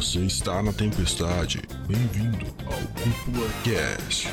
Você 0.00 0.20
está 0.20 0.62
na 0.62 0.72
tempestade. 0.72 1.60
Bem-vindo 1.86 2.46
ao 2.64 2.80
Cúpula 3.02 3.46
Cast. 3.62 4.28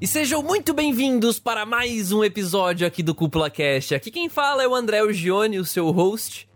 E 0.00 0.06
sejam 0.06 0.44
muito 0.44 0.72
bem-vindos 0.72 1.40
para 1.40 1.66
mais 1.66 2.12
um 2.12 2.22
episódio 2.22 2.86
aqui 2.86 3.02
do 3.02 3.16
Cúpula 3.16 3.50
Cast. 3.50 3.96
Aqui 3.96 4.12
quem 4.12 4.28
fala 4.28 4.62
é 4.62 4.68
o 4.68 4.76
André 4.76 5.02
Urgione, 5.02 5.58
o 5.58 5.64
seu 5.64 5.90
host. 5.90 6.48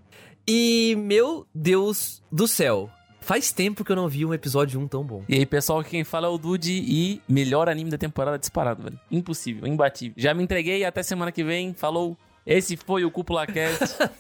E, 0.47 0.95
meu 0.97 1.45
Deus 1.53 2.23
do 2.31 2.47
céu, 2.47 2.89
faz 3.23 3.53
tempo 3.53 3.85
que 3.85 3.93
eu 3.93 3.97
não 3.97 4.09
vi 4.09 4.27
um 4.27 4.35
episódio 4.35 4.81
1 4.81 4.89
tão 4.89 5.05
bom. 5.05 5.23
E 5.29 5.35
aí, 5.35 5.47
pessoal, 5.47 5.81
aqui 5.81 5.91
quem 5.91 6.05
fala 6.05 6.27
é 6.27 6.31
o 6.31 6.37
Dude 6.37 6.73
e 6.73 7.21
melhor 7.29 7.69
anime 7.69 7.91
da 7.91 7.99
temporada 7.99 8.39
disparado, 8.39 8.83
velho. 8.83 8.99
Impossível, 9.11 9.67
imbatível. 9.67 10.15
Já 10.17 10.35
me 10.35 10.43
entreguei, 10.43 10.85
até 10.85 11.03
semana 11.03 11.33
que 11.33 11.45
vem. 11.45 11.73
Falou. 11.73 12.17
Esse 12.45 12.77
foi 12.77 13.05
o 13.05 13.11
Cúpula 13.11 13.47
Cast. 13.47 13.97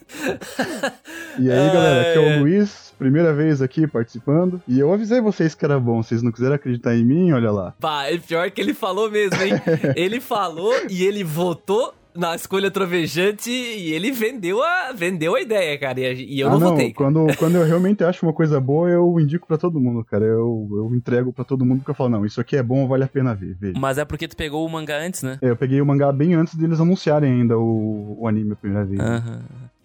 E 1.38 1.50
aí, 1.50 1.72
galera, 1.72 2.10
aqui 2.10 2.18
é 2.18 2.36
o 2.36 2.40
Luiz, 2.40 2.92
primeira 2.98 3.32
vez 3.32 3.62
aqui 3.62 3.86
participando. 3.86 4.60
E 4.68 4.78
eu 4.78 4.92
avisei 4.92 5.18
vocês 5.18 5.54
que 5.54 5.64
era 5.64 5.80
bom, 5.80 6.02
vocês 6.02 6.22
não 6.22 6.30
quiseram 6.30 6.56
acreditar 6.56 6.94
em 6.94 7.02
mim, 7.02 7.32
olha 7.32 7.50
lá. 7.50 7.74
Pá, 7.80 8.04
é 8.04 8.18
pior 8.18 8.50
que 8.50 8.60
ele 8.60 8.74
falou 8.74 9.10
mesmo, 9.10 9.42
hein? 9.42 9.54
ele 9.96 10.20
falou 10.20 10.74
e 10.90 11.02
ele 11.02 11.24
votou 11.24 11.94
na 12.14 12.34
escolha 12.34 12.70
trovejante 12.70 13.50
e 13.50 13.92
ele 13.92 14.10
vendeu 14.10 14.62
a, 14.62 14.92
vendeu 14.92 15.34
a 15.34 15.40
ideia, 15.40 15.78
cara. 15.78 16.00
E, 16.00 16.36
e 16.36 16.40
eu 16.40 16.48
ah, 16.48 16.52
não, 16.52 16.60
não, 16.60 16.70
votei. 16.70 16.92
quando, 16.92 17.26
quando 17.36 17.56
eu 17.56 17.64
realmente 17.64 18.04
acho 18.04 18.24
uma 18.24 18.32
coisa 18.32 18.60
boa, 18.60 18.88
eu 18.88 19.18
indico 19.18 19.46
pra 19.46 19.58
todo 19.58 19.80
mundo, 19.80 20.04
cara. 20.04 20.24
Eu, 20.24 20.68
eu 20.70 20.94
entrego 20.94 21.32
pra 21.32 21.44
todo 21.44 21.64
mundo 21.64 21.78
porque 21.78 21.90
eu 21.90 21.94
falo, 21.94 22.10
não, 22.10 22.26
isso 22.26 22.40
aqui 22.40 22.56
é 22.56 22.62
bom, 22.62 22.86
vale 22.86 23.04
a 23.04 23.08
pena 23.08 23.34
ver, 23.34 23.56
veja. 23.58 23.78
Mas 23.78 23.98
é 23.98 24.04
porque 24.04 24.28
tu 24.28 24.36
pegou 24.36 24.66
o 24.66 24.70
mangá 24.70 24.98
antes, 24.98 25.22
né? 25.22 25.38
É, 25.42 25.50
Eu 25.50 25.56
peguei 25.56 25.80
o 25.80 25.86
mangá 25.86 26.12
bem 26.12 26.34
antes 26.34 26.54
deles 26.54 26.80
anunciarem 26.80 27.32
ainda 27.32 27.58
o, 27.58 28.16
o 28.20 28.28
anime 28.28 28.52
a 28.52 28.56
primeira 28.56 28.84
vez. 28.84 29.00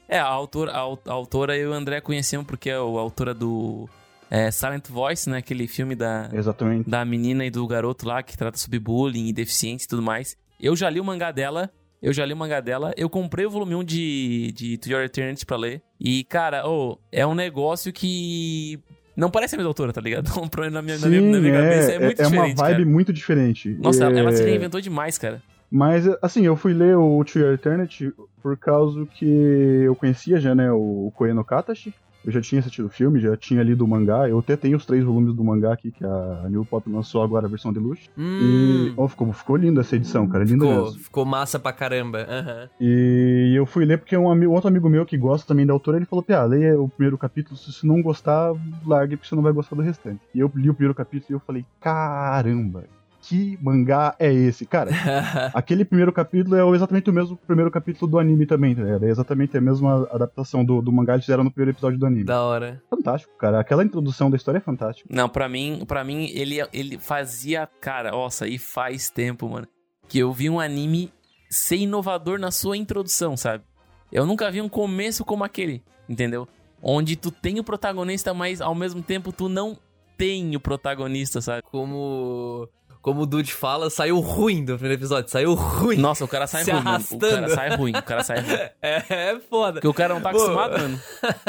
É, 0.07 0.19
a 0.19 0.25
autora, 0.25 0.71
a, 0.71 0.81
a 0.81 1.13
autora 1.13 1.57
eu 1.57 1.69
e 1.69 1.71
o 1.71 1.73
André 1.73 1.99
conhecemos 1.99 2.45
porque 2.45 2.69
é 2.69 2.75
a 2.75 2.77
autora 2.77 3.33
do 3.33 3.89
é, 4.29 4.51
Silent 4.51 4.87
Voice, 4.89 5.29
né? 5.29 5.37
Aquele 5.37 5.67
filme 5.67 5.95
da, 5.95 6.29
Exatamente. 6.33 6.89
da 6.89 7.03
menina 7.03 7.45
e 7.45 7.49
do 7.49 7.65
garoto 7.67 8.07
lá 8.07 8.23
que 8.23 8.37
trata 8.37 8.57
sobre 8.57 8.79
bullying 8.79 9.27
e 9.27 9.33
deficiência 9.33 9.85
e 9.85 9.87
tudo 9.87 10.01
mais. 10.01 10.35
Eu 10.59 10.75
já 10.75 10.89
li 10.89 10.99
o 10.99 11.03
mangá 11.03 11.31
dela. 11.31 11.69
Eu 12.01 12.13
já 12.13 12.25
li 12.25 12.33
o 12.33 12.37
mangá 12.37 12.59
dela. 12.59 12.93
Eu 12.95 13.09
comprei 13.09 13.45
o 13.45 13.49
volume 13.49 13.75
1 13.75 13.83
de, 13.83 14.51
de 14.53 14.77
To 14.77 14.89
Your 14.89 15.01
Eternity 15.03 15.45
pra 15.45 15.57
ler. 15.57 15.81
E, 15.99 16.23
cara, 16.25 16.67
ô, 16.67 16.97
é 17.11 17.25
um 17.25 17.33
negócio 17.35 17.91
que. 17.91 18.79
Não 19.15 19.31
parece 19.31 19.55
a 19.55 19.57
mesma 19.57 19.69
autora, 19.71 19.91
tá 19.91 19.99
ligado? 19.99 20.29
Na 20.71 20.81
minha, 20.81 20.97
na 20.99 21.07
minha, 21.07 21.21
na 21.21 21.39
minha 21.39 21.53
cabeça 21.53 21.91
é 21.91 21.99
muito 21.99 22.21
é 22.21 22.27
uma 22.27 22.29
diferente. 22.29 22.57
vibe 22.57 22.73
cara. 22.77 22.85
muito 22.85 23.13
diferente. 23.13 23.69
Nossa, 23.81 24.05
ela, 24.05 24.19
ela 24.19 24.31
se 24.31 24.43
É, 24.43 24.45
reinventou 24.45 24.79
demais, 24.79 25.17
cara. 25.17 25.41
Mas, 25.71 26.07
assim, 26.21 26.45
eu 26.45 26.55
fui 26.55 26.73
ler 26.73 26.95
o 26.95 27.23
To 27.25 27.39
Your 27.39 27.53
Eternity 27.53 28.13
por 28.41 28.55
causa 28.57 29.05
que 29.15 29.25
eu 29.25 29.95
conhecia 29.95 30.39
já, 30.39 30.53
né, 30.53 30.71
o 30.71 31.11
Koeno 31.15 31.43
Katashi. 31.43 31.93
Eu 32.27 32.33
já 32.33 32.41
tinha 32.41 32.59
assistido 32.59 32.85
o 32.85 32.89
filme, 32.89 33.21
já 33.21 33.37
tinha 33.37 33.63
lido 33.63 33.85
o 33.85 33.87
mangá. 33.87 34.27
Eu 34.27 34.39
até 34.39 34.57
tenho 34.57 34.75
os 34.75 34.85
três 34.85 35.01
volumes 35.01 35.33
do 35.33 35.43
mangá 35.45 35.71
aqui, 35.71 35.91
que 35.91 36.03
a 36.05 36.45
New 36.49 36.65
Pop 36.65 36.87
lançou 36.89 37.23
agora 37.23 37.45
a 37.47 37.49
versão 37.49 37.71
deluxe. 37.71 38.09
Hum, 38.17 38.39
E 38.41 38.93
oh, 38.97 39.07
ficou, 39.07 39.31
ficou 39.31 39.55
linda 39.55 39.79
essa 39.79 39.95
edição, 39.95 40.27
cara. 40.27 40.43
Linda 40.43 40.65
ficou, 40.65 40.83
mesmo. 40.85 40.99
ficou 40.99 41.25
massa 41.25 41.57
pra 41.57 41.71
caramba. 41.71 42.27
aham. 42.29 42.69
E 42.81 43.53
eu 43.55 43.65
fui 43.65 43.85
ler 43.85 43.97
porque 43.97 44.17
um 44.17 44.29
ami- 44.29 44.45
outro 44.45 44.67
amigo 44.67 44.89
meu 44.89 45.05
que 45.05 45.17
gosta 45.17 45.47
também 45.47 45.65
da 45.65 45.71
autora, 45.71 45.95
ele 45.97 46.05
falou, 46.05 46.21
Pia, 46.21 46.43
leia 46.43 46.77
o 46.77 46.89
primeiro 46.89 47.17
capítulo, 47.17 47.55
se 47.55 47.71
você 47.71 47.87
não 47.87 48.01
gostar, 48.01 48.51
largue 48.85 49.15
porque 49.15 49.29
você 49.29 49.35
não 49.35 49.41
vai 49.43 49.53
gostar 49.53 49.77
do 49.77 49.81
restante. 49.81 50.19
E 50.35 50.39
eu 50.41 50.51
li 50.53 50.69
o 50.69 50.73
primeiro 50.73 50.93
capítulo 50.93 51.27
e 51.29 51.33
eu 51.33 51.39
falei, 51.39 51.65
caramba, 51.79 52.83
que 53.27 53.59
mangá 53.61 54.15
é 54.17 54.31
esse? 54.31 54.65
Cara, 54.65 54.89
aquele 55.53 55.83
primeiro 55.83 56.13
capítulo 56.13 56.55
é 56.55 56.75
exatamente 56.75 57.09
o 57.09 57.13
mesmo 57.13 57.35
primeiro 57.35 57.69
capítulo 57.69 58.09
do 58.09 58.17
anime 58.17 58.45
também, 58.45 58.73
tá 58.73 58.81
ligado? 58.83 59.03
É 59.05 59.09
exatamente 59.09 59.57
a 59.57 59.61
mesma 59.61 60.07
adaptação 60.11 60.63
do, 60.63 60.81
do 60.81 60.91
mangá 60.91 61.15
que 61.15 61.25
fizeram 61.25 61.43
no 61.43 61.51
primeiro 61.51 61.71
episódio 61.71 61.99
do 61.99 62.05
anime. 62.05 62.23
da 62.23 62.41
hora. 62.41 62.81
Fantástico, 62.89 63.35
cara. 63.37 63.59
Aquela 63.59 63.83
introdução 63.83 64.29
da 64.29 64.37
história 64.37 64.59
é 64.59 64.61
fantástica. 64.61 65.09
Não, 65.13 65.27
pra 65.27 65.49
mim, 65.49 65.83
para 65.85 66.05
mim 66.05 66.29
ele, 66.33 66.57
ele 66.71 66.97
fazia. 66.97 67.67
Cara, 67.81 68.11
nossa, 68.11 68.47
e 68.47 68.57
faz 68.57 69.09
tempo, 69.09 69.49
mano. 69.49 69.67
Que 70.07 70.19
eu 70.19 70.31
vi 70.31 70.49
um 70.49 70.59
anime 70.59 71.11
ser 71.49 71.77
inovador 71.77 72.39
na 72.39 72.49
sua 72.49 72.77
introdução, 72.77 73.35
sabe? 73.35 73.63
Eu 74.09 74.25
nunca 74.25 74.49
vi 74.49 74.61
um 74.61 74.69
começo 74.69 75.25
como 75.25 75.43
aquele, 75.43 75.83
entendeu? 76.07 76.47
Onde 76.81 77.17
tu 77.17 77.29
tem 77.29 77.59
o 77.59 77.63
protagonista, 77.63 78.33
mas 78.33 78.61
ao 78.61 78.73
mesmo 78.73 79.01
tempo 79.01 79.33
tu 79.33 79.49
não 79.49 79.77
tem 80.17 80.55
o 80.55 80.59
protagonista, 80.59 81.41
sabe? 81.41 81.61
Como, 81.63 82.67
como 83.07 83.21
o 83.21 83.25
Dude 83.25 83.53
fala, 83.53 83.89
saiu 83.89 84.19
ruim 84.19 84.65
do 84.65 84.73
primeiro 84.73 84.99
episódio. 84.99 85.31
Saiu 85.31 85.53
ruim. 85.53 85.95
Nossa, 85.95 86.25
o 86.25 86.27
cara 86.27 86.45
sai 86.45 86.63
ruim, 86.63 86.73
mano. 86.73 86.89
O 86.89 86.89
arrastando. 86.89 87.29
cara 87.29 87.49
sai 87.49 87.69
ruim, 87.77 87.91
o 87.91 88.03
cara 88.03 88.21
sai 88.21 88.41
ruim. 88.41 88.57
É, 88.81 89.03
é 89.09 89.39
foda. 89.49 89.73
Porque 89.75 89.87
o 89.87 89.93
cara 89.93 90.13
não 90.13 90.19
tá 90.19 90.29
Pô. 90.29 90.35
acostumado, 90.35 90.77
mano. 90.77 91.01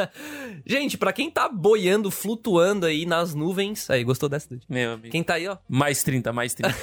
Gente, 0.65 0.97
pra 0.97 1.13
quem 1.13 1.29
tá 1.29 1.49
boiando, 1.49 2.13
flutuando 2.13 2.87
aí 2.87 3.05
nas 3.05 3.35
nuvens. 3.35 3.91
Aí, 3.91 4.05
gostou 4.05 4.29
dessa, 4.29 4.49
Dude? 4.49 4.65
Meu 4.69 4.93
amigo. 4.93 5.11
Quem 5.11 5.25
tá 5.25 5.35
aí, 5.35 5.49
ó. 5.49 5.57
Mais 5.69 6.05
30, 6.05 6.33
mais 6.33 6.55
30. 6.55 6.73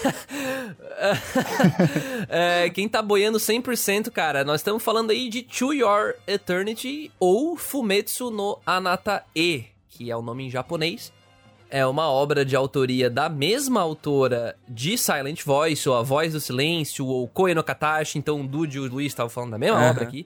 É, 2.27 2.69
quem 2.69 2.89
tá 2.89 3.01
boiando 3.01 3.37
100%, 3.37 4.09
cara, 4.09 4.43
nós 4.43 4.59
estamos 4.61 4.83
falando 4.83 5.11
aí 5.11 5.29
de 5.29 5.43
To 5.43 5.73
Your 5.73 6.15
Eternity 6.27 7.11
ou 7.19 7.55
Fumetsu 7.55 8.31
no 8.31 8.59
Anata 8.65 9.23
E, 9.35 9.65
que 9.89 10.09
é 10.09 10.17
o 10.17 10.21
nome 10.21 10.45
em 10.45 10.49
japonês. 10.49 11.13
É 11.75 11.85
uma 11.85 12.09
obra 12.09 12.45
de 12.45 12.55
autoria 12.55 13.09
da 13.09 13.27
mesma 13.27 13.81
autora 13.81 14.55
de 14.65 14.97
Silent 14.97 15.43
Voice, 15.43 15.89
ou 15.89 15.95
A 15.97 16.01
Voz 16.01 16.31
do 16.31 16.39
Silêncio, 16.39 17.05
ou 17.05 17.27
Koe 17.27 17.53
no 17.53 17.61
Katashi, 17.61 18.17
então 18.17 18.39
o 18.39 18.47
Dude 18.47 18.77
e 18.77 18.79
o 18.79 18.87
Luiz 18.89 19.07
estavam 19.07 19.29
falando 19.29 19.51
da 19.51 19.57
mesma 19.57 19.79
Aham. 19.79 19.89
obra 19.89 20.03
aqui. 20.05 20.25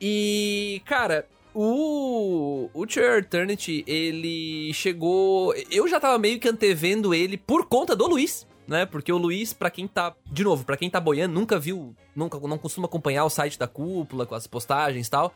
E, 0.00 0.80
cara, 0.84 1.26
o, 1.52 2.70
o 2.72 2.82
Your 2.82 3.18
Eternity, 3.18 3.82
ele 3.88 4.72
chegou... 4.72 5.52
Eu 5.68 5.88
já 5.88 5.98
tava 5.98 6.16
meio 6.16 6.38
que 6.38 6.48
antevendo 6.48 7.12
ele 7.12 7.36
por 7.36 7.66
conta 7.66 7.96
do 7.96 8.06
Luiz, 8.06 8.46
né? 8.64 8.86
Porque 8.86 9.12
o 9.12 9.18
Luiz, 9.18 9.52
pra 9.52 9.70
quem 9.70 9.88
tá... 9.88 10.14
De 10.30 10.44
novo, 10.44 10.64
pra 10.64 10.76
quem 10.76 10.88
tá 10.88 11.00
boiando, 11.00 11.34
nunca 11.34 11.58
viu... 11.58 11.92
Nunca, 12.14 12.38
não 12.38 12.56
costuma 12.56 12.86
acompanhar 12.86 13.24
o 13.24 13.30
site 13.30 13.58
da 13.58 13.66
Cúpula, 13.66 14.26
com 14.26 14.36
as 14.36 14.46
postagens 14.46 15.08
e 15.08 15.10
tal. 15.10 15.34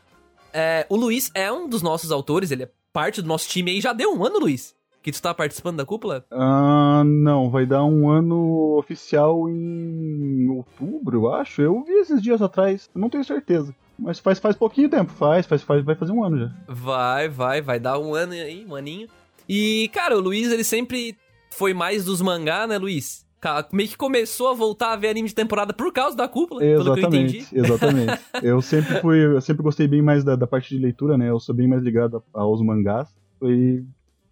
É, 0.53 0.85
o 0.87 0.95
Luiz 0.95 1.29
é 1.35 1.51
um 1.51 1.67
dos 1.67 1.81
nossos 1.81 2.13
autores, 2.13 2.49
ele 2.49 2.63
é 2.63 2.69
parte 2.93 3.21
do 3.21 3.27
nosso 3.27 3.49
time 3.49 3.71
aí. 3.71 3.81
Já 3.81 3.91
deu 3.91 4.15
um 4.15 4.25
ano, 4.25 4.39
Luiz, 4.39 4.73
que 5.01 5.11
tu 5.11 5.21
tá 5.21 5.33
participando 5.33 5.77
da 5.77 5.85
Cúpula? 5.85 6.25
Ah, 6.31 7.03
não, 7.05 7.49
vai 7.49 7.65
dar 7.65 7.83
um 7.85 8.09
ano 8.09 8.77
oficial 8.77 9.49
em 9.49 10.47
outubro, 10.49 11.17
eu 11.17 11.33
acho. 11.33 11.61
Eu 11.61 11.83
vi 11.83 11.93
esses 11.93 12.21
dias 12.21 12.41
atrás, 12.41 12.89
não 12.93 13.09
tenho 13.09 13.23
certeza. 13.23 13.73
Mas 13.97 14.19
faz, 14.19 14.39
faz 14.39 14.55
pouquinho 14.55 14.89
tempo, 14.89 15.11
faz, 15.11 15.45
faz, 15.45 15.61
faz, 15.61 15.83
vai 15.83 15.95
fazer 15.95 16.11
um 16.11 16.23
ano 16.23 16.39
já. 16.39 16.51
Vai, 16.67 17.27
vai, 17.27 17.61
vai 17.61 17.79
dar 17.79 17.99
um 17.99 18.13
ano 18.13 18.33
aí, 18.33 18.65
um 18.67 18.75
aninho. 18.75 19.07
E, 19.47 19.89
cara, 19.93 20.17
o 20.17 20.21
Luiz, 20.21 20.51
ele 20.51 20.63
sempre 20.63 21.17
foi 21.51 21.73
mais 21.73 22.05
dos 22.05 22.21
mangá, 22.21 22.65
né, 22.67 22.77
Luiz? 22.77 23.27
Meio 23.71 23.87
que 23.87 23.97
começou 23.97 24.49
a 24.49 24.53
voltar 24.53 24.91
a 24.91 24.95
ver 24.97 25.09
anime 25.09 25.29
de 25.29 25.35
temporada 25.35 25.73
por 25.73 25.93
causa 25.93 26.15
da 26.15 26.27
cúpula, 26.27 26.59
pelo 26.59 26.93
que 26.93 26.99
eu 26.99 27.07
entendi. 27.07 27.37
Exatamente, 27.53 27.57
exatamente. 27.57 28.21
eu 28.43 28.61
sempre 28.61 28.99
fui, 28.99 29.25
eu 29.25 29.39
sempre 29.39 29.63
gostei 29.63 29.87
bem 29.87 30.01
mais 30.01 30.25
da, 30.25 30.35
da 30.35 30.45
parte 30.45 30.75
de 30.75 30.81
leitura, 30.81 31.17
né? 31.17 31.29
Eu 31.29 31.39
sou 31.39 31.55
bem 31.55 31.67
mais 31.67 31.81
ligado 31.81 32.21
aos 32.33 32.61
mangás. 32.61 33.07
E 33.41 33.81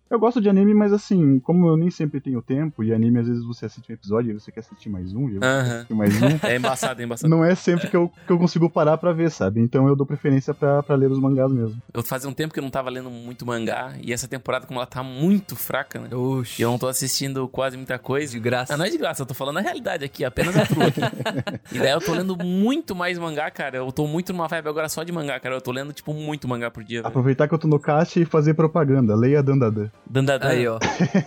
eu 0.10 0.20
gosto 0.20 0.40
de 0.42 0.50
anime, 0.50 0.74
mas 0.74 0.94
assim, 0.94 1.40
como 1.40 1.68
eu 1.68 1.78
nem 1.78 1.90
sempre 1.92 2.20
tenho 2.20 2.42
tempo, 2.42 2.84
e 2.84 2.94
anime 2.94 3.20
às 3.20 3.28
vezes 3.28 3.44
você 3.46 3.66
assiste 3.66 3.92
um 3.92 3.94
episódio 3.96 4.32
e 4.32 4.34
você 4.40 4.52
quer 4.52 4.62
assistir 4.62 4.90
mais 4.90 5.14
um, 5.14 5.30
e 5.30 5.36
eu 5.36 5.44
Aham. 5.44 5.76
assistir 5.76 5.94
mais 5.94 6.14
um. 6.22 6.28
É 6.48 6.56
embaçado, 6.56 7.02
é 7.02 7.06
embaçado. 7.06 7.30
Não 7.30 7.44
é 7.44 7.56
sempre 7.56 7.88
que 7.90 7.96
eu, 7.98 8.12
que 8.26 8.32
eu 8.32 8.38
consigo 8.38 8.70
parar 8.70 8.98
pra 8.98 9.12
ver, 9.12 9.30
sabe? 9.32 9.60
Então 9.60 9.88
eu 9.88 9.96
dou 9.96 10.06
preferência 10.06 10.54
pra, 10.54 10.82
pra 10.84 10.96
ler 10.96 11.12
os 11.12 11.20
mangás 11.20 11.52
mesmo. 11.52 11.82
Eu 11.94 12.04
fazia 12.04 12.30
um 12.30 12.34
tempo 12.34 12.54
que 12.54 12.60
eu 12.60 12.64
não 12.64 12.70
tava 12.70 12.90
lendo 12.90 13.10
muito 13.10 13.46
mangá. 13.46 13.94
E 14.02 14.14
essa 14.14 14.28
temporada, 14.28 14.66
como 14.66 14.80
ela 14.80 14.86
tá 14.88 15.04
muito 15.04 15.56
fraca, 15.56 16.00
né? 16.00 16.16
Oxi, 16.16 16.62
E 16.62 16.64
eu 16.64 16.70
não 16.72 16.78
tô 16.80 16.88
assistindo 16.88 17.48
quase 17.48 17.76
muita 17.78 17.98
coisa. 18.00 18.32
de 18.32 18.40
graça. 18.40 18.74
Ah, 18.74 18.78
não 18.78 18.86
é 18.86 18.90
de 18.90 18.98
graça, 18.98 19.22
eu 19.22 19.26
tô 19.26 19.34
falando 19.34 19.58
a 19.58 19.62
realidade 19.62 20.06
aqui, 20.06 20.24
apenas 20.24 20.56
a 20.56 20.66
trua 20.66 20.88
aqui. 20.88 21.02
e 21.74 21.80
daí 21.80 21.92
eu 21.92 22.00
tô 22.02 22.14
lendo 22.14 22.36
muito 22.44 22.96
mais 22.96 23.18
mangá, 23.18 23.50
cara. 23.52 23.78
Eu 23.78 23.92
tô 23.92 24.08
muito 24.08 24.32
numa 24.34 24.48
vibe 24.48 24.68
agora 24.70 24.88
só 24.90 25.04
de 25.04 25.12
mangá, 25.12 25.40
cara. 25.40 25.56
Eu 25.56 25.62
tô 25.62 25.72
lendo, 25.72 25.92
tipo, 25.94 26.14
muito 26.14 26.48
mangá 26.48 26.70
por 26.72 26.84
dia. 26.84 27.00
velho. 27.02 27.08
Aproveitar 27.08 27.48
que 27.48 27.54
eu 27.54 27.58
tô 27.60 27.68
no 27.68 27.80
caixa 27.80 28.20
e 28.20 28.26
fazer 28.26 28.54
propaganda. 28.54 29.16
Leia 29.16 29.42
Dandadan. 29.44 29.90
Dandadan. 30.06 30.48
Aí, 30.48 30.68
ó. 30.68 30.78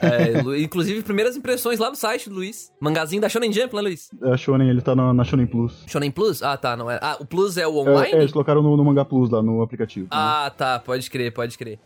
É, 0.01 0.41
Lu- 0.43 0.57
inclusive, 0.57 1.03
primeiras 1.03 1.37
impressões 1.37 1.79
lá 1.79 1.91
no 1.91 1.97
site 1.97 2.29
do 2.29 2.37
Luiz. 2.37 2.73
Mangazinho 2.81 3.21
da 3.21 3.29
Shonen 3.29 3.53
Jump, 3.53 3.75
né, 3.75 3.81
Luiz? 3.83 4.11
A 4.23 4.37
Shonen, 4.37 4.69
ele 4.71 4.81
tá 4.81 4.95
na, 4.97 5.13
na 5.13 5.25
Shonen 5.25 5.47
Plus. 5.47 5.85
Shonen 5.87 6.11
Plus? 6.11 6.43
Ah, 6.43 6.57
tá, 6.57 6.77
não 6.77 6.91
é. 6.91 6.99
Ah, 7.03 7.17
o 7.21 7.27
Plus 7.27 7.57
é 7.57 7.67
o 7.67 7.71
É, 7.77 7.91
online? 7.91 8.13
é, 8.15 8.19
eles 8.21 8.33
colocaram 8.33 8.63
no, 8.63 8.77
no 8.77 8.85
Manga 8.85 9.05
Plus 9.05 9.31
lá 9.31 9.43
no 9.43 9.61
aplicativo. 9.63 10.05
né? 10.07 10.11
Ah, 10.13 10.53
tá, 10.57 10.79
pode 10.79 11.11
crer, 11.11 11.33
pode 11.33 11.57
crer. 11.59 11.79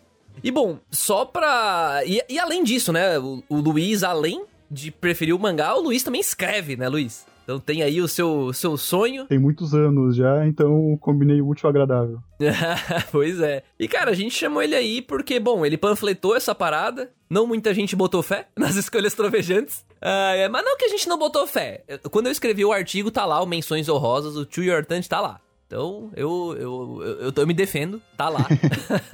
E 0.42 0.50
bom, 0.50 0.78
só 0.90 1.24
pra. 1.24 2.00
E, 2.06 2.20
e 2.28 2.38
além 2.38 2.62
disso, 2.64 2.92
né? 2.92 3.18
O, 3.18 3.42
o 3.48 3.56
Luiz, 3.56 4.02
além 4.02 4.44
de 4.70 4.90
preferir 4.90 5.34
o 5.34 5.38
mangá, 5.38 5.74
o 5.76 5.80
Luiz 5.82 6.02
também 6.02 6.20
escreve, 6.20 6.76
né, 6.76 6.88
Luiz? 6.88 7.24
Então 7.44 7.60
tem 7.60 7.82
aí 7.82 8.00
o 8.00 8.08
seu, 8.08 8.52
seu 8.52 8.76
sonho. 8.76 9.26
Tem 9.26 9.38
muitos 9.38 9.74
anos 9.74 10.16
já, 10.16 10.46
então 10.46 10.96
combinei 10.98 11.40
o 11.40 11.48
útil 11.48 11.66
ao 11.66 11.70
agradável. 11.70 12.18
pois 13.12 13.38
é. 13.40 13.62
E 13.78 13.86
cara, 13.86 14.10
a 14.10 14.14
gente 14.14 14.34
chamou 14.34 14.62
ele 14.62 14.74
aí 14.74 15.02
porque, 15.02 15.38
bom, 15.38 15.64
ele 15.64 15.76
panfletou 15.76 16.34
essa 16.34 16.54
parada. 16.54 17.10
Não 17.28 17.46
muita 17.46 17.74
gente 17.74 17.94
botou 17.94 18.22
fé 18.22 18.48
nas 18.56 18.76
escolhas 18.76 19.14
trovejantes. 19.14 19.84
Ah, 20.00 20.34
é, 20.34 20.48
mas 20.48 20.64
não 20.64 20.76
que 20.76 20.86
a 20.86 20.88
gente 20.88 21.08
não 21.08 21.18
botou 21.18 21.46
fé. 21.46 21.84
Quando 22.10 22.26
eu 22.26 22.32
escrevi 22.32 22.64
o 22.64 22.72
artigo, 22.72 23.10
tá 23.10 23.24
lá 23.24 23.42
o 23.42 23.46
Menções 23.46 23.88
Honrosas, 23.88 24.36
o 24.36 24.46
To 24.46 24.62
Your 24.62 24.84
Tant 24.84 25.06
tá 25.06 25.20
lá. 25.20 25.40
Então, 25.66 26.10
eu, 26.14 26.56
eu, 26.58 27.02
eu, 27.20 27.32
eu, 27.34 27.46
me 27.46 27.54
defendo, 27.54 28.00
tá 28.16 28.28
lá. 28.28 28.46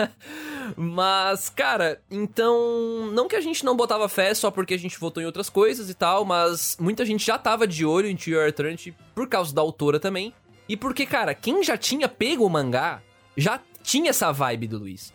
mas, 0.77 1.49
cara, 1.49 2.01
então. 2.11 3.11
Não 3.13 3.29
que 3.29 3.37
a 3.37 3.41
gente 3.41 3.65
não 3.65 3.77
botava 3.77 4.09
fé 4.09 4.35
só 4.35 4.51
porque 4.51 4.75
a 4.75 4.79
gente 4.79 4.99
votou 4.99 5.23
em 5.23 5.27
outras 5.27 5.49
coisas 5.49 5.89
e 5.89 5.95
tal, 5.95 6.25
mas 6.25 6.77
muita 6.81 7.05
gente 7.05 7.25
já 7.25 7.39
tava 7.39 7.67
de 7.67 7.87
olho 7.87 8.09
em 8.09 8.19
Your 8.27 8.47
Eternity 8.47 8.95
por 9.15 9.29
causa 9.29 9.55
da 9.55 9.63
autora 9.63 10.01
também. 10.01 10.35
E 10.69 10.77
porque, 10.77 11.07
cara, 11.07 11.35
quem 11.35 11.63
já 11.63 11.77
tinha 11.77 12.09
pego 12.09 12.45
o 12.45 12.51
mangá 12.51 13.01
já 13.37 13.61
tinha 13.83 14.11
essa 14.11 14.33
vibe 14.33 14.67
do 14.67 14.79
Luiz 14.79 15.13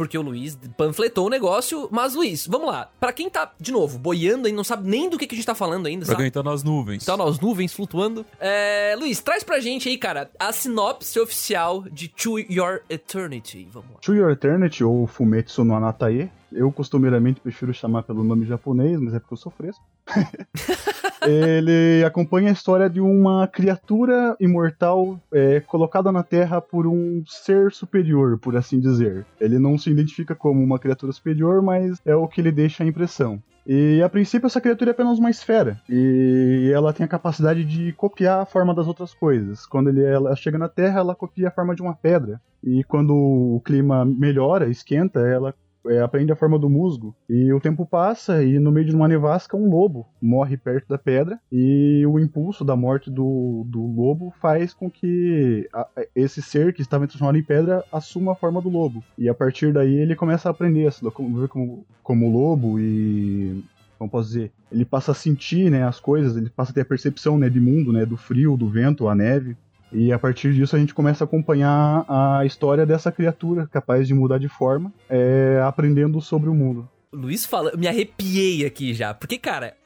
porque 0.00 0.16
o 0.16 0.22
Luiz 0.22 0.58
panfletou 0.78 1.26
o 1.26 1.28
negócio. 1.28 1.86
Mas, 1.90 2.14
Luiz, 2.14 2.46
vamos 2.46 2.68
lá. 2.68 2.90
Para 2.98 3.12
quem 3.12 3.28
tá, 3.28 3.52
de 3.60 3.70
novo, 3.70 3.98
boiando 3.98 4.48
e 4.48 4.52
não 4.52 4.64
sabe 4.64 4.88
nem 4.88 5.10
do 5.10 5.18
que, 5.18 5.26
que 5.26 5.34
a 5.34 5.36
gente 5.36 5.44
tá 5.44 5.54
falando 5.54 5.84
ainda, 5.84 6.06
pra 6.06 6.14
sabe? 6.14 6.22
quem 6.22 6.32
tá 6.32 6.42
nas 6.42 6.62
nuvens. 6.62 7.04
Tá 7.04 7.18
nas 7.18 7.38
nuvens, 7.38 7.74
flutuando. 7.74 8.24
É, 8.40 8.96
Luiz, 8.98 9.20
traz 9.20 9.44
pra 9.44 9.60
gente 9.60 9.90
aí, 9.90 9.98
cara, 9.98 10.30
a 10.38 10.54
sinopse 10.54 11.20
oficial 11.20 11.84
de 11.92 12.08
To 12.08 12.38
Your 12.38 12.80
Eternity. 12.88 13.68
Vamos 13.70 13.90
lá. 13.90 13.98
To 14.00 14.14
Your 14.14 14.30
Eternity, 14.30 14.82
ou 14.82 15.06
Fumetsu 15.06 15.64
no 15.64 15.74
Anatae, 15.74 16.30
eu 16.52 16.70
costumeiramente 16.72 17.40
prefiro 17.40 17.72
chamar 17.72 18.02
pelo 18.02 18.24
nome 18.24 18.46
japonês, 18.46 19.00
mas 19.00 19.14
é 19.14 19.18
porque 19.18 19.34
eu 19.34 19.38
sou 19.38 19.52
fresco. 19.52 19.82
ele 21.26 22.04
acompanha 22.04 22.48
a 22.48 22.52
história 22.52 22.88
de 22.88 23.00
uma 23.00 23.46
criatura 23.46 24.36
imortal 24.40 25.18
é, 25.32 25.60
colocada 25.60 26.10
na 26.10 26.22
Terra 26.22 26.60
por 26.60 26.86
um 26.86 27.22
ser 27.26 27.72
superior, 27.72 28.38
por 28.38 28.56
assim 28.56 28.80
dizer. 28.80 29.26
Ele 29.40 29.58
não 29.58 29.78
se 29.78 29.90
identifica 29.90 30.34
como 30.34 30.62
uma 30.62 30.78
criatura 30.78 31.12
superior, 31.12 31.62
mas 31.62 32.00
é 32.04 32.14
o 32.14 32.28
que 32.28 32.40
ele 32.40 32.52
deixa 32.52 32.82
a 32.82 32.86
impressão. 32.86 33.42
E 33.66 34.02
a 34.02 34.08
princípio 34.08 34.46
essa 34.46 34.60
criatura 34.60 34.90
é 34.90 34.92
apenas 34.92 35.18
uma 35.18 35.30
esfera. 35.30 35.80
E 35.88 36.70
ela 36.74 36.92
tem 36.92 37.04
a 37.04 37.08
capacidade 37.08 37.64
de 37.64 37.92
copiar 37.92 38.40
a 38.40 38.46
forma 38.46 38.74
das 38.74 38.86
outras 38.86 39.12
coisas. 39.14 39.66
Quando 39.66 39.90
ele, 39.90 40.02
ela 40.02 40.34
chega 40.34 40.58
na 40.58 40.68
Terra, 40.68 41.00
ela 41.00 41.14
copia 41.14 41.48
a 41.48 41.52
forma 41.52 41.74
de 41.74 41.82
uma 41.82 41.94
pedra. 41.94 42.40
E 42.64 42.82
quando 42.84 43.14
o 43.14 43.62
clima 43.64 44.04
melhora, 44.04 44.68
esquenta, 44.68 45.20
ela 45.20 45.54
é, 45.86 46.00
aprende 46.00 46.32
a 46.32 46.36
forma 46.36 46.58
do 46.58 46.68
musgo. 46.68 47.14
E 47.28 47.52
o 47.52 47.60
tempo 47.60 47.86
passa 47.86 48.42
e 48.42 48.58
no 48.58 48.72
meio 48.72 48.86
de 48.86 48.94
uma 48.94 49.08
nevasca 49.08 49.56
um 49.56 49.70
lobo 49.70 50.06
morre 50.20 50.56
perto 50.56 50.88
da 50.88 50.98
pedra 50.98 51.38
e 51.50 52.04
o 52.06 52.18
impulso 52.18 52.64
da 52.64 52.76
morte 52.76 53.10
do, 53.10 53.64
do 53.66 53.80
lobo 53.80 54.32
faz 54.40 54.72
com 54.74 54.90
que 54.90 55.68
a, 55.72 55.86
esse 56.14 56.42
ser 56.42 56.72
que 56.72 56.82
estava 56.82 57.06
transformado 57.06 57.38
em 57.38 57.42
pedra 57.42 57.84
assuma 57.92 58.32
a 58.32 58.36
forma 58.36 58.60
do 58.60 58.68
lobo. 58.68 59.02
E 59.16 59.28
a 59.28 59.34
partir 59.34 59.72
daí 59.72 59.94
ele 59.94 60.16
começa 60.16 60.48
a 60.48 60.52
aprender 60.52 60.86
a 60.86 60.90
se 60.90 61.04
locomover 61.04 61.48
como, 61.48 61.86
como 62.02 62.30
lobo 62.30 62.78
e 62.78 63.62
como 64.00 64.08
posso 64.08 64.28
dizer, 64.28 64.50
ele 64.72 64.86
passa 64.86 65.12
a 65.12 65.14
sentir, 65.14 65.70
né, 65.70 65.84
as 65.84 66.00
coisas, 66.00 66.34
ele 66.34 66.48
passa 66.48 66.70
a 66.70 66.74
ter 66.74 66.80
a 66.80 66.86
percepção, 66.86 67.38
né, 67.38 67.50
de 67.50 67.60
mundo, 67.60 67.92
né, 67.92 68.06
do 68.06 68.16
frio, 68.16 68.56
do 68.56 68.66
vento, 68.66 69.06
a 69.06 69.14
neve. 69.14 69.58
E 69.92 70.12
a 70.12 70.18
partir 70.18 70.54
disso 70.54 70.76
a 70.76 70.78
gente 70.78 70.94
começa 70.94 71.24
a 71.24 71.26
acompanhar 71.26 72.04
a 72.08 72.44
história 72.44 72.86
dessa 72.86 73.10
criatura 73.10 73.66
capaz 73.66 74.06
de 74.06 74.14
mudar 74.14 74.38
de 74.38 74.48
forma, 74.48 74.92
é, 75.08 75.60
aprendendo 75.64 76.20
sobre 76.20 76.48
o 76.48 76.54
mundo. 76.54 76.88
Luiz 77.12 77.44
fala, 77.44 77.70
eu 77.70 77.78
me 77.78 77.88
arrepiei 77.88 78.64
aqui 78.64 78.94
já, 78.94 79.12
porque 79.12 79.36
cara, 79.36 79.76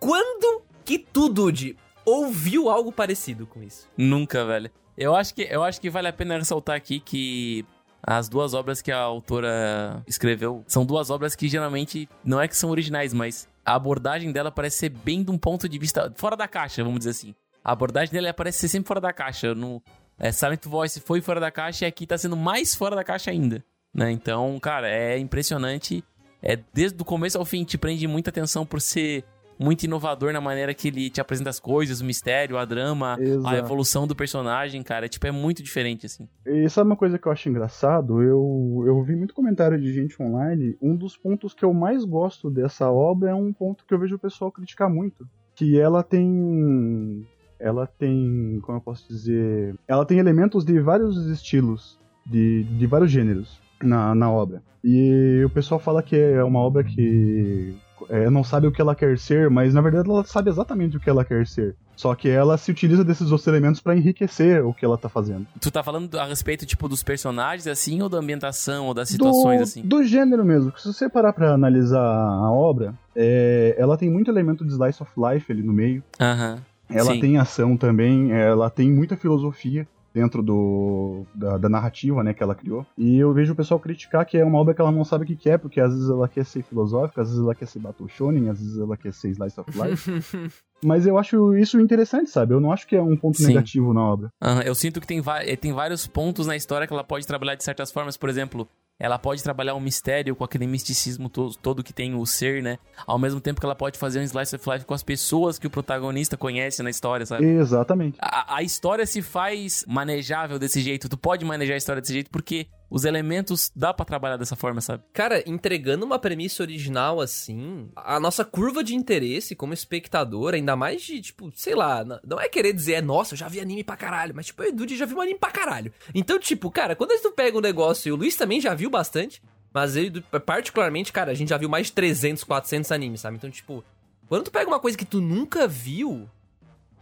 quando 0.00 0.62
que 0.84 0.98
tu, 0.98 1.28
Dude, 1.28 1.76
ouviu 2.04 2.68
algo 2.68 2.90
parecido 2.90 3.46
com 3.46 3.62
isso? 3.62 3.88
Nunca, 3.96 4.44
velho. 4.44 4.70
Eu 4.98 5.14
acho 5.14 5.34
que, 5.34 5.42
eu 5.42 5.62
acho 5.62 5.80
que 5.80 5.88
vale 5.88 6.08
a 6.08 6.12
pena 6.12 6.36
ressaltar 6.36 6.76
aqui 6.76 6.98
que 6.98 7.64
as 8.02 8.28
duas 8.28 8.52
obras 8.52 8.82
que 8.82 8.90
a 8.90 8.98
autora 8.98 10.02
escreveu 10.08 10.64
são 10.66 10.84
duas 10.84 11.08
obras 11.08 11.36
que 11.36 11.46
geralmente 11.46 12.08
não 12.24 12.40
é 12.40 12.48
que 12.48 12.56
são 12.56 12.68
originais, 12.70 13.14
mas 13.14 13.48
a 13.64 13.76
abordagem 13.76 14.32
dela 14.32 14.50
parece 14.50 14.78
ser 14.78 14.88
bem 14.88 15.22
de 15.22 15.30
um 15.30 15.38
ponto 15.38 15.68
de 15.68 15.78
vista 15.78 16.12
fora 16.16 16.36
da 16.36 16.48
caixa, 16.48 16.82
vamos 16.82 16.98
dizer 16.98 17.10
assim 17.10 17.34
a 17.64 17.72
abordagem 17.72 18.12
dele 18.12 18.32
parece 18.32 18.58
ser 18.58 18.68
sempre 18.68 18.88
fora 18.88 19.00
da 19.00 19.12
caixa. 19.12 19.54
No 19.54 19.82
é, 20.18 20.32
Silent 20.32 20.64
Voice 20.64 21.00
foi 21.00 21.20
fora 21.20 21.40
da 21.40 21.50
caixa 21.50 21.84
e 21.84 21.88
aqui 21.88 22.06
tá 22.06 22.18
sendo 22.18 22.36
mais 22.36 22.74
fora 22.74 22.96
da 22.96 23.04
caixa 23.04 23.30
ainda. 23.30 23.64
Né? 23.94 24.10
Então, 24.10 24.58
cara, 24.60 24.88
é 24.88 25.18
impressionante. 25.18 26.04
É, 26.42 26.58
desde 26.72 27.00
o 27.00 27.04
começo 27.04 27.38
ao 27.38 27.44
fim 27.44 27.64
te 27.64 27.78
prende 27.78 28.06
muita 28.08 28.30
atenção 28.30 28.66
por 28.66 28.80
ser 28.80 29.24
muito 29.58 29.84
inovador 29.84 30.32
na 30.32 30.40
maneira 30.40 30.74
que 30.74 30.88
ele 30.88 31.08
te 31.08 31.20
apresenta 31.20 31.50
as 31.50 31.60
coisas, 31.60 32.00
o 32.00 32.04
mistério, 32.04 32.58
a 32.58 32.64
drama, 32.64 33.16
Exato. 33.20 33.54
a 33.54 33.58
evolução 33.58 34.06
do 34.06 34.16
personagem, 34.16 34.82
cara. 34.82 35.06
É, 35.06 35.08
tipo, 35.08 35.26
é 35.26 35.30
muito 35.30 35.62
diferente, 35.62 36.06
assim. 36.06 36.28
E 36.44 36.68
sabe 36.68 36.90
uma 36.90 36.96
coisa 36.96 37.18
que 37.18 37.26
eu 37.26 37.32
acho 37.32 37.48
engraçado? 37.48 38.22
Eu, 38.22 38.82
eu 38.86 39.02
vi 39.02 39.14
muito 39.14 39.34
comentário 39.34 39.80
de 39.80 39.92
gente 39.92 40.20
online. 40.20 40.76
Um 40.82 40.96
dos 40.96 41.16
pontos 41.16 41.54
que 41.54 41.64
eu 41.64 41.72
mais 41.72 42.04
gosto 42.04 42.50
dessa 42.50 42.90
obra 42.90 43.30
é 43.30 43.34
um 43.34 43.52
ponto 43.52 43.84
que 43.86 43.94
eu 43.94 43.98
vejo 43.98 44.16
o 44.16 44.18
pessoal 44.18 44.50
criticar 44.50 44.90
muito. 44.90 45.26
Que 45.54 45.78
ela 45.78 46.02
tem 46.02 47.24
ela 47.62 47.86
tem, 47.86 48.58
como 48.62 48.78
eu 48.78 48.82
posso 48.82 49.06
dizer, 49.08 49.74
ela 49.86 50.04
tem 50.04 50.18
elementos 50.18 50.64
de 50.64 50.78
vários 50.80 51.16
estilos, 51.26 51.98
de, 52.26 52.64
de 52.64 52.86
vários 52.86 53.10
gêneros 53.10 53.60
na, 53.82 54.14
na 54.14 54.30
obra. 54.30 54.62
E 54.84 55.42
o 55.44 55.50
pessoal 55.50 55.78
fala 55.78 56.02
que 56.02 56.16
é 56.16 56.42
uma 56.42 56.58
obra 56.58 56.82
que 56.82 57.74
é, 58.10 58.28
não 58.28 58.42
sabe 58.42 58.66
o 58.66 58.72
que 58.72 58.80
ela 58.80 58.96
quer 58.96 59.16
ser, 59.16 59.48
mas 59.48 59.72
na 59.72 59.80
verdade 59.80 60.10
ela 60.10 60.24
sabe 60.24 60.50
exatamente 60.50 60.96
o 60.96 61.00
que 61.00 61.08
ela 61.08 61.24
quer 61.24 61.46
ser. 61.46 61.76
Só 61.94 62.14
que 62.16 62.28
ela 62.28 62.58
se 62.58 62.70
utiliza 62.70 63.04
desses 63.04 63.30
outros 63.30 63.46
elementos 63.46 63.80
para 63.80 63.96
enriquecer 63.96 64.64
o 64.66 64.74
que 64.74 64.84
ela 64.84 64.98
tá 64.98 65.08
fazendo. 65.08 65.46
Tu 65.60 65.70
tá 65.70 65.84
falando 65.84 66.18
a 66.18 66.24
respeito, 66.24 66.66
tipo, 66.66 66.88
dos 66.88 67.02
personagens, 67.02 67.66
assim, 67.68 68.02
ou 68.02 68.08
da 68.08 68.18
ambientação, 68.18 68.86
ou 68.86 68.94
das 68.94 69.08
situações, 69.08 69.58
do, 69.58 69.62
assim? 69.62 69.82
Do 69.82 70.02
gênero 70.02 70.44
mesmo. 70.44 70.72
Se 70.78 70.92
você 70.92 71.08
parar 71.08 71.32
pra 71.32 71.52
analisar 71.52 72.00
a 72.00 72.50
obra, 72.50 72.94
é, 73.14 73.76
ela 73.78 73.96
tem 73.96 74.10
muito 74.10 74.30
elemento 74.30 74.64
de 74.64 74.72
slice 74.72 75.02
of 75.02 75.12
life 75.16 75.52
ali 75.52 75.62
no 75.62 75.72
meio. 75.72 76.02
Aham. 76.18 76.58
Ela 76.94 77.12
Sim. 77.12 77.20
tem 77.20 77.36
ação 77.38 77.76
também, 77.76 78.32
ela 78.32 78.70
tem 78.70 78.90
muita 78.90 79.16
filosofia 79.16 79.86
dentro 80.12 80.42
do, 80.42 81.24
da, 81.34 81.56
da, 81.56 81.68
narrativa 81.68 82.22
né, 82.22 82.34
que 82.34 82.42
ela 82.42 82.54
criou. 82.54 82.86
E 82.96 83.18
eu 83.18 83.32
vejo 83.32 83.52
o 83.52 83.56
pessoal 83.56 83.80
criticar 83.80 84.26
que 84.26 84.36
é 84.36 84.44
uma 84.44 84.58
obra 84.58 84.74
que 84.74 84.80
ela 84.80 84.92
não 84.92 85.04
sabe 85.04 85.24
o 85.24 85.26
que 85.26 85.36
quer, 85.36 85.58
porque 85.58 85.80
às 85.80 85.92
vezes 85.92 86.08
ela 86.08 86.28
quer 86.28 86.44
ser 86.44 86.62
filosófica, 86.62 87.22
às 87.22 87.28
vezes 87.28 87.42
ela 87.42 87.54
quer 87.54 87.66
ser 87.66 87.78
Battle 87.78 88.08
Shonen, 88.08 88.48
às 88.50 88.60
vezes 88.60 88.78
ela 88.78 88.96
quer 88.96 89.12
ser 89.12 89.30
Slice 89.30 89.58
of 89.58 89.70
Life. 89.70 90.10
Mas 90.84 91.06
eu 91.06 91.16
acho 91.16 91.56
isso 91.56 91.80
interessante, 91.80 92.28
sabe? 92.28 92.54
Eu 92.54 92.60
não 92.60 92.72
acho 92.72 92.86
que 92.86 92.96
é 92.96 93.02
um 93.02 93.16
ponto 93.16 93.38
Sim. 93.38 93.48
negativo 93.48 93.94
na 93.94 94.02
obra. 94.02 94.30
Uhum, 94.42 94.62
eu 94.62 94.74
sinto 94.74 95.00
que 95.00 95.06
tem, 95.06 95.22
tem 95.60 95.72
vários 95.72 96.08
pontos 96.08 96.46
na 96.46 96.56
história 96.56 96.86
que 96.88 96.92
ela 96.92 97.04
pode 97.04 97.24
trabalhar 97.24 97.54
de 97.54 97.62
certas 97.62 97.92
formas. 97.92 98.16
Por 98.16 98.28
exemplo, 98.28 98.68
ela 99.02 99.18
pode 99.18 99.42
trabalhar 99.42 99.74
um 99.74 99.80
mistério 99.80 100.36
com 100.36 100.44
aquele 100.44 100.64
misticismo 100.64 101.28
todo, 101.28 101.56
todo, 101.56 101.82
que 101.82 101.92
tem 101.92 102.14
o 102.14 102.24
ser, 102.24 102.62
né? 102.62 102.78
Ao 103.04 103.18
mesmo 103.18 103.40
tempo 103.40 103.58
que 103.58 103.66
ela 103.66 103.74
pode 103.74 103.98
fazer 103.98 104.20
um 104.20 104.22
slice 104.22 104.54
of 104.54 104.70
life 104.70 104.84
com 104.84 104.94
as 104.94 105.02
pessoas 105.02 105.58
que 105.58 105.66
o 105.66 105.70
protagonista 105.70 106.36
conhece 106.36 106.84
na 106.84 106.88
história, 106.88 107.26
sabe? 107.26 107.44
Exatamente. 107.44 108.16
A, 108.20 108.58
a 108.58 108.62
história 108.62 109.04
se 109.04 109.20
faz 109.20 109.84
manejável 109.88 110.56
desse 110.56 110.80
jeito. 110.80 111.08
Tu 111.08 111.18
pode 111.18 111.44
manejar 111.44 111.74
a 111.74 111.78
história 111.78 112.00
desse 112.00 112.12
jeito 112.12 112.30
porque 112.30 112.68
os 112.92 113.06
elementos 113.06 113.72
dá 113.74 113.94
para 113.94 114.04
trabalhar 114.04 114.36
dessa 114.36 114.54
forma, 114.54 114.82
sabe? 114.82 115.02
Cara, 115.14 115.42
entregando 115.48 116.04
uma 116.04 116.18
premissa 116.18 116.62
original 116.62 117.22
assim, 117.22 117.88
a 117.96 118.20
nossa 118.20 118.44
curva 118.44 118.84
de 118.84 118.94
interesse 118.94 119.56
como 119.56 119.72
espectador, 119.72 120.52
ainda 120.52 120.76
mais 120.76 121.00
de, 121.00 121.22
tipo, 121.22 121.50
sei 121.54 121.74
lá, 121.74 122.04
não 122.22 122.38
é 122.38 122.50
querer 122.50 122.74
dizer, 122.74 122.92
é, 122.92 123.00
nossa, 123.00 123.32
eu 123.32 123.38
já 123.38 123.48
vi 123.48 123.60
anime 123.60 123.82
pra 123.82 123.96
caralho, 123.96 124.34
mas 124.36 124.46
tipo, 124.46 124.60
o 124.62 124.66
Edu 124.66 124.86
já 124.94 125.06
viu 125.06 125.16
um 125.16 125.22
anime 125.22 125.38
pra 125.38 125.50
caralho. 125.50 125.90
Então, 126.14 126.38
tipo, 126.38 126.70
cara, 126.70 126.94
quando 126.94 127.18
tu 127.22 127.32
pega 127.32 127.56
um 127.56 127.62
negócio, 127.62 128.10
e 128.10 128.12
o 128.12 128.16
Luiz 128.16 128.36
também 128.36 128.60
já 128.60 128.74
viu 128.74 128.90
bastante, 128.90 129.42
mas 129.72 129.96
ele, 129.96 130.20
particularmente, 130.44 131.14
cara, 131.14 131.30
a 131.30 131.34
gente 131.34 131.48
já 131.48 131.56
viu 131.56 131.70
mais 131.70 131.86
de 131.86 131.92
300, 131.94 132.44
400 132.44 132.92
animes, 132.92 133.22
sabe? 133.22 133.38
Então, 133.38 133.50
tipo, 133.50 133.82
quando 134.28 134.44
tu 134.44 134.50
pega 134.50 134.68
uma 134.68 134.80
coisa 134.80 134.98
que 134.98 135.06
tu 135.06 135.18
nunca 135.18 135.66
viu, 135.66 136.28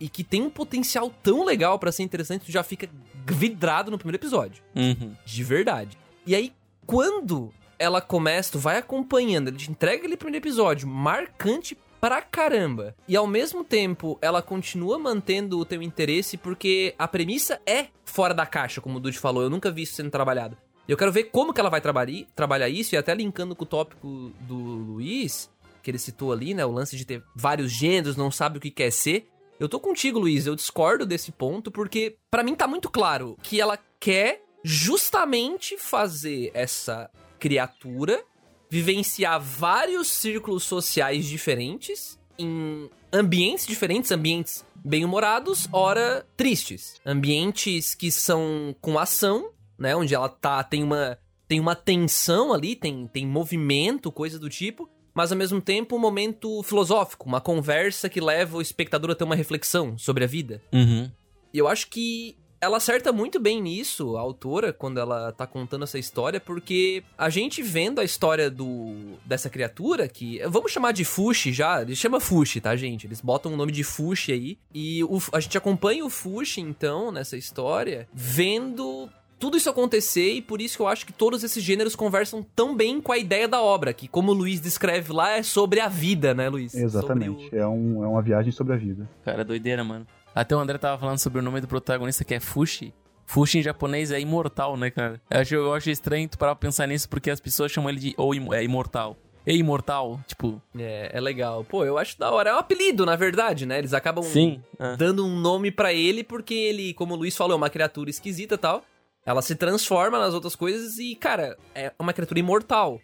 e 0.01 0.09
que 0.09 0.25
tem 0.25 0.43
um 0.43 0.51
potencial 0.51 1.13
tão 1.23 1.45
legal 1.45 1.79
para 1.79 1.93
ser 1.93 2.03
interessante, 2.03 2.47
tu 2.47 2.53
já 2.53 2.63
fica 2.63 2.89
vidrado 3.27 3.91
no 3.91 3.99
primeiro 3.99 4.17
episódio. 4.17 4.63
Uhum. 4.75 5.15
De 5.25 5.45
verdade. 5.45 5.97
E 6.27 6.35
aí, 6.35 6.53
quando 6.87 7.53
ela 7.79 8.01
começa, 8.01 8.53
tu 8.53 8.59
vai 8.59 8.79
acompanhando, 8.79 9.49
ele 9.49 9.59
te 9.59 9.71
entrega 9.71 9.99
aquele 9.99 10.17
primeiro 10.17 10.45
episódio 10.45 10.89
marcante 10.89 11.77
pra 12.01 12.23
caramba. 12.23 12.97
E 13.07 13.15
ao 13.15 13.27
mesmo 13.27 13.63
tempo, 13.63 14.19
ela 14.23 14.41
continua 14.41 14.99
mantendo 14.99 15.59
o 15.59 15.65
teu 15.65 15.83
interesse 15.83 16.37
porque 16.37 16.95
a 16.99 17.07
premissa 17.07 17.61
é 17.67 17.89
fora 18.05 18.33
da 18.33 18.47
caixa, 18.47 18.81
como 18.81 18.97
o 18.97 19.01
Dude 19.01 19.19
falou. 19.19 19.43
Eu 19.43 19.51
nunca 19.51 19.71
vi 19.71 19.83
isso 19.83 19.95
sendo 19.95 20.11
trabalhado. 20.11 20.57
Eu 20.89 20.97
quero 20.97 21.13
ver 21.13 21.25
como 21.25 21.53
que 21.53 21.61
ela 21.61 21.71
vai 21.71 21.81
trabalhar, 21.81 22.25
trabalhar 22.35 22.69
isso, 22.69 22.95
e 22.95 22.99
até 22.99 23.15
linkando 23.15 23.55
com 23.55 23.63
o 23.65 23.67
tópico 23.67 24.33
do 24.41 24.57
Luiz, 24.57 25.49
que 25.83 25.91
ele 25.91 25.99
citou 25.99 26.33
ali, 26.33 26.53
né? 26.53 26.65
O 26.65 26.73
lance 26.73 26.97
de 26.97 27.05
ter 27.05 27.23
vários 27.35 27.71
gêneros, 27.71 28.17
não 28.17 28.31
sabe 28.31 28.59
o 28.59 28.61
que 28.61 28.71
quer 28.71 28.91
ser. 28.91 29.29
Eu 29.61 29.69
tô 29.69 29.79
contigo, 29.79 30.19
Luiz, 30.19 30.47
eu 30.47 30.57
discordo 30.57 31.05
desse 31.05 31.31
ponto, 31.31 31.71
porque 31.71 32.17
para 32.31 32.43
mim 32.43 32.55
tá 32.55 32.67
muito 32.67 32.89
claro 32.89 33.37
que 33.43 33.61
ela 33.61 33.79
quer 34.01 34.43
justamente 34.65 35.77
fazer 35.77 36.51
essa 36.55 37.11
criatura 37.39 38.25
vivenciar 38.71 39.39
vários 39.39 40.09
círculos 40.09 40.65
sociais 40.65 41.27
diferentes 41.27 42.19
em 42.39 42.89
ambientes 43.13 43.67
diferentes, 43.67 44.11
ambientes 44.11 44.65
bem-humorados, 44.75 45.69
ora 45.71 46.27
tristes. 46.39 46.99
Ambientes 47.05 47.95
que 47.95 48.11
são 48.11 48.75
com 48.81 48.99
ação, 48.99 49.53
né, 49.79 49.95
onde 49.95 50.15
ela 50.15 50.31
tá 50.31 50.65
tem 50.65 50.83
uma 50.83 51.19
tem 51.47 51.61
uma 51.61 51.75
tensão 51.77 52.55
ali, 52.55 52.75
tem 52.75 53.07
tem 53.09 53.27
movimento, 53.27 54.11
coisa 54.11 54.39
do 54.39 54.49
tipo, 54.49 54.89
mas 55.21 55.31
ao 55.31 55.37
mesmo 55.37 55.61
tempo 55.61 55.97
um 55.97 55.99
momento 55.99 56.63
filosófico, 56.63 57.29
uma 57.29 57.43
conversa 57.43 58.09
que 58.09 58.23
leva 58.23 58.57
o 58.57 58.63
espectador 58.63 59.11
a 59.11 59.15
ter 59.15 59.25
uma 59.25 59.35
reflexão 59.35 59.99
sobre 59.99 60.25
a 60.25 60.27
vida. 60.27 60.63
Uhum. 60.73 61.11
E 61.53 61.59
eu 61.59 61.69
acho 61.69 61.89
que 61.89 62.39
ela 62.59 62.79
acerta 62.79 63.13
muito 63.13 63.39
bem 63.39 63.61
nisso, 63.61 64.17
a 64.17 64.21
autora, 64.21 64.73
quando 64.73 64.99
ela 64.99 65.31
tá 65.33 65.47
contando 65.47 65.85
essa 65.85 65.99
história, 65.99 66.41
porque 66.41 67.03
a 67.19 67.29
gente 67.29 67.63
vendo 67.63 68.01
a 68.01 68.05
história 68.05 68.51
do 68.51 69.19
dessa 69.27 69.51
criatura, 69.51 70.09
que 70.09 70.41
vamos 70.49 70.73
chamar 70.73 70.93
de 70.93 71.05
Fushi 71.05 71.53
já, 71.53 71.83
ele 71.83 71.95
chama 71.95 72.19
Fushi, 72.19 72.59
tá, 72.59 72.75
gente? 72.75 73.07
Eles 73.07 73.21
botam 73.21 73.53
o 73.53 73.57
nome 73.59 73.73
de 73.73 73.85
Fushi 73.85 74.33
aí, 74.33 74.59
e 74.73 75.05
o, 75.05 75.19
a 75.35 75.41
gente 75.41 75.59
acompanha 75.59 76.03
o 76.03 76.09
Fushi, 76.09 76.63
então, 76.63 77.13
nessa 77.13 77.37
história, 77.37 78.09
vendo 78.13 79.11
tudo 79.41 79.57
isso 79.57 79.71
acontecer 79.71 80.35
e 80.35 80.43
por 80.43 80.61
isso 80.61 80.77
que 80.77 80.83
eu 80.83 80.87
acho 80.87 81.07
que 81.07 81.13
todos 81.13 81.43
esses 81.43 81.65
gêneros 81.65 81.97
conversam 81.97 82.47
tão 82.55 82.77
bem 82.77 83.01
com 83.01 83.11
a 83.11 83.19
ideia 83.19 83.49
da 83.49 83.61
obra, 83.61 83.95
que 83.95 84.07
como 84.07 84.31
o 84.31 84.35
Luiz 84.35 84.61
descreve 84.61 85.13
lá, 85.13 85.31
é 85.31 85.43
sobre 85.43 85.81
a 85.81 85.89
vida, 85.89 86.35
né, 86.35 86.51
Luiz? 86.51 86.75
Exatamente, 86.75 87.49
o... 87.53 87.57
é, 87.57 87.67
um, 87.67 88.05
é 88.05 88.07
uma 88.07 88.21
viagem 88.21 88.53
sobre 88.53 88.75
a 88.75 88.77
vida. 88.77 89.09
Cara, 89.25 89.43
doideira, 89.43 89.83
mano. 89.83 90.07
Até 90.35 90.55
o 90.55 90.59
André 90.61 90.77
tava 90.77 90.99
falando 90.99 91.19
sobre 91.19 91.39
o 91.41 91.43
nome 91.43 91.61
do 91.61 91.67
protagonista 91.67 92.23
que 92.23 92.35
é 92.35 92.39
Fushi. 92.39 92.93
Fushi 93.25 93.59
em 93.59 93.63
japonês 93.63 94.11
é 94.11 94.21
imortal, 94.21 94.77
né, 94.77 94.91
cara? 94.91 95.21
Eu 95.31 95.41
acho, 95.41 95.55
eu 95.55 95.75
acho 95.75 95.91
estranho 95.91 96.29
tu 96.29 96.37
parar 96.37 96.55
pra 96.55 96.69
pensar 96.69 96.87
nisso 96.87 97.09
porque 97.09 97.31
as 97.31 97.41
pessoas 97.41 97.73
chamam 97.73 97.89
ele 97.89 97.99
de 97.99 98.15
ou 98.17 98.35
é 98.53 98.63
imortal. 98.63 99.17
É 99.47 99.55
imortal, 99.55 100.21
tipo. 100.27 100.61
É, 100.79 101.11
é 101.15 101.21
legal. 101.21 101.65
Pô, 101.65 101.85
eu 101.85 101.97
acho 101.97 102.19
da 102.19 102.31
hora. 102.31 102.51
É 102.51 102.55
um 102.55 102.59
apelido, 102.59 103.07
na 103.07 103.17
verdade, 103.17 103.65
né? 103.65 103.79
Eles 103.79 103.95
acabam 103.95 104.23
Sim, 104.23 104.63
é. 104.79 104.97
dando 104.97 105.25
um 105.25 105.41
nome 105.41 105.71
para 105.71 105.95
ele 105.95 106.23
porque 106.23 106.53
ele, 106.53 106.93
como 106.93 107.15
o 107.15 107.17
Luiz 107.17 107.35
falou, 107.37 107.55
é 107.55 107.57
uma 107.57 107.71
criatura 107.71 108.11
esquisita 108.11 108.57
e 108.57 108.59
tal. 108.59 108.85
Ela 109.25 109.43
se 109.43 109.55
transforma 109.55 110.19
nas 110.19 110.35
outras 110.35 110.57
coisas 110.57 110.99
e, 110.99 111.15
cara, 111.15 111.57
é 111.75 111.93
uma 111.99 112.13
criatura 112.13 112.41
imortal. 112.41 113.01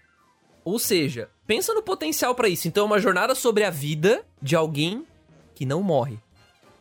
Ou 0.65 0.79
seja, 0.79 1.29
pensa 1.47 1.73
no 1.73 1.83
potencial 1.83 2.35
para 2.35 2.49
isso. 2.49 2.67
Então 2.67 2.85
é 2.85 2.87
uma 2.87 2.99
jornada 2.99 3.35
sobre 3.35 3.63
a 3.63 3.71
vida 3.71 4.25
de 4.43 4.57
alguém 4.57 5.07
que 5.55 5.65
não 5.65 5.83
morre. 5.83 6.19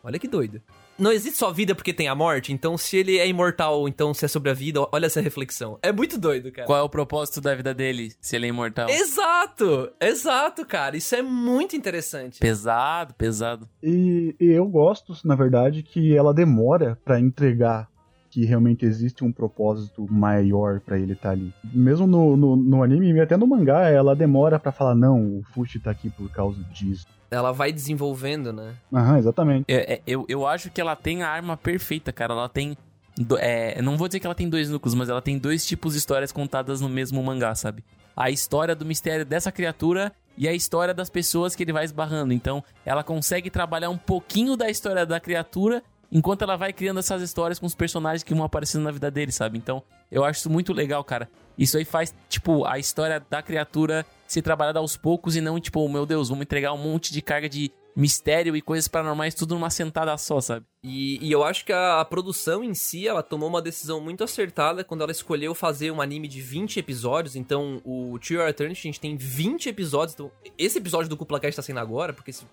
Olha 0.02 0.18
que 0.18 0.26
doido. 0.26 0.60
Não 0.98 1.12
existe 1.12 1.38
só 1.38 1.52
vida 1.52 1.74
porque 1.74 1.92
tem 1.92 2.08
a 2.08 2.14
morte, 2.14 2.54
então 2.54 2.78
se 2.78 2.96
ele 2.96 3.18
é 3.18 3.28
imortal, 3.28 3.86
então 3.86 4.14
se 4.14 4.24
é 4.24 4.28
sobre 4.28 4.50
a 4.50 4.54
vida, 4.54 4.80
olha 4.90 5.04
essa 5.04 5.20
reflexão. 5.20 5.78
É 5.82 5.92
muito 5.92 6.18
doido, 6.18 6.50
cara. 6.50 6.66
Qual 6.66 6.78
é 6.78 6.82
o 6.82 6.88
propósito 6.88 7.38
da 7.38 7.54
vida 7.54 7.74
dele, 7.74 8.14
se 8.18 8.34
ele 8.34 8.46
é 8.46 8.48
imortal? 8.48 8.88
Exato! 8.88 9.92
Exato, 10.00 10.64
cara. 10.64 10.96
Isso 10.96 11.14
é 11.14 11.20
muito 11.20 11.76
interessante. 11.76 12.40
Pesado, 12.40 13.12
pesado. 13.12 13.68
E, 13.82 14.34
e 14.40 14.46
eu 14.46 14.66
gosto, 14.66 15.14
na 15.22 15.34
verdade, 15.34 15.82
que 15.82 16.16
ela 16.16 16.32
demora 16.32 16.98
para 17.04 17.20
entregar 17.20 17.90
que 18.36 18.44
realmente 18.44 18.84
existe 18.84 19.24
um 19.24 19.32
propósito 19.32 20.06
maior 20.10 20.78
para 20.80 20.98
ele 20.98 21.14
estar 21.14 21.30
tá 21.30 21.32
ali. 21.32 21.54
Mesmo 21.72 22.06
no, 22.06 22.36
no, 22.36 22.54
no, 22.54 22.82
anime, 22.82 23.18
até 23.18 23.34
no 23.34 23.46
mangá, 23.46 23.88
ela 23.88 24.14
demora 24.14 24.58
para 24.58 24.70
falar, 24.70 24.94
não, 24.94 25.38
o 25.38 25.42
Fushi 25.54 25.80
tá 25.80 25.90
aqui 25.90 26.10
por 26.10 26.30
causa 26.30 26.62
disso. 26.64 27.06
Ela 27.30 27.50
vai 27.50 27.72
desenvolvendo, 27.72 28.52
né? 28.52 28.74
Aham, 28.92 29.16
exatamente. 29.16 29.64
É, 29.66 29.94
é, 29.94 30.02
eu, 30.06 30.26
eu 30.28 30.46
acho 30.46 30.70
que 30.70 30.82
ela 30.82 30.94
tem 30.94 31.22
a 31.22 31.30
arma 31.30 31.56
perfeita, 31.56 32.12
cara. 32.12 32.34
Ela 32.34 32.46
tem. 32.46 32.76
Do, 33.16 33.38
é, 33.38 33.80
não 33.80 33.96
vou 33.96 34.06
dizer 34.06 34.20
que 34.20 34.26
ela 34.26 34.34
tem 34.34 34.50
dois 34.50 34.68
núcleos, 34.68 34.94
mas 34.94 35.08
ela 35.08 35.22
tem 35.22 35.38
dois 35.38 35.64
tipos 35.64 35.94
de 35.94 35.98
histórias 35.98 36.30
contadas 36.30 36.82
no 36.82 36.90
mesmo 36.90 37.22
mangá, 37.22 37.54
sabe? 37.54 37.82
A 38.14 38.28
história 38.28 38.76
do 38.76 38.84
mistério 38.84 39.24
dessa 39.24 39.50
criatura 39.50 40.12
e 40.36 40.46
a 40.46 40.52
história 40.52 40.92
das 40.92 41.08
pessoas 41.08 41.56
que 41.56 41.62
ele 41.62 41.72
vai 41.72 41.86
esbarrando. 41.86 42.34
Então, 42.34 42.62
ela 42.84 43.02
consegue 43.02 43.48
trabalhar 43.48 43.88
um 43.88 43.96
pouquinho 43.96 44.58
da 44.58 44.68
história 44.68 45.06
da 45.06 45.18
criatura 45.18 45.82
enquanto 46.10 46.42
ela 46.42 46.56
vai 46.56 46.72
criando 46.72 46.98
essas 46.98 47.22
histórias 47.22 47.58
com 47.58 47.66
os 47.66 47.74
personagens 47.74 48.22
que 48.22 48.34
vão 48.34 48.44
aparecendo 48.44 48.84
na 48.84 48.90
vida 48.90 49.10
dele, 49.10 49.32
sabe? 49.32 49.58
Então, 49.58 49.82
eu 50.10 50.24
acho 50.24 50.40
isso 50.40 50.50
muito 50.50 50.72
legal, 50.72 51.02
cara. 51.04 51.28
Isso 51.58 51.76
aí 51.78 51.84
faz, 51.84 52.14
tipo, 52.28 52.64
a 52.64 52.78
história 52.78 53.24
da 53.30 53.42
criatura 53.42 54.04
ser 54.26 54.42
trabalhada 54.42 54.78
aos 54.78 54.96
poucos 54.96 55.36
e 55.36 55.40
não, 55.40 55.58
tipo, 55.58 55.80
oh, 55.80 55.88
meu 55.88 56.04
Deus, 56.04 56.28
vamos 56.28 56.42
entregar 56.42 56.72
um 56.72 56.78
monte 56.78 57.12
de 57.12 57.22
carga 57.22 57.48
de 57.48 57.70
mistério 57.96 58.54
e 58.54 58.60
coisas 58.60 58.86
paranormais 58.86 59.34
tudo 59.34 59.54
numa 59.54 59.70
sentada 59.70 60.16
só, 60.18 60.38
sabe? 60.38 60.66
E, 60.84 61.18
e 61.26 61.32
eu 61.32 61.42
acho 61.42 61.64
que 61.64 61.72
a, 61.72 61.98
a, 62.00 62.04
produção 62.04 62.62
em 62.62 62.74
si, 62.74 63.08
ela 63.08 63.22
tomou 63.22 63.48
uma 63.48 63.62
decisão 63.62 64.00
muito 64.00 64.22
acertada 64.22 64.84
quando 64.84 65.00
ela 65.00 65.10
escolheu 65.10 65.54
fazer 65.54 65.90
um 65.90 66.02
anime 66.02 66.28
de 66.28 66.42
20 66.42 66.78
episódios. 66.78 67.34
Então, 67.34 67.80
o 67.84 68.18
True 68.18 68.40
Eternity, 68.40 68.80
a 68.80 68.92
gente 68.92 69.00
tem 69.00 69.16
20 69.16 69.70
episódios. 69.70 70.12
Então, 70.12 70.30
esse 70.58 70.76
episódio 70.76 71.08
do 71.08 71.16
Cúpula 71.16 71.40
Cast 71.40 71.56
tá 71.56 71.62
saindo 71.62 71.80
agora, 71.80 72.12
porque 72.12 72.32
se 72.32 72.44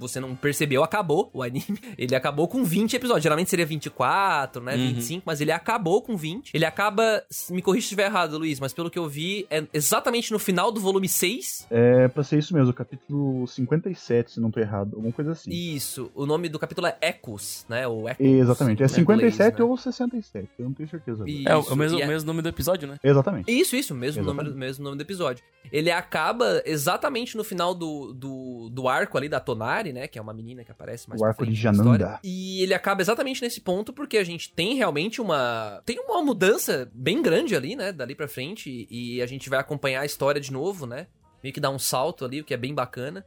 você 0.00 0.18
não 0.18 0.34
percebeu, 0.34 0.82
acabou 0.82 1.30
o 1.34 1.42
anime. 1.42 1.78
Ele 1.98 2.14
acabou 2.14 2.48
com 2.48 2.64
20 2.64 2.96
episódios. 2.96 3.22
Geralmente 3.22 3.50
seria 3.50 3.66
24, 3.66 4.62
né? 4.62 4.74
Uhum. 4.74 4.88
25, 4.88 5.22
mas 5.26 5.40
ele 5.40 5.52
acabou 5.52 6.00
com 6.00 6.16
20. 6.16 6.52
Ele 6.54 6.64
acaba. 6.64 7.22
Me 7.50 7.60
corrija 7.60 7.82
se 7.82 7.86
estiver 7.86 8.06
errado, 8.06 8.38
Luiz, 8.38 8.58
mas 8.58 8.72
pelo 8.72 8.90
que 8.90 8.98
eu 8.98 9.08
vi, 9.08 9.46
é 9.50 9.64
exatamente 9.74 10.32
no 10.32 10.38
final 10.38 10.72
do 10.72 10.80
volume 10.80 11.08
6. 11.08 11.66
É 11.70 12.08
pra 12.08 12.24
ser 12.24 12.38
isso 12.38 12.54
mesmo, 12.54 12.72
capítulo 12.72 13.46
57, 13.46 14.32
se 14.32 14.40
não 14.40 14.50
tô 14.50 14.60
errado. 14.60 14.94
Alguma 14.94 15.12
coisa 15.12 15.32
assim. 15.32 15.50
Isso. 15.50 16.10
O 16.14 16.24
nome 16.24 16.48
do 16.48 16.58
capítulo 16.58 16.86
é 16.86 16.96
Echoes, 17.02 17.66
né? 17.68 17.86
O 17.86 18.08
Echoes. 18.08 18.40
Exatamente. 18.40 18.82
É 18.82 18.88
57 18.88 19.02
inglês, 19.34 19.58
né? 19.58 19.64
ou 19.64 19.76
67. 19.76 20.48
Eu 20.58 20.64
não 20.64 20.72
tenho 20.72 20.88
certeza. 20.88 21.24
Isso. 21.26 21.48
É 21.48 21.56
o 21.56 21.76
mesmo, 21.76 22.00
é... 22.00 22.06
mesmo 22.06 22.26
nome 22.26 22.42
do 22.42 22.48
episódio, 22.48 22.88
né? 22.88 22.96
Exatamente. 23.02 23.50
Isso, 23.50 23.76
isso. 23.76 23.94
Mesmo, 23.94 24.22
nome, 24.22 24.50
mesmo 24.50 24.84
nome 24.84 24.96
do 24.96 25.02
episódio. 25.02 25.44
Ele 25.70 25.90
acaba 25.90 26.62
exatamente 26.64 27.36
no 27.36 27.44
final 27.44 27.74
do, 27.74 28.12
do, 28.12 28.70
do 28.70 28.88
arco 28.88 29.18
ali 29.18 29.28
da 29.28 29.38
Tonari 29.40 29.89
né? 29.92 30.08
Que 30.08 30.18
é 30.18 30.22
uma 30.22 30.32
menina 30.32 30.64
que 30.64 30.70
aparece 30.70 31.08
mais 31.08 31.20
O 31.20 31.24
arco 31.24 31.46
de 31.46 31.54
Jananda. 31.54 32.18
E 32.22 32.62
ele 32.62 32.74
acaba 32.74 33.02
exatamente 33.02 33.42
nesse 33.42 33.60
ponto 33.60 33.92
porque 33.92 34.18
a 34.18 34.24
gente 34.24 34.52
tem 34.52 34.74
realmente 34.74 35.20
uma. 35.20 35.82
Tem 35.84 35.98
uma 35.98 36.22
mudança 36.22 36.90
bem 36.94 37.22
grande 37.22 37.54
ali, 37.54 37.76
né? 37.76 37.92
Dali 37.92 38.14
pra 38.14 38.28
frente. 38.28 38.86
E 38.90 39.20
a 39.22 39.26
gente 39.26 39.48
vai 39.48 39.58
acompanhar 39.58 40.02
a 40.02 40.06
história 40.06 40.40
de 40.40 40.52
novo, 40.52 40.86
né? 40.86 41.06
Meio 41.42 41.54
que 41.54 41.60
dá 41.60 41.70
um 41.70 41.78
salto 41.78 42.24
ali, 42.24 42.40
o 42.40 42.44
que 42.44 42.54
é 42.54 42.56
bem 42.56 42.74
bacana. 42.74 43.24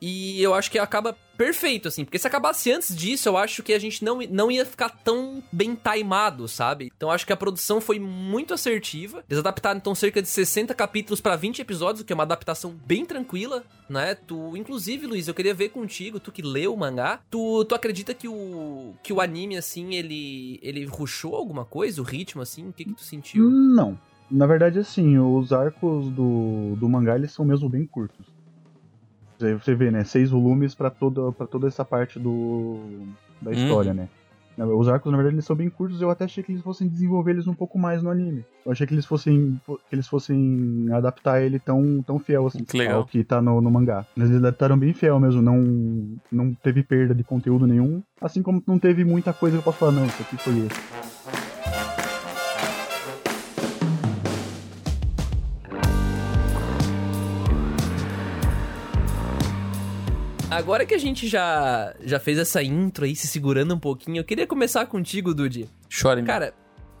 E 0.00 0.42
eu 0.42 0.54
acho 0.54 0.70
que 0.70 0.78
acaba 0.78 1.16
perfeito, 1.36 1.86
assim. 1.86 2.04
Porque 2.04 2.18
se 2.18 2.26
acabasse 2.26 2.70
antes 2.72 2.94
disso, 2.94 3.28
eu 3.28 3.36
acho 3.36 3.62
que 3.62 3.72
a 3.72 3.78
gente 3.78 4.04
não, 4.04 4.18
não 4.30 4.50
ia 4.50 4.66
ficar 4.66 4.88
tão 4.88 5.42
bem 5.52 5.76
timado, 5.76 6.48
sabe? 6.48 6.90
Então 6.96 7.10
acho 7.10 7.24
que 7.24 7.32
a 7.32 7.36
produção 7.36 7.80
foi 7.80 7.98
muito 7.98 8.52
assertiva. 8.52 9.24
Eles 9.28 9.38
adaptaram, 9.38 9.78
então, 9.78 9.94
cerca 9.94 10.20
de 10.20 10.28
60 10.28 10.74
capítulos 10.74 11.20
para 11.20 11.36
20 11.36 11.60
episódios, 11.60 12.02
o 12.02 12.04
que 12.04 12.12
é 12.12 12.14
uma 12.14 12.24
adaptação 12.24 12.74
bem 12.86 13.04
tranquila, 13.04 13.62
né? 13.88 14.16
Tu, 14.16 14.56
inclusive, 14.56 15.06
Luiz, 15.06 15.28
eu 15.28 15.34
queria 15.34 15.54
ver 15.54 15.68
contigo, 15.68 16.18
tu 16.18 16.32
que 16.32 16.42
leu 16.42 16.74
o 16.74 16.76
mangá, 16.76 17.20
tu, 17.30 17.64
tu 17.64 17.74
acredita 17.74 18.12
que 18.12 18.26
o, 18.26 18.94
que 19.02 19.12
o 19.12 19.20
anime, 19.20 19.56
assim, 19.56 19.94
ele, 19.94 20.58
ele 20.60 20.84
ruxou 20.86 21.36
alguma 21.36 21.64
coisa? 21.64 22.00
O 22.00 22.04
ritmo, 22.04 22.42
assim? 22.42 22.68
O 22.68 22.72
que 22.72 22.84
que 22.84 22.94
tu 22.94 23.02
sentiu? 23.02 23.48
Não. 23.48 23.98
Na 24.30 24.46
verdade, 24.46 24.78
assim, 24.78 25.18
os 25.18 25.52
arcos 25.52 26.10
do, 26.10 26.76
do 26.76 26.88
mangá, 26.88 27.16
eles 27.16 27.32
são 27.32 27.44
mesmo 27.44 27.68
bem 27.68 27.86
curtos. 27.86 28.26
Você 29.38 29.74
vê, 29.74 29.90
né? 29.90 30.04
Seis 30.04 30.30
volumes 30.30 30.74
para 30.74 30.90
toda, 30.90 31.32
pra 31.32 31.46
toda 31.46 31.68
essa 31.68 31.84
parte 31.84 32.18
do, 32.18 32.78
da 33.40 33.52
história, 33.52 33.90
uhum. 33.92 33.96
né? 33.96 34.08
Os 34.64 34.88
arcos, 34.88 35.12
na 35.12 35.16
verdade, 35.16 35.36
eles 35.36 35.44
são 35.44 35.54
bem 35.54 35.70
curtos. 35.70 36.02
Eu 36.02 36.10
até 36.10 36.24
achei 36.24 36.42
que 36.42 36.50
eles 36.50 36.62
fossem 36.62 36.88
desenvolver 36.88 37.30
eles 37.30 37.46
um 37.46 37.54
pouco 37.54 37.78
mais 37.78 38.02
no 38.02 38.10
anime. 38.10 38.44
Eu 38.66 38.72
achei 38.72 38.86
que 38.88 38.92
eles 38.92 39.06
fossem, 39.06 39.60
que 39.64 39.94
eles 39.94 40.08
fossem 40.08 40.86
adaptar 40.92 41.40
ele 41.40 41.60
tão, 41.60 42.02
tão 42.02 42.18
fiel 42.18 42.46
assim, 42.46 42.64
que 42.64 42.86
ao 42.86 43.04
que 43.04 43.22
tá 43.22 43.40
no, 43.40 43.60
no 43.60 43.70
mangá. 43.70 44.04
Eles 44.16 44.32
adaptaram 44.32 44.76
bem 44.76 44.92
fiel 44.92 45.20
mesmo. 45.20 45.40
Não, 45.40 46.18
não 46.30 46.52
teve 46.54 46.82
perda 46.82 47.14
de 47.14 47.22
conteúdo 47.22 47.68
nenhum. 47.68 48.02
Assim 48.20 48.42
como 48.42 48.60
não 48.66 48.80
teve 48.80 49.04
muita 49.04 49.32
coisa 49.32 49.56
que 49.56 49.60
eu 49.60 49.64
posso 49.64 49.78
falar, 49.78 49.92
não, 49.92 50.06
isso 50.06 50.22
aqui 50.22 50.36
foi 50.36 50.58
esse. 50.58 51.37
Agora 60.50 60.86
que 60.86 60.94
a 60.94 60.98
gente 60.98 61.28
já, 61.28 61.94
já 62.02 62.18
fez 62.18 62.38
essa 62.38 62.62
intro 62.62 63.04
aí, 63.04 63.14
se 63.14 63.26
segurando 63.26 63.74
um 63.74 63.78
pouquinho, 63.78 64.18
eu 64.18 64.24
queria 64.24 64.46
começar 64.46 64.86
contigo, 64.86 65.34
Dude. 65.34 65.68
Chore, 65.90 66.22
Cara, 66.22 66.54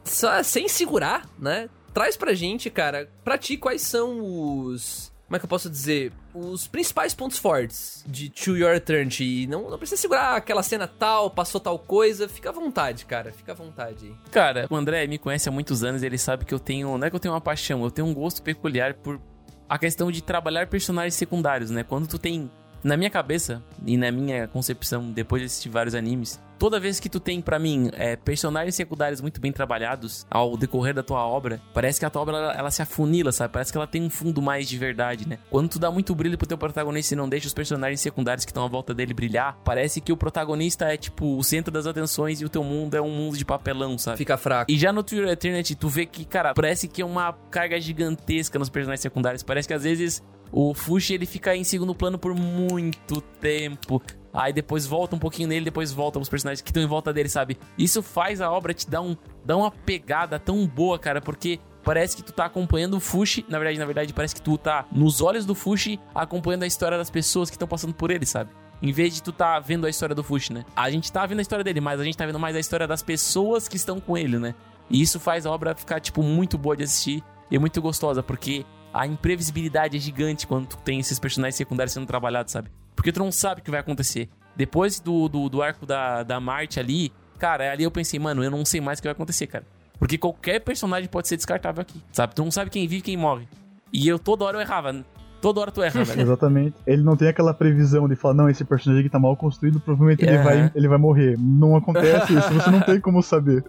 só, 0.04 0.42
sem 0.42 0.68
segurar, 0.68 1.26
né? 1.38 1.68
Traz 1.94 2.16
pra 2.16 2.34
gente, 2.34 2.68
cara, 2.68 3.10
pra 3.24 3.38
ti, 3.38 3.56
quais 3.56 3.82
são 3.82 4.20
os. 4.20 5.10
Como 5.26 5.36
é 5.36 5.38
que 5.38 5.44
eu 5.44 5.48
posso 5.48 5.68
dizer? 5.68 6.12
Os 6.34 6.66
principais 6.66 7.14
pontos 7.14 7.38
fortes 7.38 8.04
de 8.06 8.28
To 8.30 8.56
Your 8.56 8.74
Eternity. 8.74 9.46
Não, 9.46 9.68
não 9.68 9.78
precisa 9.78 10.00
segurar 10.00 10.36
aquela 10.36 10.62
cena 10.62 10.86
tal, 10.86 11.30
passou 11.30 11.60
tal 11.60 11.78
coisa. 11.78 12.28
Fica 12.28 12.50
à 12.50 12.52
vontade, 12.52 13.04
cara. 13.04 13.32
Fica 13.32 13.52
à 13.52 13.54
vontade. 13.54 14.14
Cara, 14.30 14.66
o 14.70 14.76
André 14.76 15.06
me 15.06 15.18
conhece 15.18 15.48
há 15.48 15.52
muitos 15.52 15.82
anos 15.84 16.02
ele 16.02 16.16
sabe 16.16 16.44
que 16.44 16.54
eu 16.54 16.58
tenho. 16.58 16.96
Não 16.96 17.06
é 17.06 17.10
que 17.10 17.16
eu 17.16 17.20
tenho 17.20 17.34
uma 17.34 17.40
paixão, 17.40 17.82
eu 17.82 17.90
tenho 17.90 18.06
um 18.06 18.14
gosto 18.14 18.42
peculiar 18.42 18.94
por 18.94 19.20
a 19.68 19.78
questão 19.78 20.10
de 20.10 20.22
trabalhar 20.22 20.66
personagens 20.66 21.14
secundários, 21.14 21.70
né? 21.70 21.82
Quando 21.82 22.06
tu 22.06 22.18
tem 22.18 22.50
na 22.88 22.96
minha 22.96 23.10
cabeça 23.10 23.62
e 23.86 23.96
na 23.96 24.10
minha 24.10 24.48
concepção, 24.48 25.12
depois 25.12 25.42
de 25.42 25.46
assistir 25.46 25.68
vários 25.68 25.94
animes, 25.94 26.40
toda 26.58 26.80
vez 26.80 26.98
que 26.98 27.08
tu 27.08 27.20
tem, 27.20 27.40
para 27.40 27.58
mim, 27.58 27.90
é, 27.92 28.16
personagens 28.16 28.74
secundários 28.74 29.20
muito 29.20 29.40
bem 29.40 29.52
trabalhados 29.52 30.26
ao 30.30 30.56
decorrer 30.56 30.94
da 30.94 31.02
tua 31.02 31.24
obra, 31.24 31.60
parece 31.74 32.00
que 32.00 32.06
a 32.06 32.10
tua 32.10 32.22
obra 32.22 32.36
ela, 32.36 32.52
ela, 32.54 32.70
se 32.70 32.80
afunila, 32.80 33.30
sabe? 33.30 33.52
Parece 33.52 33.70
que 33.70 33.76
ela 33.76 33.86
tem 33.86 34.02
um 34.02 34.10
fundo 34.10 34.40
mais 34.40 34.66
de 34.66 34.78
verdade, 34.78 35.28
né? 35.28 35.38
Quando 35.50 35.68
tu 35.68 35.78
dá 35.78 35.90
muito 35.90 36.14
brilho 36.14 36.38
pro 36.38 36.46
teu 36.46 36.56
protagonista 36.56 37.14
e 37.14 37.16
não 37.16 37.28
deixa 37.28 37.46
os 37.46 37.54
personagens 37.54 38.00
secundários 38.00 38.44
que 38.44 38.50
estão 38.50 38.64
à 38.64 38.68
volta 38.68 38.94
dele 38.94 39.12
brilhar, 39.12 39.58
parece 39.62 40.00
que 40.00 40.10
o 40.10 40.16
protagonista 40.16 40.86
é 40.86 40.96
tipo 40.96 41.36
o 41.36 41.44
centro 41.44 41.70
das 41.70 41.86
atenções 41.86 42.40
e 42.40 42.44
o 42.46 42.48
teu 42.48 42.64
mundo 42.64 42.96
é 42.96 43.02
um 43.02 43.10
mundo 43.10 43.36
de 43.36 43.44
papelão, 43.44 43.98
sabe? 43.98 44.16
Fica 44.16 44.38
fraco. 44.38 44.70
E 44.70 44.78
já 44.78 44.92
no 44.92 45.02
True 45.02 45.28
Eternity, 45.28 45.74
tu 45.74 45.88
vê 45.90 46.06
que, 46.06 46.24
cara, 46.24 46.54
parece 46.54 46.88
que 46.88 47.02
é 47.02 47.04
uma 47.04 47.34
carga 47.50 47.78
gigantesca 47.78 48.58
nos 48.58 48.70
personagens 48.70 49.02
secundários. 49.02 49.42
Parece 49.42 49.68
que 49.68 49.74
às 49.74 49.82
vezes 49.82 50.22
o 50.52 50.74
Fushi 50.74 51.14
ele 51.14 51.26
fica 51.26 51.54
em 51.54 51.64
segundo 51.64 51.94
plano 51.94 52.18
por 52.18 52.34
muito 52.34 53.20
tempo. 53.20 54.02
Aí 54.32 54.52
depois 54.52 54.86
volta 54.86 55.16
um 55.16 55.18
pouquinho 55.18 55.48
nele, 55.48 55.64
depois 55.64 55.92
volta 55.92 56.18
os 56.18 56.28
personagens 56.28 56.60
que 56.60 56.70
estão 56.70 56.82
em 56.82 56.86
volta 56.86 57.12
dele, 57.12 57.28
sabe? 57.28 57.58
Isso 57.76 58.02
faz 58.02 58.40
a 58.40 58.50
obra 58.50 58.74
te 58.74 58.88
dar, 58.88 59.00
um, 59.00 59.16
dar 59.44 59.56
uma 59.56 59.70
pegada 59.70 60.38
tão 60.38 60.66
boa, 60.66 60.98
cara, 60.98 61.20
porque 61.20 61.58
parece 61.82 62.16
que 62.16 62.22
tu 62.22 62.32
tá 62.32 62.44
acompanhando 62.44 62.94
o 62.94 63.00
Fushi. 63.00 63.44
Na 63.48 63.58
verdade, 63.58 63.78
na 63.78 63.86
verdade, 63.86 64.12
parece 64.12 64.34
que 64.34 64.42
tu 64.42 64.58
tá 64.58 64.86
nos 64.92 65.20
olhos 65.20 65.46
do 65.46 65.54
Fushi 65.54 65.98
acompanhando 66.14 66.64
a 66.64 66.66
história 66.66 66.98
das 66.98 67.10
pessoas 67.10 67.48
que 67.48 67.56
estão 67.56 67.66
passando 67.66 67.94
por 67.94 68.10
ele, 68.10 68.26
sabe? 68.26 68.50
Em 68.80 68.92
vez 68.92 69.14
de 69.14 69.22
tu 69.22 69.32
tá 69.32 69.58
vendo 69.58 69.86
a 69.86 69.90
história 69.90 70.14
do 70.14 70.22
Fushi, 70.22 70.52
né? 70.52 70.64
A 70.76 70.90
gente 70.90 71.10
tá 71.10 71.26
vendo 71.26 71.40
a 71.40 71.42
história 71.42 71.64
dele, 71.64 71.80
mas 71.80 71.98
a 71.98 72.04
gente 72.04 72.16
tá 72.16 72.24
vendo 72.24 72.38
mais 72.38 72.54
a 72.54 72.60
história 72.60 72.86
das 72.86 73.02
pessoas 73.02 73.66
que 73.66 73.76
estão 73.76 73.98
com 73.98 74.16
ele, 74.16 74.38
né? 74.38 74.54
E 74.88 75.00
isso 75.00 75.18
faz 75.18 75.46
a 75.46 75.50
obra 75.50 75.74
ficar, 75.74 76.00
tipo, 76.00 76.22
muito 76.22 76.56
boa 76.56 76.76
de 76.76 76.84
assistir 76.84 77.24
e 77.50 77.58
muito 77.58 77.80
gostosa, 77.82 78.22
porque 78.22 78.64
a 78.92 79.06
imprevisibilidade 79.06 79.96
é 79.96 80.00
gigante 80.00 80.46
quando 80.46 80.66
tu 80.66 80.76
tem 80.78 80.98
esses 81.00 81.18
personagens 81.18 81.56
secundários 81.56 81.92
sendo 81.92 82.06
trabalhados, 82.06 82.52
sabe? 82.52 82.70
Porque 82.96 83.12
tu 83.12 83.20
não 83.20 83.30
sabe 83.30 83.60
o 83.60 83.64
que 83.64 83.70
vai 83.70 83.80
acontecer. 83.80 84.28
Depois 84.56 84.98
do, 84.98 85.28
do, 85.28 85.48
do 85.48 85.62
arco 85.62 85.86
da, 85.86 86.22
da 86.22 86.40
Marte 86.40 86.80
ali, 86.80 87.12
cara, 87.38 87.70
ali 87.72 87.84
eu 87.84 87.90
pensei, 87.90 88.18
mano, 88.18 88.42
eu 88.42 88.50
não 88.50 88.64
sei 88.64 88.80
mais 88.80 88.98
o 88.98 89.02
que 89.02 89.08
vai 89.08 89.12
acontecer, 89.12 89.46
cara. 89.46 89.64
Porque 89.98 90.18
qualquer 90.18 90.60
personagem 90.60 91.08
pode 91.08 91.28
ser 91.28 91.36
descartável 91.36 91.82
aqui, 91.82 92.02
sabe? 92.12 92.34
Tu 92.34 92.42
não 92.42 92.50
sabe 92.50 92.70
quem 92.70 92.86
vive 92.86 92.98
e 92.98 93.02
quem 93.02 93.16
morre. 93.16 93.46
E 93.92 94.06
eu 94.06 94.18
toda 94.18 94.44
hora 94.44 94.56
eu 94.56 94.60
errava. 94.60 95.04
Toda 95.40 95.60
hora 95.60 95.70
tu 95.70 95.82
erra, 95.82 96.02
velho. 96.04 96.20
Exatamente. 96.20 96.74
Ele 96.86 97.02
não 97.02 97.16
tem 97.16 97.28
aquela 97.28 97.54
previsão 97.54 98.08
de 98.08 98.16
falar, 98.16 98.34
não, 98.34 98.48
esse 98.48 98.64
personagem 98.64 99.04
aqui 99.04 99.10
tá 99.10 99.18
mal 99.18 99.36
construído, 99.36 99.80
provavelmente 99.80 100.24
ele, 100.24 100.38
vai, 100.38 100.70
ele 100.74 100.88
vai 100.88 100.98
morrer. 100.98 101.36
Não 101.38 101.76
acontece 101.76 102.34
isso, 102.34 102.52
você 102.52 102.70
não 102.70 102.80
tem 102.80 103.00
como 103.00 103.22
saber. 103.22 103.64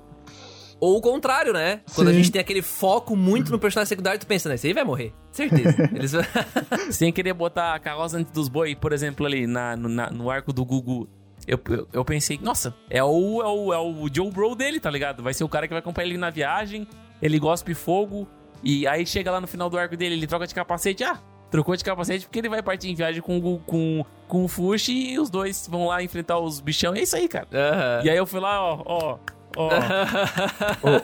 Ou 0.79 0.97
o 0.97 1.01
contrário, 1.01 1.51
né? 1.51 1.81
Quando 1.93 2.07
a 2.07 2.11
Sim. 2.11 2.17
gente 2.17 2.31
tem 2.31 2.39
aquele 2.41 2.61
foco 2.61 3.15
muito 3.15 3.51
no 3.51 3.59
personagem 3.59 3.89
secundário, 3.89 4.19
tu 4.19 4.25
pensa, 4.27 4.47
né? 4.47 4.55
Esse 4.55 4.67
aí 4.67 4.73
vai 4.73 4.83
morrer. 4.83 5.13
Certeza. 5.31 5.75
Eles... 5.93 6.13
Sem 6.95 7.11
querer 7.11 7.33
botar 7.33 7.73
a 7.75 7.79
carroça 7.79 8.17
antes 8.17 8.31
dos 8.31 8.47
boi, 8.47 8.75
por 8.75 8.93
exemplo, 8.93 9.25
ali 9.25 9.45
na, 9.45 9.75
no, 9.75 9.89
na- 9.89 10.09
no 10.09 10.29
arco 10.29 10.53
do 10.53 10.63
Gugu. 10.63 11.07
Eu, 11.47 11.59
eu, 11.69 11.87
eu 11.91 12.05
pensei, 12.05 12.39
nossa, 12.41 12.73
é 12.89 13.03
o, 13.03 13.41
é, 13.41 13.47
o, 13.47 13.73
é 13.73 13.77
o 13.79 14.07
Joe 14.13 14.29
Bro 14.31 14.55
dele, 14.55 14.79
tá 14.79 14.89
ligado? 14.91 15.23
Vai 15.23 15.33
ser 15.33 15.43
o 15.43 15.49
cara 15.49 15.67
que 15.67 15.73
vai 15.73 15.79
acompanhar 15.79 16.07
ele 16.07 16.17
na 16.17 16.29
viagem, 16.29 16.87
ele 17.21 17.39
gospe 17.39 17.73
fogo, 17.73 18.27
e 18.63 18.85
aí 18.85 19.05
chega 19.05 19.31
lá 19.31 19.41
no 19.41 19.47
final 19.47 19.67
do 19.69 19.77
arco 19.77 19.97
dele, 19.97 20.13
ele 20.15 20.27
troca 20.27 20.45
de 20.45 20.53
capacete, 20.53 21.03
ah, 21.03 21.17
trocou 21.49 21.75
de 21.75 21.83
capacete 21.83 22.25
porque 22.25 22.37
ele 22.39 22.49
vai 22.49 22.61
partir 22.61 22.89
em 22.89 22.93
viagem 22.93 23.19
com, 23.21 23.37
o 23.37 23.41
Gu- 23.41 23.61
com, 23.65 24.05
com 24.27 24.43
o 24.45 24.47
Fushi 24.47 25.13
e 25.13 25.19
os 25.19 25.29
dois 25.31 25.67
vão 25.67 25.87
lá 25.87 26.03
enfrentar 26.03 26.37
os 26.37 26.59
bichão, 26.59 26.95
e 26.95 26.99
é 26.99 27.03
isso 27.03 27.15
aí, 27.15 27.27
cara. 27.27 27.47
Aham. 27.51 28.01
E 28.05 28.09
aí 28.11 28.17
eu 28.17 28.27
fui 28.27 28.39
lá, 28.39 28.61
ó, 28.61 28.83
ó, 28.85 29.17
ó, 29.55 29.69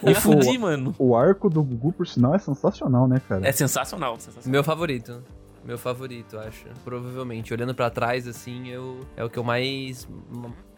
O, 0.04 0.06
me 0.06 0.12
o- 0.12 0.16
fudi, 0.16 0.58
mano. 0.58 0.94
o 0.98 1.16
arco 1.16 1.50
do 1.50 1.64
Gugu, 1.64 1.92
por 1.94 2.08
sinal, 2.08 2.36
é 2.36 2.40
sensacional, 2.40 3.08
né, 3.08 3.22
cara? 3.28 3.48
É 3.48 3.52
sensacional, 3.52 4.16
sensacional. 4.20 4.52
Meu 4.52 4.64
favorito. 4.64 5.24
Meu 5.64 5.78
favorito, 5.78 6.38
acho. 6.38 6.66
Provavelmente. 6.84 7.54
Olhando 7.54 7.74
pra 7.74 7.90
trás, 7.90 8.28
assim, 8.28 8.70
eu... 8.70 9.00
é 9.18 9.24
o 9.24 9.30
que 9.30 9.40
eu 9.40 9.44
mais... 9.44 10.08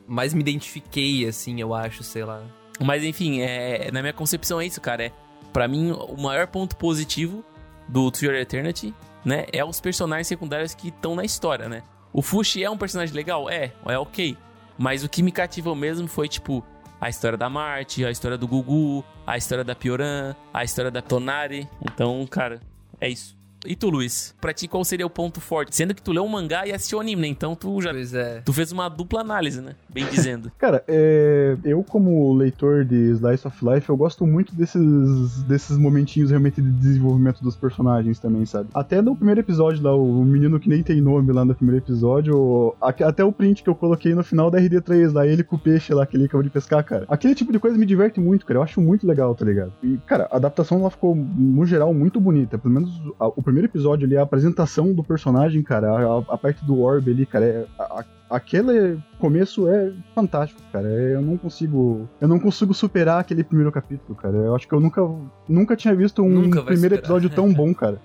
Mais 0.08 0.34
me 0.34 0.40
identifiquei, 0.40 1.28
assim, 1.28 1.60
eu 1.60 1.74
acho, 1.74 2.02
sei 2.04 2.24
lá. 2.24 2.42
Mas 2.80 3.04
enfim, 3.04 3.42
é, 3.42 3.92
na 3.92 4.02
minha 4.02 4.14
concepção 4.14 4.62
é 4.62 4.66
isso, 4.66 4.80
cara. 4.80 5.06
É, 5.08 5.12
pra 5.52 5.68
mim, 5.68 5.92
o 5.92 6.16
maior 6.22 6.48
ponto 6.48 6.78
positivo 6.78 7.44
do 7.90 8.10
To 8.12 8.24
Your 8.26 8.36
Eternity, 8.36 8.94
né, 9.26 9.46
é 9.52 9.66
os 9.66 9.82
personagens 9.82 10.28
secundários 10.28 10.74
que 10.74 10.88
estão 10.88 11.14
na 11.16 11.26
história, 11.26 11.68
né? 11.68 11.84
O 12.14 12.22
Fushi 12.22 12.64
é 12.64 12.70
um 12.70 12.78
personagem 12.78 13.14
legal? 13.14 13.50
É, 13.50 13.74
é 13.86 13.98
ok. 14.00 14.38
Mas 14.78 15.04
o 15.04 15.10
que 15.10 15.22
me 15.22 15.32
cativou 15.32 15.76
mesmo 15.76 16.08
foi, 16.08 16.30
tipo, 16.30 16.64
a 17.00 17.10
história 17.10 17.38
da 17.38 17.50
Marte, 17.50 18.06
a 18.06 18.12
história 18.12 18.38
do 18.38 18.48
Gugu, 18.48 19.04
a 19.25 19.38
história 19.38 19.63
da 19.63 19.75
Pioran, 19.75 20.36
a 20.54 20.63
história 20.63 20.89
da 20.89 21.01
Tonari. 21.01 21.70
Então, 21.82 22.25
cara, 22.27 22.60
é 23.00 23.08
isso. 23.10 23.37
E 23.68 23.76
tu, 23.76 23.90
Luiz? 23.90 24.34
Pra 24.40 24.54
ti, 24.54 24.68
qual 24.68 24.84
seria 24.86 25.06
o 25.06 25.10
ponto 25.10 25.42
forte? 25.42 25.76
Sendo 25.76 25.94
que 25.94 26.02
tu 26.02 26.12
leu 26.12 26.24
o 26.26 26.30
mangá 26.30 26.66
e 26.66 26.72
assistiu 26.74 27.00
anime, 27.00 27.22
né? 27.24 27.27
Então 27.27 27.56
tu 27.56 27.82
já... 27.82 27.92
Pois 27.92 28.14
é. 28.14 28.42
Tu 28.46 28.53
fez 28.53 28.72
uma 28.72 28.88
dupla 28.90 29.22
análise, 29.22 29.60
né? 29.62 29.75
Bem 29.90 30.06
dizendo. 30.06 30.51
Cara, 30.58 30.84
é, 30.88 31.58
eu 31.66 31.84
como 31.84 32.34
leitor 32.34 32.86
de 32.86 32.96
Slice 33.12 33.48
of 33.48 33.58
Life, 33.66 33.90
eu 33.90 33.98
gosto 33.98 34.25
muito 34.25 34.53
desses, 34.56 35.44
desses 35.44 35.77
momentinhos 35.77 36.30
realmente 36.30 36.62
de 36.62 36.72
desenvolvimento 36.72 37.44
dos 37.44 37.56
personagens 37.56 38.20
também, 38.20 38.46
sabe? 38.46 38.70
Até 38.74 39.01
no 39.01 39.16
primeiro 39.16 39.40
episódio 39.42 39.84
lá, 39.84 39.96
o 39.96 40.24
menino 40.24 40.60
que 40.60 40.70
nem 40.70 40.82
tem 40.84 41.01
nome 41.01 41.32
lá 41.34 41.44
no 41.44 41.56
primeiro 41.56 41.84
episódio, 41.84 42.74
até 42.82 43.24
o 43.24 43.32
print 43.32 43.64
que 43.64 43.70
eu 43.70 43.75
coloquei 43.75 44.14
no 44.14 44.24
final 44.24 44.50
da 44.51 44.60
RD3 44.60 45.12
lá, 45.12 45.25
ele 45.25 45.44
com 45.44 45.56
o 45.56 45.60
peixe 45.60 45.94
lá 45.94 46.06
que 46.06 46.16
ele 46.16 46.25
acabou 46.25 46.44
de 46.44 46.50
pescar, 46.50 46.84
cara. 46.84 47.06
Aquele 47.10 47.34
tipo 47.36 47.51
de 47.51 47.60
coisa 47.60 47.77
me 47.77 47.86
diverte 47.86 48.20
muito, 48.20 48.46
cara. 48.46 48.60
Eu 48.60 48.64
acho 48.64 48.80
muito 48.80 49.06
legal, 49.08 49.34
tá 49.36 49.44
ligado? 49.46 49.74
E, 49.84 49.98
cara, 50.06 50.27
a 50.32 50.38
adaptação 50.38 50.80
ela 50.80 50.90
ficou, 50.92 51.16
no 51.16 51.66
geral, 51.66 51.94
muito 51.94 52.20
bonita. 52.22 52.58
Pelo 52.58 52.74
menos 52.74 52.92
a- 53.20 53.27
o 53.27 53.42
primeiro 53.42 53.56
episódio 53.65 54.05
ali, 54.05 54.15
a 54.17 54.22
apresentação 54.22 54.93
do 54.93 55.03
personagem, 55.03 55.61
cara, 55.63 55.89
a, 55.91 56.17
a 56.33 56.37
parte 56.37 56.63
do 56.65 56.79
Orb 56.79 57.09
ali, 57.09 57.25
cara, 57.25 57.46
é, 57.46 57.65
a- 57.79 58.05
aquele 58.29 58.98
começo 59.20 59.67
é 59.67 59.91
fantástico, 60.13 60.61
cara. 60.72 60.87
É, 60.87 61.15
Eu 61.15 61.22
não 61.22 61.37
consigo. 61.37 62.07
Eu 62.22 62.27
não 62.27 62.39
consigo 62.39 62.74
superar 62.74 63.20
aquele 63.22 63.43
primeiro 63.43 63.72
capítulo, 63.72 64.15
cara. 64.15 64.35
Eu 64.35 64.55
acho 64.55 64.67
que 64.67 64.74
eu 64.74 64.79
nunca, 64.79 65.01
nunca 65.48 65.75
tinha 65.75 65.96
visto 65.96 66.22
um 66.22 66.29
Nunca 66.29 66.61
primeiro 66.61 66.96
superar. 66.96 67.00
episódio 67.00 67.29
tão 67.29 67.51
bom, 67.53 67.74
cara. 67.74 68.00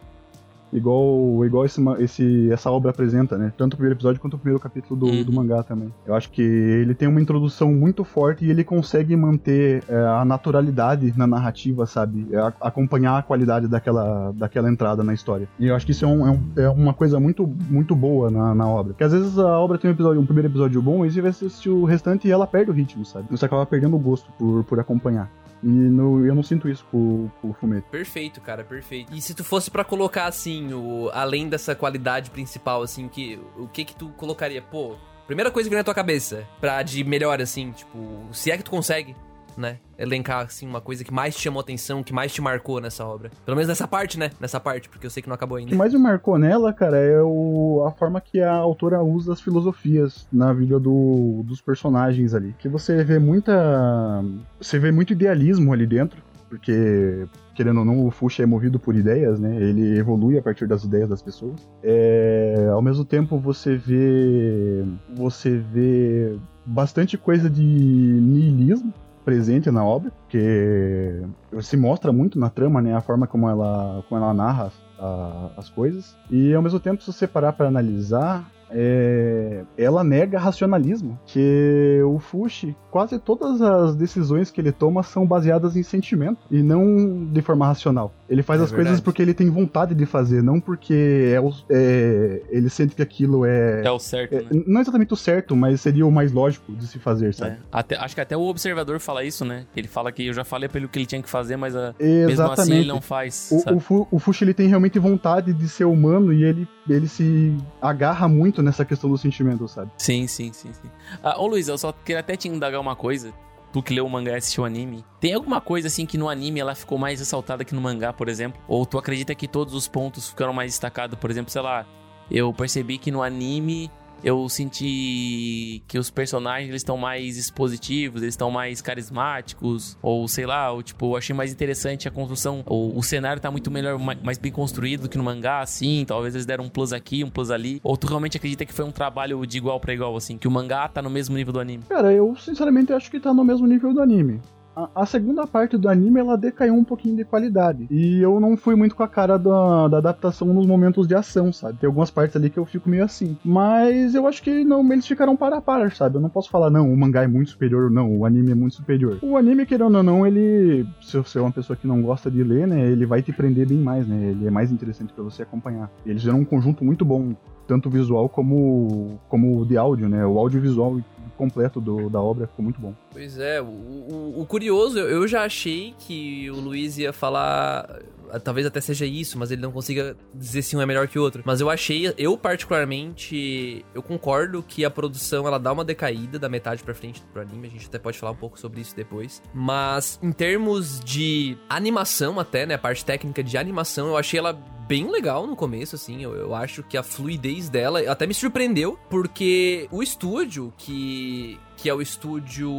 Igual, 0.72 1.44
igual 1.44 1.64
esse, 1.64 1.80
esse, 1.98 2.50
essa 2.52 2.70
obra 2.70 2.90
apresenta, 2.90 3.36
né? 3.36 3.52
Tanto 3.56 3.74
o 3.74 3.76
primeiro 3.76 3.96
episódio 3.96 4.20
quanto 4.20 4.34
o 4.34 4.38
primeiro 4.38 4.58
capítulo 4.60 4.98
do, 4.98 5.06
Uhum. 5.06 5.24
do 5.24 5.32
mangá 5.32 5.62
também. 5.62 5.92
Eu 6.06 6.14
acho 6.14 6.30
que 6.30 6.40
ele 6.42 6.94
tem 6.94 7.06
uma 7.08 7.20
introdução 7.20 7.72
muito 7.72 8.04
forte 8.04 8.44
e 8.44 8.50
ele 8.50 8.64
consegue 8.64 9.14
manter 9.14 9.84
é, 9.88 9.94
a 9.96 10.24
naturalidade 10.24 11.12
na 11.16 11.26
narrativa, 11.26 11.84
sabe? 11.86 12.26
É, 12.32 12.36
a- 12.38 12.52
acompanhar 12.60 13.18
a 13.18 13.22
qualidade 13.22 13.68
daquela, 13.68 14.32
daquela 14.32 14.70
entrada 14.70 15.02
na 15.04 15.12
história. 15.14 15.48
E 15.58 15.66
eu 15.66 15.74
acho 15.76 15.84
que 15.84 15.92
isso 15.92 16.04
é, 16.04 16.08
um- 16.08 16.26
é 16.26 16.30
um- 16.30 16.42
é 16.56 16.68
uma 16.70 16.94
coisa 16.94 17.20
muito, 17.20 17.46
muito 17.68 17.94
boa 17.94 18.30
na, 18.30 18.54
na 18.54 18.66
obra. 18.66 18.92
Porque 18.92 19.04
às 19.04 19.12
vezes 19.12 19.38
a 19.38 19.58
obra 19.58 19.78
tem 19.78 19.90
um, 19.90 19.94
episódio, 19.94 20.20
um 20.20 20.24
primeiro 20.26 20.48
episódio 20.48 20.80
bom 20.80 21.04
e 21.04 21.10
você 21.10 21.20
vai 21.20 21.30
assistir 21.30 21.70
o 21.70 21.84
restante 21.84 22.26
e 22.26 22.30
ela 22.30 22.46
perde 22.46 22.70
o 22.70 22.74
ritmo, 22.74 23.04
sabe? 23.04 23.26
Você 23.30 23.44
acaba 23.44 23.66
perdendo 23.66 23.96
o 23.96 23.98
gosto 23.98 24.30
por, 24.38 24.64
por 24.64 24.80
acompanhar. 24.80 25.30
E 25.62 25.66
no- 25.68 26.26
eu 26.26 26.34
não 26.34 26.42
sinto 26.42 26.68
isso 26.68 26.84
com, 26.90 27.30
o 27.42 27.52
Fumeto. 27.54 27.88
Perfeito, 27.90 28.40
cara, 28.40 28.64
perfeito. 28.64 29.14
E 29.14 29.20
se 29.20 29.32
tu 29.34 29.44
fosse 29.44 29.70
pra 29.70 29.84
colocar, 29.84 30.26
assim, 30.26 30.72
o, 30.72 31.08
além 31.12 31.48
dessa 31.48 31.74
qualidade 31.74 32.30
principal, 32.30 32.82
assim, 32.82 33.06
que, 33.08 33.38
o 33.56 33.68
que 33.68 33.84
que 33.84 33.94
tu 33.94 34.08
colocaria? 34.16 34.60
Pô, 34.60 34.96
primeira 35.26 35.50
coisa 35.50 35.68
que 35.68 35.70
vem 35.74 35.78
na 35.80 35.84
tua 35.84 35.94
cabeça, 35.94 36.46
pra 36.60 36.82
de 36.82 37.04
melhor, 37.04 37.40
assim, 37.40 37.70
tipo, 37.70 37.98
se 38.32 38.50
é 38.50 38.56
que 38.56 38.64
tu 38.64 38.70
consegue, 38.72 39.14
né? 39.56 39.78
Elencar, 39.98 40.44
assim, 40.46 40.66
uma 40.66 40.80
coisa 40.80 41.04
que 41.04 41.12
mais 41.12 41.34
te 41.36 41.42
chamou 41.42 41.60
atenção, 41.60 42.02
que 42.02 42.12
mais 42.12 42.32
te 42.32 42.40
marcou 42.42 42.80
nessa 42.80 43.04
obra. 43.04 43.30
Pelo 43.44 43.56
menos 43.56 43.68
nessa 43.68 43.86
parte, 43.86 44.18
né? 44.18 44.30
Nessa 44.40 44.58
parte, 44.58 44.88
porque 44.88 45.06
eu 45.06 45.10
sei 45.10 45.22
que 45.22 45.28
não 45.28 45.34
acabou 45.34 45.56
O 45.56 45.60
que 45.60 45.66
ainda. 45.66 45.76
mais 45.76 45.92
me 45.92 45.98
marcou 46.00 46.38
nela, 46.38 46.72
cara, 46.72 46.96
é 46.96 47.22
o, 47.22 47.84
a 47.86 47.92
forma 47.92 48.20
que 48.20 48.40
a 48.40 48.52
autora 48.52 49.02
usa 49.02 49.32
as 49.32 49.40
filosofias 49.40 50.26
na 50.32 50.52
vida 50.52 50.78
do- 50.80 51.42
dos 51.44 51.60
personagens 51.60 52.34
ali. 52.34 52.54
Que 52.58 52.68
você 52.68 53.04
vê 53.04 53.18
muita. 53.18 54.24
Você 54.60 54.78
vê 54.78 54.90
muito 54.90 55.12
idealismo 55.12 55.72
ali 55.72 55.86
dentro, 55.86 56.20
porque. 56.48 57.26
Querendo 57.54 57.80
ou 57.80 57.84
não, 57.84 58.06
o 58.06 58.10
Fuxa 58.10 58.42
é 58.42 58.46
movido 58.46 58.80
por 58.80 58.96
ideias, 58.96 59.38
né? 59.38 59.54
Ele 59.60 59.98
evolui 59.98 60.38
a 60.38 60.42
partir 60.42 60.66
das 60.66 60.84
ideias 60.84 61.06
das 61.06 61.20
pessoas. 61.20 61.68
É, 61.82 62.70
ao 62.72 62.80
mesmo 62.80 63.04
tempo, 63.04 63.38
você 63.38 63.76
vê. 63.76 64.82
Você 65.14 65.58
vê 65.58 66.34
bastante 66.64 67.18
coisa 67.18 67.50
de 67.50 67.62
niilismo 67.62 68.90
presente 69.24 69.70
na 69.70 69.84
obra, 69.84 70.10
que 70.28 71.22
se 71.60 71.76
mostra 71.76 72.12
muito 72.12 72.38
na 72.38 72.48
trama, 72.50 72.80
né, 72.82 72.94
a 72.94 73.00
forma 73.00 73.26
como 73.26 73.48
ela, 73.48 74.04
como 74.08 74.20
ela 74.22 74.34
narra 74.34 74.64
as, 74.64 74.72
a- 74.98 75.50
as 75.56 75.68
coisas. 75.68 76.16
E 76.30 76.54
ao 76.54 76.62
mesmo 76.62 76.80
tempo, 76.80 77.02
se 77.02 77.12
você 77.12 77.26
parar 77.26 77.52
para 77.52 77.68
analisar, 77.68 78.50
é, 78.74 79.64
ela 79.76 80.02
nega 80.02 80.38
racionalismo, 80.38 81.18
que 81.26 82.00
o 82.06 82.18
Fushi, 82.18 82.74
quase 82.90 83.18
todas 83.18 83.60
as 83.60 83.94
decisões 83.94 84.50
que 84.50 84.60
ele 84.60 84.72
toma 84.72 85.02
são 85.02 85.26
baseadas 85.26 85.76
em 85.76 85.82
sentimento 85.82 86.38
e 86.50 86.62
não 86.62 87.26
de 87.30 87.42
forma 87.42 87.66
racional. 87.66 88.12
Ele 88.32 88.42
faz 88.42 88.60
É 88.60 88.64
as 88.64 88.70
coisas 88.70 88.84
verdade. 88.86 89.02
porque 89.04 89.20
ele 89.20 89.34
tem 89.34 89.50
vontade 89.50 89.94
de 89.94 90.06
fazer, 90.06 90.42
não 90.42 90.58
porque 90.58 91.30
é 91.34 91.38
o- 91.38 91.52
é- 91.68 92.40
ele 92.48 92.70
sente 92.70 92.94
que 92.96 93.02
aquilo 93.02 93.44
é, 93.44 93.82
É 93.84 93.90
o 93.90 93.98
certo, 93.98 94.34
é, 94.36 94.40
né? 94.42 94.62
não 94.66 94.78
é 94.78 94.80
exatamente 94.82 95.12
o 95.12 95.16
certo, 95.16 95.54
mas 95.54 95.82
seria 95.82 96.06
o 96.06 96.10
mais 96.10 96.32
lógico 96.32 96.72
de 96.72 96.86
se 96.86 96.98
fazer, 96.98 97.34
sabe? 97.34 97.52
É. 97.56 97.58
Até- 97.70 97.96
acho 97.98 98.14
que 98.14 98.20
até 98.22 98.34
o 98.34 98.40
observador 98.42 98.98
fala 99.00 99.22
isso, 99.22 99.44
né? 99.44 99.66
Ele 99.76 99.86
fala 99.86 100.10
que 100.10 100.26
eu 100.26 100.32
já 100.32 100.44
falei 100.44 100.66
pra 100.66 100.78
ele 100.78 100.86
o 100.86 100.88
que 100.88 100.98
ele 100.98 101.04
tinha 101.04 101.22
que 101.22 101.28
fazer, 101.28 101.56
mas 101.56 101.76
ah, 101.76 101.94
mesmo 102.00 102.24
assim 102.24 102.32
Exatamente. 102.32 102.72
ele 102.80 102.88
não 102.88 103.02
faz. 103.02 103.50
O, 103.52 103.58
sabe? 103.60 103.76
o, 103.76 103.80
Fu- 103.80 104.08
o 104.10 104.18
Fushi 104.18 104.44
ele 104.44 104.54
tem 104.54 104.66
realmente 104.66 104.98
vontade 104.98 105.52
de 105.52 105.68
ser 105.68 105.84
humano 105.84 106.32
e 106.32 106.42
ele, 106.42 106.66
ele 106.88 107.08
se 107.08 107.54
agarra 107.82 108.26
muito 108.28 108.62
nessa 108.62 108.82
questão 108.84 109.10
do 109.10 109.18
sentimento, 109.18 109.68
sabe? 109.68 109.90
Sim, 109.98 110.26
sim, 110.26 110.52
sim, 110.54 110.72
sim. 110.72 110.88
Ah, 111.22 111.38
ô 111.38 111.46
Luiz, 111.46 111.68
eu 111.68 111.76
só 111.76 111.92
queria 111.92 112.20
até 112.20 112.34
te 112.34 112.48
indagar 112.48 112.80
uma 112.80 112.96
coisa. 112.96 113.30
Tu 113.72 113.82
que 113.82 113.94
leu 113.94 114.04
o 114.04 114.10
mangá 114.10 114.32
e 114.32 114.36
assistiu 114.36 114.64
o 114.64 114.66
anime. 114.66 115.04
Tem 115.18 115.32
alguma 115.32 115.60
coisa 115.60 115.88
assim 115.88 116.04
que 116.04 116.18
no 116.18 116.28
anime 116.28 116.60
ela 116.60 116.74
ficou 116.74 116.98
mais 116.98 117.20
ressaltada 117.20 117.64
que 117.64 117.74
no 117.74 117.80
mangá, 117.80 118.12
por 118.12 118.28
exemplo? 118.28 118.60
Ou 118.68 118.84
tu 118.84 118.98
acredita 118.98 119.34
que 119.34 119.48
todos 119.48 119.72
os 119.74 119.88
pontos 119.88 120.28
ficaram 120.28 120.52
mais 120.52 120.72
destacados? 120.72 121.18
Por 121.18 121.30
exemplo, 121.30 121.50
sei 121.50 121.62
lá, 121.62 121.86
eu 122.30 122.52
percebi 122.52 122.98
que 122.98 123.10
no 123.10 123.22
anime 123.22 123.90
eu 124.24 124.48
senti 124.48 125.82
que 125.88 125.98
os 125.98 126.10
personagens 126.10 126.68
eles 126.68 126.80
estão 126.80 126.96
mais 126.96 127.36
expositivos, 127.36 128.22
eles 128.22 128.34
estão 128.34 128.50
mais 128.50 128.80
carismáticos, 128.80 129.96
ou 130.02 130.26
sei 130.28 130.46
lá, 130.46 130.70
ou, 130.72 130.82
tipo, 130.82 131.06
eu 131.12 131.16
achei 131.16 131.34
mais 131.34 131.52
interessante 131.52 132.08
a 132.08 132.10
construção, 132.10 132.62
ou 132.66 132.96
o 132.96 133.02
cenário 133.02 133.40
tá 133.40 133.50
muito 133.50 133.70
melhor, 133.70 133.98
ma- 133.98 134.16
mais 134.22 134.38
bem 134.38 134.52
construído 134.52 135.02
do 135.02 135.08
que 135.08 135.18
no 135.18 135.24
mangá, 135.24 135.60
assim, 135.60 136.04
talvez 136.06 136.34
eles 136.34 136.46
deram 136.46 136.64
um 136.64 136.68
plus 136.68 136.92
aqui, 136.92 137.24
um 137.24 137.30
plus 137.30 137.50
ali, 137.50 137.80
ou 137.82 137.96
tu 137.96 138.06
realmente 138.06 138.36
acredita 138.36 138.64
que 138.64 138.72
foi 138.72 138.84
um 138.84 138.90
trabalho 138.92 139.44
de 139.46 139.58
igual 139.58 139.78
pra 139.80 139.92
igual, 139.94 140.16
assim, 140.16 140.36
que 140.38 140.48
o 140.48 140.50
mangá 140.50 140.88
tá 140.88 141.00
no 141.02 141.10
mesmo 141.10 141.36
nível 141.36 141.52
do 141.52 141.60
anime? 141.60 141.82
Cara, 141.88 142.12
eu 142.12 142.34
sinceramente 142.36 142.92
acho 142.92 143.10
que 143.10 143.18
tá 143.20 143.32
no 143.32 143.44
mesmo 143.44 143.66
nível 143.66 143.92
do 143.92 144.00
anime. 144.00 144.40
A, 144.74 144.88
a 145.02 145.06
segunda 145.06 145.46
parte 145.46 145.76
do 145.76 145.88
anime 145.88 146.20
ela 146.20 146.36
decaiu 146.36 146.74
um 146.74 146.84
pouquinho 146.84 147.16
de 147.16 147.24
qualidade. 147.24 147.86
E 147.90 148.20
eu 148.20 148.40
não 148.40 148.56
fui 148.56 148.74
muito 148.74 148.94
com 148.94 149.02
a 149.02 149.08
cara 149.08 149.38
da, 149.38 149.88
da 149.88 149.98
adaptação 149.98 150.48
nos 150.48 150.66
momentos 150.66 151.06
de 151.06 151.14
ação, 151.14 151.52
sabe? 151.52 151.78
Tem 151.78 151.86
algumas 151.86 152.10
partes 152.10 152.36
ali 152.36 152.50
que 152.50 152.58
eu 152.58 152.64
fico 152.64 152.88
meio 152.88 153.04
assim. 153.04 153.36
Mas 153.44 154.14
eu 154.14 154.26
acho 154.26 154.42
que 154.42 154.64
não, 154.64 154.90
eles 154.92 155.06
ficaram 155.06 155.36
para 155.36 155.58
a 155.58 155.60
par, 155.60 155.92
sabe? 155.94 156.16
Eu 156.16 156.20
não 156.20 156.28
posso 156.28 156.50
falar, 156.50 156.70
não, 156.70 156.92
o 156.92 156.96
mangá 156.96 157.22
é 157.22 157.26
muito 157.26 157.50
superior, 157.50 157.90
não, 157.90 158.18
o 158.18 158.24
anime 158.24 158.52
é 158.52 158.54
muito 158.54 158.76
superior. 158.76 159.18
O 159.22 159.36
anime, 159.36 159.66
querendo 159.66 159.96
ou 159.96 160.02
não, 160.02 160.26
ele. 160.26 160.86
Se 161.00 161.16
você 161.18 161.38
é 161.38 161.42
uma 161.42 161.52
pessoa 161.52 161.76
que 161.76 161.86
não 161.86 162.02
gosta 162.02 162.30
de 162.30 162.42
ler, 162.42 162.66
né? 162.66 162.90
Ele 162.90 163.06
vai 163.06 163.22
te 163.22 163.32
prender 163.32 163.66
bem 163.68 163.78
mais, 163.78 164.06
né? 164.06 164.30
Ele 164.30 164.46
é 164.46 164.50
mais 164.50 164.72
interessante 164.72 165.12
pra 165.12 165.22
você 165.22 165.42
acompanhar. 165.42 165.90
Eles 166.06 166.22
fizeram 166.22 166.40
um 166.40 166.44
conjunto 166.44 166.84
muito 166.84 167.04
bom 167.04 167.34
tanto 167.66 167.88
visual 167.88 168.28
como, 168.28 169.18
como 169.28 169.64
de 169.64 169.76
áudio, 169.76 170.08
né? 170.08 170.26
O 170.26 170.38
audiovisual 170.38 171.00
completo 171.42 171.80
do, 171.80 172.08
da 172.08 172.20
obra 172.20 172.46
ficou 172.46 172.62
muito 172.62 172.80
bom. 172.80 172.94
Pois 173.10 173.36
é, 173.36 173.60
o, 173.60 173.64
o, 173.64 174.40
o 174.42 174.46
curioso, 174.46 174.98
eu, 174.98 175.26
já 175.26 175.42
achei 175.42 175.92
que 175.98 176.48
o 176.50 176.60
Luiz 176.60 176.98
ia 176.98 177.12
falar. 177.12 178.00
Talvez 178.44 178.66
até 178.66 178.80
seja 178.80 179.04
isso, 179.04 179.38
mas 179.38 179.50
ele 179.50 179.60
não 179.60 179.72
consiga 179.72 180.16
dizer 180.32 180.62
se 180.62 180.74
um 180.76 180.80
é 180.80 180.86
melhor 180.86 181.06
que 181.08 181.18
o 181.18 181.22
outro. 181.22 181.42
Mas 181.44 181.60
eu 181.60 181.68
achei, 181.68 182.14
eu 182.16 182.38
particularmente, 182.38 183.84
eu 183.92 184.02
concordo 184.02 184.62
que 184.62 184.84
a 184.84 184.90
produção 184.90 185.46
ela 185.46 185.58
dá 185.58 185.72
uma 185.72 185.84
decaída 185.84 186.38
da 186.38 186.48
metade 186.48 186.82
pra 186.82 186.94
frente 186.94 187.20
pro 187.32 187.42
anime. 187.42 187.66
A 187.66 187.70
gente 187.70 187.86
até 187.86 187.98
pode 187.98 188.18
falar 188.18 188.32
um 188.32 188.36
pouco 188.36 188.58
sobre 188.58 188.80
isso 188.80 188.96
depois. 188.96 189.42
Mas 189.52 190.18
em 190.22 190.32
termos 190.32 191.00
de 191.00 191.58
animação, 191.68 192.38
até, 192.40 192.64
né? 192.64 192.74
A 192.74 192.78
parte 192.78 193.04
técnica 193.04 193.42
de 193.42 193.58
animação, 193.58 194.08
eu 194.08 194.16
achei 194.16 194.38
ela 194.38 194.58
bem 194.92 195.10
legal 195.10 195.46
no 195.46 195.56
começo, 195.56 195.96
assim. 195.96 196.22
Eu, 196.22 196.34
eu 196.34 196.54
acho 196.54 196.82
que 196.82 196.98
a 196.98 197.02
fluidez 197.02 197.70
dela 197.70 197.98
até 198.10 198.26
me 198.26 198.34
surpreendeu, 198.34 198.98
porque 199.08 199.88
o 199.90 200.02
estúdio 200.02 200.70
que. 200.76 201.58
Que 201.78 201.88
é 201.88 201.94
o 201.94 202.02
estúdio 202.02 202.70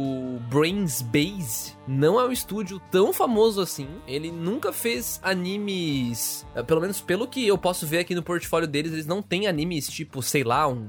Brains 0.48 1.02
Base, 1.02 1.72
não 1.88 2.18
é 2.20 2.24
um 2.24 2.30
estúdio 2.30 2.80
tão 2.90 3.12
famoso 3.12 3.60
assim. 3.60 3.88
Ele 4.06 4.30
nunca 4.30 4.72
fez 4.72 5.18
animes. 5.24 6.46
eh, 6.54 6.62
Pelo 6.62 6.80
menos 6.80 7.00
pelo 7.00 7.26
que 7.26 7.44
eu 7.46 7.58
posso 7.58 7.84
ver 7.84 7.98
aqui 7.98 8.14
no 8.14 8.22
portfólio 8.22 8.68
deles, 8.68 8.92
eles 8.92 9.06
não 9.06 9.20
têm 9.20 9.48
animes 9.48 9.88
tipo, 9.88 10.22
sei 10.22 10.44
lá, 10.44 10.68
um 10.68 10.88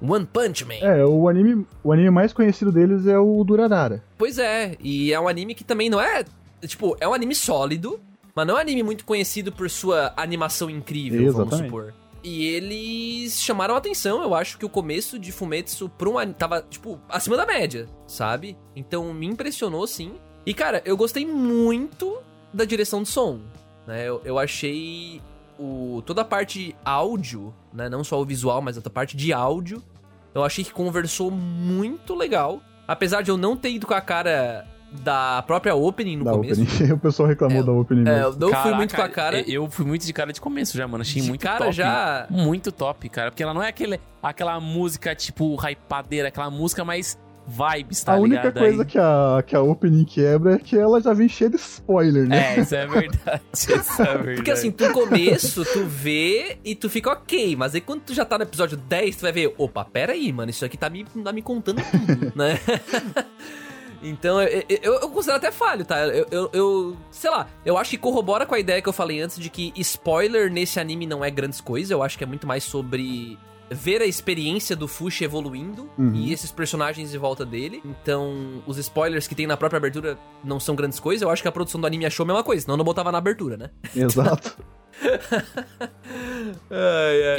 One 0.00 0.26
Punch 0.26 0.64
Man. 0.64 0.80
É, 0.80 1.04
o 1.04 1.28
anime, 1.28 1.66
o 1.84 1.92
anime 1.92 2.10
mais 2.10 2.32
conhecido 2.32 2.72
deles 2.72 3.06
é 3.06 3.18
o 3.18 3.44
Durarara. 3.44 4.02
Pois 4.16 4.38
é, 4.38 4.74
e 4.80 5.12
é 5.12 5.20
um 5.20 5.28
anime 5.28 5.54
que 5.54 5.62
também 5.64 5.90
não 5.90 6.00
é. 6.00 6.24
Tipo, 6.66 6.96
é 6.98 7.06
um 7.06 7.12
anime 7.14 7.34
sólido, 7.34 8.00
mas 8.34 8.46
não 8.46 8.54
é 8.54 8.58
um 8.58 8.60
anime 8.60 8.82
muito 8.82 9.04
conhecido 9.04 9.52
por 9.52 9.68
sua 9.68 10.12
animação 10.16 10.70
incrível, 10.70 11.32
vamos 11.32 11.52
Exatamente. 11.52 11.66
supor. 11.66 11.94
E 12.24 12.46
eles 12.46 13.42
chamaram 13.42 13.74
a 13.74 13.78
atenção, 13.78 14.22
eu 14.22 14.34
acho 14.34 14.56
que 14.56 14.64
o 14.64 14.68
começo 14.68 15.18
de 15.18 15.32
Fumetsu 15.32 15.88
pra 15.88 16.08
um 16.08 16.18
anime 16.18 16.36
tava, 16.36 16.62
tipo, 16.62 17.00
acima 17.08 17.36
da 17.36 17.44
média, 17.44 17.88
sabe? 18.06 18.56
Então 18.76 19.12
me 19.12 19.26
impressionou 19.26 19.86
sim. 19.86 20.14
E 20.46 20.54
cara, 20.54 20.82
eu 20.84 20.96
gostei 20.96 21.26
muito 21.26 22.18
da 22.52 22.64
direção 22.64 23.02
de 23.02 23.08
som, 23.08 23.40
né? 23.86 24.08
Eu, 24.08 24.20
eu 24.24 24.38
achei 24.38 25.20
o, 25.58 26.02
toda 26.06 26.22
a 26.22 26.24
parte 26.24 26.76
áudio, 26.84 27.52
né? 27.72 27.88
Não 27.88 28.04
só 28.04 28.20
o 28.20 28.24
visual, 28.24 28.62
mas 28.62 28.78
a 28.78 28.90
parte 28.90 29.16
de 29.16 29.32
áudio, 29.32 29.82
eu 30.34 30.44
achei 30.44 30.64
que 30.64 30.72
conversou 30.72 31.30
muito 31.30 32.14
legal. 32.14 32.60
Apesar 32.86 33.22
de 33.22 33.30
eu 33.30 33.36
não 33.36 33.56
ter 33.56 33.70
ido 33.70 33.86
com 33.86 33.94
a 33.94 34.00
cara 34.00 34.66
da 35.02 35.42
própria 35.46 35.74
opening 35.74 36.16
no 36.18 36.24
da 36.24 36.32
começo. 36.32 36.62
opening. 36.62 36.92
o 36.92 36.98
pessoal 36.98 37.28
reclamou 37.28 37.60
É, 37.60 37.64
da 37.64 37.72
opening. 37.72 38.00
É, 38.02 38.04
mesmo. 38.04 38.20
eu 38.24 38.30
não 38.32 38.38
fui 38.48 38.50
Caraca, 38.50 38.76
muito 38.76 38.94
com 38.94 39.02
a 39.02 39.08
cara. 39.08 39.40
Eu 39.50 39.70
fui 39.70 39.86
muito 39.86 40.04
de 40.06 40.12
cara 40.12 40.32
de 40.32 40.40
começo 40.40 40.76
já, 40.76 40.86
mano. 40.86 41.02
Achei 41.02 41.22
De 41.22 41.28
muito 41.28 41.40
cara 41.42 41.58
top. 41.64 41.72
já- 41.72 42.26
Muito 42.30 42.70
top, 42.72 43.08
cara. 43.08 43.30
Porque 43.30 43.42
ela 43.42 43.54
não 43.54 43.62
é 43.62 43.68
aquele, 43.68 43.98
aquela 44.22 44.60
música, 44.60 45.14
tipo, 45.14 45.54
hypadeira, 45.56 46.28
aquela 46.28 46.50
música 46.50 46.84
mais 46.84 47.18
vibes, 47.44 48.04
tá 48.04 48.12
a 48.12 48.16
única 48.18 48.36
ligado? 48.42 48.58
coisa 48.60 48.82
Aí- 48.82 48.88
que 48.88 48.96
a, 48.98 49.42
que 49.44 49.56
a 49.56 49.60
opening 49.60 50.04
quebra 50.04 50.54
é 50.54 50.58
que 50.58 50.78
ela 50.78 51.00
já 51.00 51.12
vem 51.12 51.28
cheia 51.28 51.50
de 51.50 51.56
spoiler, 51.56 52.28
né? 52.28 52.54
É, 52.56 52.60
isso 52.60 52.72
é 52.76 52.86
verdade. 52.86 53.42
Isso 53.52 53.72
é 53.72 54.04
verdade. 54.04 54.34
Porque 54.36 54.50
assim, 54.52 54.72
no 54.78 54.92
começo, 54.92 55.64
tu 55.64 55.84
vê 55.84 56.58
e 56.64 56.76
tu 56.76 56.88
fica 56.88 57.10
ok, 57.10 57.56
mas 57.56 57.74
aí 57.74 57.80
quando 57.80 58.02
tu 58.02 58.14
já 58.14 58.24
tá 58.24 58.38
no 58.38 58.44
episódio 58.44 58.76
10, 58.76 59.16
tu 59.16 59.22
vai 59.22 59.32
ver, 59.32 59.52
opa, 59.58 59.84
pera 59.84 60.12
aí, 60.12 60.32
mano, 60.32 60.50
isso 60.50 60.64
aqui 60.64 60.76
tá 60.76 60.88
me, 60.88 61.04
tá 61.04 61.32
me 61.32 61.42
contando 61.42 61.82
tudo, 61.90 62.32
né? 62.36 62.60
Então, 64.02 64.42
eu, 64.42 64.64
eu, 64.68 64.92
eu 64.94 65.08
considero 65.10 65.38
até 65.38 65.52
falho, 65.52 65.84
tá? 65.84 66.00
Eu, 66.06 66.26
eu, 66.30 66.50
eu- 66.52 66.96
sei 67.10 67.30
lá, 67.30 67.46
eu 67.64 67.78
acho 67.78 67.90
que 67.90 67.98
corrobora 67.98 68.44
com 68.44 68.54
a 68.54 68.58
ideia 68.58 68.82
que 68.82 68.88
eu 68.88 68.92
falei 68.92 69.20
antes 69.20 69.38
de 69.38 69.48
que 69.48 69.72
spoiler 69.76 70.50
nesse 70.50 70.80
anime 70.80 71.06
não 71.06 71.24
é 71.24 71.30
grandes 71.30 71.60
coisas, 71.60 71.90
eu 71.90 72.02
acho 72.02 72.18
que 72.18 72.24
é 72.24 72.26
muito 72.26 72.46
mais 72.46 72.64
sobre 72.64 73.38
ver 73.70 74.02
a 74.02 74.04
experiência 74.04 74.76
do 74.76 74.86
Fushi 74.86 75.24
evoluindo 75.24 75.88
Uhum. 75.96 76.12
e 76.14 76.30
esses 76.32 76.50
personagens 76.52 77.14
em 77.14 77.18
volta 77.18 77.42
dele. 77.46 77.80
Então, 77.84 78.62
os 78.66 78.76
spoilers 78.76 79.26
que 79.26 79.34
tem 79.34 79.46
na 79.46 79.56
própria 79.56 79.78
abertura 79.78 80.18
não 80.44 80.60
são 80.60 80.74
grandes 80.74 81.00
coisas, 81.00 81.22
eu 81.22 81.30
acho 81.30 81.40
que 81.40 81.48
a 81.48 81.52
produção 81.52 81.80
do 81.80 81.86
anime 81.86 82.04
achou 82.04 82.24
a 82.24 82.26
mesma 82.26 82.42
coisa, 82.44 82.62
senão 82.62 82.76
não 82.76 82.84
botava 82.84 83.10
na 83.10 83.18
abertura, 83.18 83.56
né? 83.56 83.70
Exato. 83.96 84.58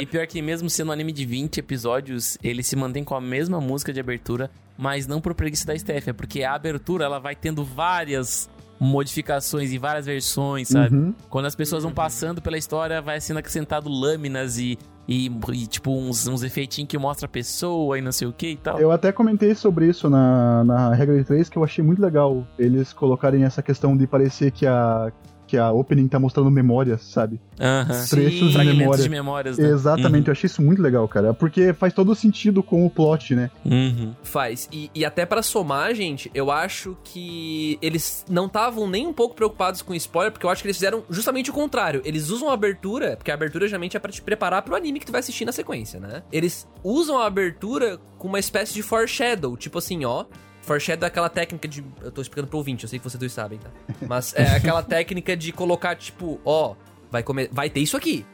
E 0.00 0.06
pior 0.06 0.26
que 0.26 0.42
mesmo 0.42 0.68
sendo 0.68 0.88
um 0.88 0.92
anime 0.92 1.12
de 1.12 1.24
20 1.24 1.58
episódios, 1.58 2.36
ele 2.42 2.62
se 2.62 2.74
mantém 2.76 3.04
com 3.04 3.14
a 3.14 3.20
mesma 3.20 3.60
música 3.60 3.92
de 3.92 4.00
abertura, 4.00 4.50
mas 4.76 5.06
não 5.06 5.20
por 5.20 5.34
preguiça 5.34 5.66
da 5.66 5.78
Steph, 5.78 6.08
é 6.08 6.12
porque 6.12 6.42
a 6.42 6.54
abertura 6.54 7.04
ela 7.04 7.18
vai 7.18 7.34
tendo 7.34 7.64
várias 7.64 8.48
modificações 8.78 9.72
e 9.72 9.78
várias 9.78 10.06
versões, 10.06 10.68
sabe? 10.68 10.96
Uhum. 10.96 11.14
Quando 11.30 11.46
as 11.46 11.54
pessoas 11.54 11.84
vão 11.84 11.92
passando 11.92 12.42
pela 12.42 12.58
história, 12.58 13.00
vai 13.00 13.20
sendo 13.20 13.38
acrescentado 13.38 13.88
lâminas 13.88 14.58
e, 14.58 14.78
e, 15.08 15.30
e, 15.52 15.66
tipo 15.66 15.90
uns, 15.90 16.26
uns 16.26 16.42
efeitinhos 16.42 16.88
que 16.88 16.98
mostra 16.98 17.26
a 17.26 17.28
pessoa 17.28 17.98
e 17.98 18.02
não 18.02 18.12
sei 18.12 18.26
o 18.26 18.32
que 18.32 18.48
e 18.48 18.56
tal. 18.56 18.78
Eu 18.78 18.90
até 18.90 19.12
comentei 19.12 19.54
sobre 19.54 19.86
isso 19.88 20.10
na, 20.10 20.64
na 20.64 20.94
regra 20.94 21.16
de 21.16 21.24
3, 21.24 21.48
que 21.48 21.56
eu 21.56 21.64
achei 21.64 21.84
muito 21.84 22.02
legal 22.02 22.46
eles 22.58 22.92
colocarem 22.92 23.44
essa 23.44 23.62
questão 23.62 23.96
de 23.96 24.06
parecer 24.06 24.50
que 24.50 24.66
a, 24.66 25.12
que 25.46 25.56
a 25.56 25.70
opening 25.70 26.08
tá 26.08 26.18
mostrando 26.18 26.50
memórias, 26.50 27.02
sabe? 27.02 27.40
Aham. 27.60 28.04
Trechos 28.08 28.48
de 28.48 28.52
Fragmentos 28.52 28.78
memória. 28.78 29.02
de 29.02 29.08
memórias, 29.08 29.58
né? 29.58 29.68
Exatamente, 29.68 30.28
eu 30.28 30.32
achei 30.32 30.46
isso 30.46 30.62
muito 30.62 30.82
legal, 30.82 31.06
cara. 31.06 31.32
Porque 31.34 31.72
faz 31.72 31.92
todo 31.92 32.14
sentido 32.14 32.62
com 32.62 32.84
o 32.84 32.90
plot, 32.90 33.34
né? 33.34 33.50
Uhum. 33.64 34.14
Faz. 34.22 34.68
E, 34.72 34.90
e 34.94 35.04
até 35.04 35.24
pra 35.24 35.42
somar, 35.42 35.94
gente, 35.94 36.30
eu 36.34 36.50
acho 36.50 36.96
que 37.04 37.78
eles 37.80 38.24
não 38.28 38.46
estavam 38.46 38.88
nem 38.88 39.06
um 39.06 39.12
pouco 39.12 39.34
preocupados 39.34 39.82
com 39.82 39.94
spoiler, 39.94 40.32
porque 40.32 40.46
eu 40.46 40.50
acho 40.50 40.62
que 40.62 40.68
eles 40.68 40.76
fizeram 40.76 41.04
justamente 41.10 41.50
o 41.50 41.52
contrário. 41.52 42.02
Eles 42.04 42.30
usam 42.30 42.50
a 42.50 42.54
abertura, 42.54 43.16
porque 43.16 43.30
a 43.30 43.34
abertura 43.34 43.66
geralmente 43.66 43.96
é 43.96 44.00
pra 44.00 44.10
te 44.10 44.22
preparar 44.22 44.62
pro 44.62 44.74
anime 44.74 45.00
que 45.00 45.06
tu 45.06 45.12
vai 45.12 45.20
assistir 45.20 45.44
na 45.44 45.52
sequência, 45.52 46.00
né? 46.00 46.22
Eles 46.32 46.66
usam 46.82 47.18
a 47.18 47.26
abertura 47.26 47.98
com 48.18 48.28
uma 48.28 48.38
espécie 48.38 48.74
de 48.74 48.82
foreshadow, 48.82 49.56
tipo 49.56 49.78
assim, 49.78 50.04
ó. 50.04 50.24
Foreshadow 50.64 51.06
é 51.06 51.08
aquela 51.08 51.28
técnica 51.28 51.68
de. 51.68 51.84
Eu 52.00 52.10
tô 52.10 52.20
explicando 52.22 52.48
pro 52.48 52.58
ouvinte, 52.58 52.84
eu 52.84 52.88
sei 52.88 52.98
que 52.98 53.04
vocês 53.04 53.18
dois 53.18 53.32
sabem, 53.32 53.58
tá? 53.58 53.70
Mas 54.06 54.34
é 54.34 54.48
aquela 54.56 54.82
técnica 54.82 55.36
de 55.36 55.52
colocar, 55.52 55.94
tipo, 55.96 56.40
ó, 56.44 56.74
vai, 57.10 57.22
come... 57.22 57.48
vai 57.52 57.70
ter 57.70 57.80
isso 57.80 57.96
aqui. 57.96 58.24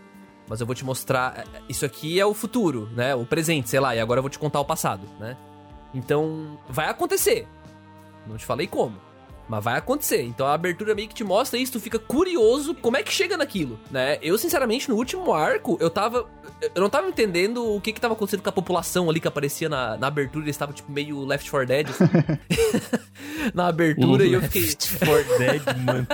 Mas 0.49 0.61
eu 0.61 0.67
vou 0.67 0.75
te 0.75 0.85
mostrar. 0.85 1.39
é, 1.39 1.45
Isso 1.69 1.85
aqui 1.85 2.19
é 2.19 2.27
o 2.27 2.35
futuro, 2.35 2.89
né? 2.95 3.15
O 3.15 3.25
presente, 3.25 3.69
sei 3.69 3.79
lá, 3.81 3.95
e 3.95 4.01
agora 4.01 4.19
eu 4.19 4.23
vou 4.23 4.31
te 4.31 4.39
contar 4.39 4.61
o 4.61 4.65
passado, 4.65 5.07
né? 5.19 5.37
Então, 5.95 6.59
vai 6.69 6.89
acontecer. 6.89 7.47
Não 8.27 8.37
te 8.37 8.45
falei 8.45 8.67
como. 8.67 8.97
Mas 9.51 9.65
vai 9.65 9.77
acontecer. 9.77 10.23
Então 10.23 10.47
a 10.47 10.55
abertura 10.55 10.95
meio 10.95 11.09
que 11.09 11.15
te 11.15 11.25
mostra 11.25 11.59
isso, 11.59 11.73
tu 11.73 11.81
fica 11.81 11.99
curioso 11.99 12.73
como 12.73 12.97
é 12.97 13.03
que 13.03 13.13
chega 13.13 13.37
naquilo, 13.37 13.81
né? 13.91 14.17
Eu, 14.23 14.39
sinceramente, 14.39 14.89
no 14.89 14.95
último 14.95 15.35
arco, 15.35 15.77
eu 15.81 15.91
tava. 15.91 16.25
Eu 16.73 16.83
não 16.83 16.89
tava 16.89 17.09
entendendo 17.09 17.75
o 17.75 17.81
que 17.81 17.93
que 17.93 18.01
tava 18.01 18.15
acontecendo 18.15 18.43
com 18.43 18.49
a 18.49 18.53
população 18.53 19.11
ali 19.11 19.19
que 19.19 19.27
aparecia 19.27 19.69
na, 19.69 19.97
na 19.97 20.07
abertura. 20.07 20.45
Eles 20.45 20.55
estavam, 20.55 20.73
tipo, 20.73 20.93
meio 20.93 21.25
Left 21.25 21.51
4 21.51 21.67
Dead, 21.67 21.89
assim. 21.89 22.05
na 23.53 23.67
abertura, 23.67 24.25
e 24.25 24.35
eu 24.35 24.43
fiquei. 24.43 24.63
Left 24.63 24.99
4 24.99 25.39
Dead, 25.39 25.63
mano. 25.85 26.07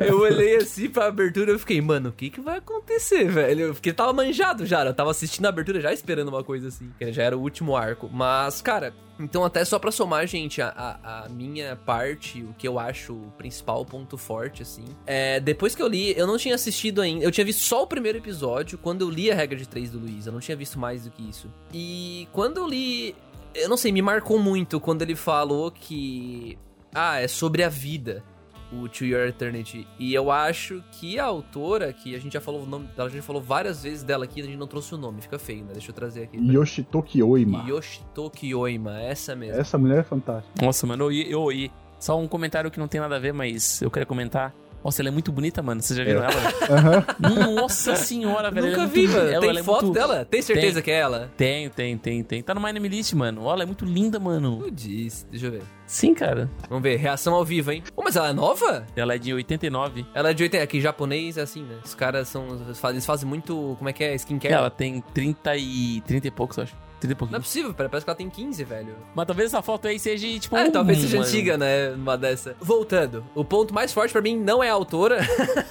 Eu 0.00 0.20
olhei 0.20 0.56
assim 0.56 0.88
pra 0.88 1.06
abertura 1.06 1.50
e 1.50 1.54
eu 1.54 1.58
fiquei, 1.58 1.80
mano, 1.80 2.08
o 2.08 2.12
que 2.12 2.30
que 2.30 2.40
vai 2.40 2.58
acontecer, 2.58 3.28
velho? 3.28 3.72
Porque 3.72 3.92
tava 3.92 4.12
manjado 4.12 4.66
já, 4.66 4.84
eu 4.84 4.94
tava 4.94 5.10
assistindo 5.10 5.46
a 5.46 5.48
abertura 5.48 5.80
já 5.80 5.92
esperando 5.92 6.28
uma 6.28 6.42
coisa 6.42 6.68
assim, 6.68 6.90
que 6.98 7.12
já 7.12 7.22
era 7.22 7.36
o 7.36 7.40
último 7.40 7.76
arco. 7.76 8.08
Mas, 8.12 8.60
cara, 8.60 8.92
então 9.22 9.44
até 9.44 9.64
só 9.64 9.78
pra 9.78 9.90
somar, 9.90 10.26
gente, 10.26 10.60
a, 10.60 10.68
a, 10.68 11.24
a 11.24 11.28
minha 11.28 11.76
parte, 11.76 12.42
o 12.42 12.54
que 12.54 12.66
eu 12.66 12.78
acho 12.78 13.12
o 13.12 13.32
principal 13.38 13.84
ponto 13.84 14.18
forte, 14.18 14.62
assim, 14.62 14.84
é, 15.06 15.40
depois 15.40 15.74
que 15.74 15.82
eu 15.82 15.88
li, 15.88 16.14
eu 16.16 16.26
não 16.26 16.36
tinha 16.36 16.54
assistido 16.54 17.00
ainda, 17.00 17.24
eu 17.24 17.30
tinha 17.30 17.44
visto 17.44 17.62
só 17.62 17.82
o 17.82 17.86
primeiro 17.86 18.18
episódio, 18.18 18.78
quando 18.78 19.02
eu 19.02 19.10
li 19.10 19.30
a 19.30 19.34
regra 19.34 19.56
de 19.56 19.68
três 19.68 19.90
do 19.90 19.98
Luiz, 19.98 20.26
eu 20.26 20.32
não 20.32 20.40
tinha 20.40 20.56
visto 20.56 20.78
mais 20.78 21.04
do 21.04 21.10
que 21.10 21.28
isso. 21.28 21.50
E 21.72 22.28
quando 22.32 22.58
eu 22.58 22.68
li, 22.68 23.14
eu 23.54 23.68
não 23.68 23.76
sei, 23.76 23.92
me 23.92 24.02
marcou 24.02 24.38
muito 24.38 24.80
quando 24.80 25.02
ele 25.02 25.14
falou 25.14 25.70
que, 25.70 26.58
ah, 26.94 27.20
é 27.20 27.28
sobre 27.28 27.62
a 27.62 27.68
vida. 27.68 28.24
O 28.72 28.88
To 28.88 29.04
Your 29.04 29.26
Eternity. 29.26 29.86
E 29.98 30.14
eu 30.14 30.30
acho 30.30 30.82
que 30.92 31.18
a 31.18 31.24
autora, 31.24 31.92
que 31.92 32.14
a 32.14 32.18
gente 32.18 32.32
já 32.32 32.40
falou 32.40 32.62
o 32.62 32.66
nome 32.66 32.86
dela, 32.88 33.08
a 33.08 33.12
gente 33.12 33.22
falou 33.22 33.42
várias 33.42 33.82
vezes 33.82 34.02
dela 34.02 34.24
aqui, 34.24 34.40
a 34.40 34.44
gente 34.44 34.56
não 34.56 34.66
trouxe 34.66 34.94
o 34.94 34.98
nome, 34.98 35.20
fica 35.20 35.38
feio, 35.38 35.64
né? 35.64 35.72
Deixa 35.72 35.90
eu 35.90 35.94
trazer 35.94 36.24
aqui. 36.24 36.38
Yoshitoki 36.38 37.22
Oima. 37.22 37.64
Yoshitoki 37.68 38.54
Oima, 38.54 39.00
essa 39.00 39.36
mesmo. 39.36 39.60
Essa 39.60 39.76
mulher 39.78 39.98
é 39.98 40.02
fantástica. 40.02 40.64
Nossa, 40.64 40.86
mano, 40.86 41.04
eu, 41.04 41.12
eu, 41.12 41.52
eu, 41.52 41.70
só 41.98 42.18
um 42.18 42.26
comentário 42.26 42.70
que 42.70 42.80
não 42.80 42.88
tem 42.88 43.00
nada 43.00 43.16
a 43.16 43.18
ver, 43.18 43.32
mas 43.32 43.80
eu 43.80 43.90
queria 43.90 44.06
comentar. 44.06 44.54
Nossa, 44.84 45.00
ela 45.02 45.08
é 45.08 45.12
muito 45.12 45.30
bonita, 45.30 45.62
mano. 45.62 45.80
Vocês 45.80 45.96
já 45.96 46.04
viram 46.04 46.22
É. 46.22 46.26
ela? 46.26 46.78
Aham. 46.78 47.54
Nossa 47.54 47.94
senhora, 47.94 48.50
velho. 48.50 48.66
Nunca 48.66 48.80
ela 48.80 48.88
é 48.88 48.92
vi, 48.92 49.00
muito- 49.02 49.12
mano. 49.16 49.28
ela- 49.30 49.40
Tem 49.40 49.50
ela 49.50 49.60
é 49.60 49.62
foto 49.62 49.84
muito- 49.86 49.94
dela? 49.98 50.24
Tem 50.24 50.42
certeza 50.42 50.74
Tem. 50.74 50.82
que 50.82 50.90
é 50.90 50.98
ela? 50.98 51.30
Tem, 51.36 51.68
tem, 51.70 51.96
tem, 51.98 52.22
tem. 52.24 52.42
Tá 52.42 52.54
no 52.54 52.60
My 52.60 52.72
Name 52.72 52.88
List, 52.88 53.12
mano. 53.14 53.42
Olha, 53.44 53.54
ela 53.54 53.62
é 53.62 53.66
muito 53.66 53.84
linda, 53.84 54.18
mano. 54.18 54.60
Eu 54.64 54.70
disse, 54.70 55.24
deixa 55.30 55.46
eu 55.46 55.52
ver. 55.52 55.62
Sim, 55.86 56.14
cara. 56.14 56.50
Vamos 56.68 56.82
ver, 56.82 56.96
reação 56.96 57.34
ao 57.34 57.44
vivo, 57.44 57.70
hein? 57.70 57.82
Pô, 57.94 58.02
mas 58.02 58.16
ela 58.16 58.30
é 58.30 58.32
nova? 58.32 58.86
Ela 58.96 59.14
é 59.14 59.18
de 59.18 59.32
89. 59.32 60.04
Ela 60.14 60.30
é 60.30 60.34
de 60.34 60.42
80. 60.42 60.64
Aqui, 60.64 60.80
japonês 60.80 61.36
é 61.36 61.42
assim, 61.42 61.62
né? 61.62 61.76
Os 61.84 61.94
caras 61.94 62.28
são. 62.28 62.46
Eles 62.66 62.78
fazem, 62.78 62.94
eles 62.96 63.06
fazem 63.06 63.28
muito. 63.28 63.76
Como 63.78 63.88
é 63.88 63.92
que 63.92 64.02
é? 64.02 64.14
Skincare? 64.14 64.54
Ela 64.54 64.70
tem 64.70 65.00
30 65.14 65.56
e... 65.56 66.00
30 66.06 66.26
e 66.28 66.30
poucos, 66.30 66.56
eu 66.56 66.64
acho. 66.64 66.74
30 67.02 67.06
e 67.06 67.08
Não 67.08 67.12
é 67.12 67.18
pouquinho. 67.18 67.40
possível, 67.40 67.74
pera, 67.74 67.88
parece 67.88 68.04
que 68.04 68.10
ela 68.10 68.16
tem 68.16 68.30
15, 68.30 68.64
velho. 68.64 68.96
Mas 69.14 69.26
talvez 69.26 69.48
essa 69.48 69.62
foto 69.62 69.88
aí 69.88 69.98
seja, 69.98 70.26
tipo... 70.38 70.56
Ah, 70.56 70.62
um, 70.62 70.70
talvez 70.70 70.98
seja 70.98 71.18
mano. 71.18 71.28
antiga, 71.28 71.58
né? 71.58 71.90
Uma 71.90 72.16
dessa. 72.16 72.56
Voltando, 72.60 73.24
o 73.34 73.44
ponto 73.44 73.74
mais 73.74 73.92
forte 73.92 74.12
pra 74.12 74.22
mim 74.22 74.36
não 74.38 74.62
é 74.62 74.70
a 74.70 74.72
autora. 74.74 75.18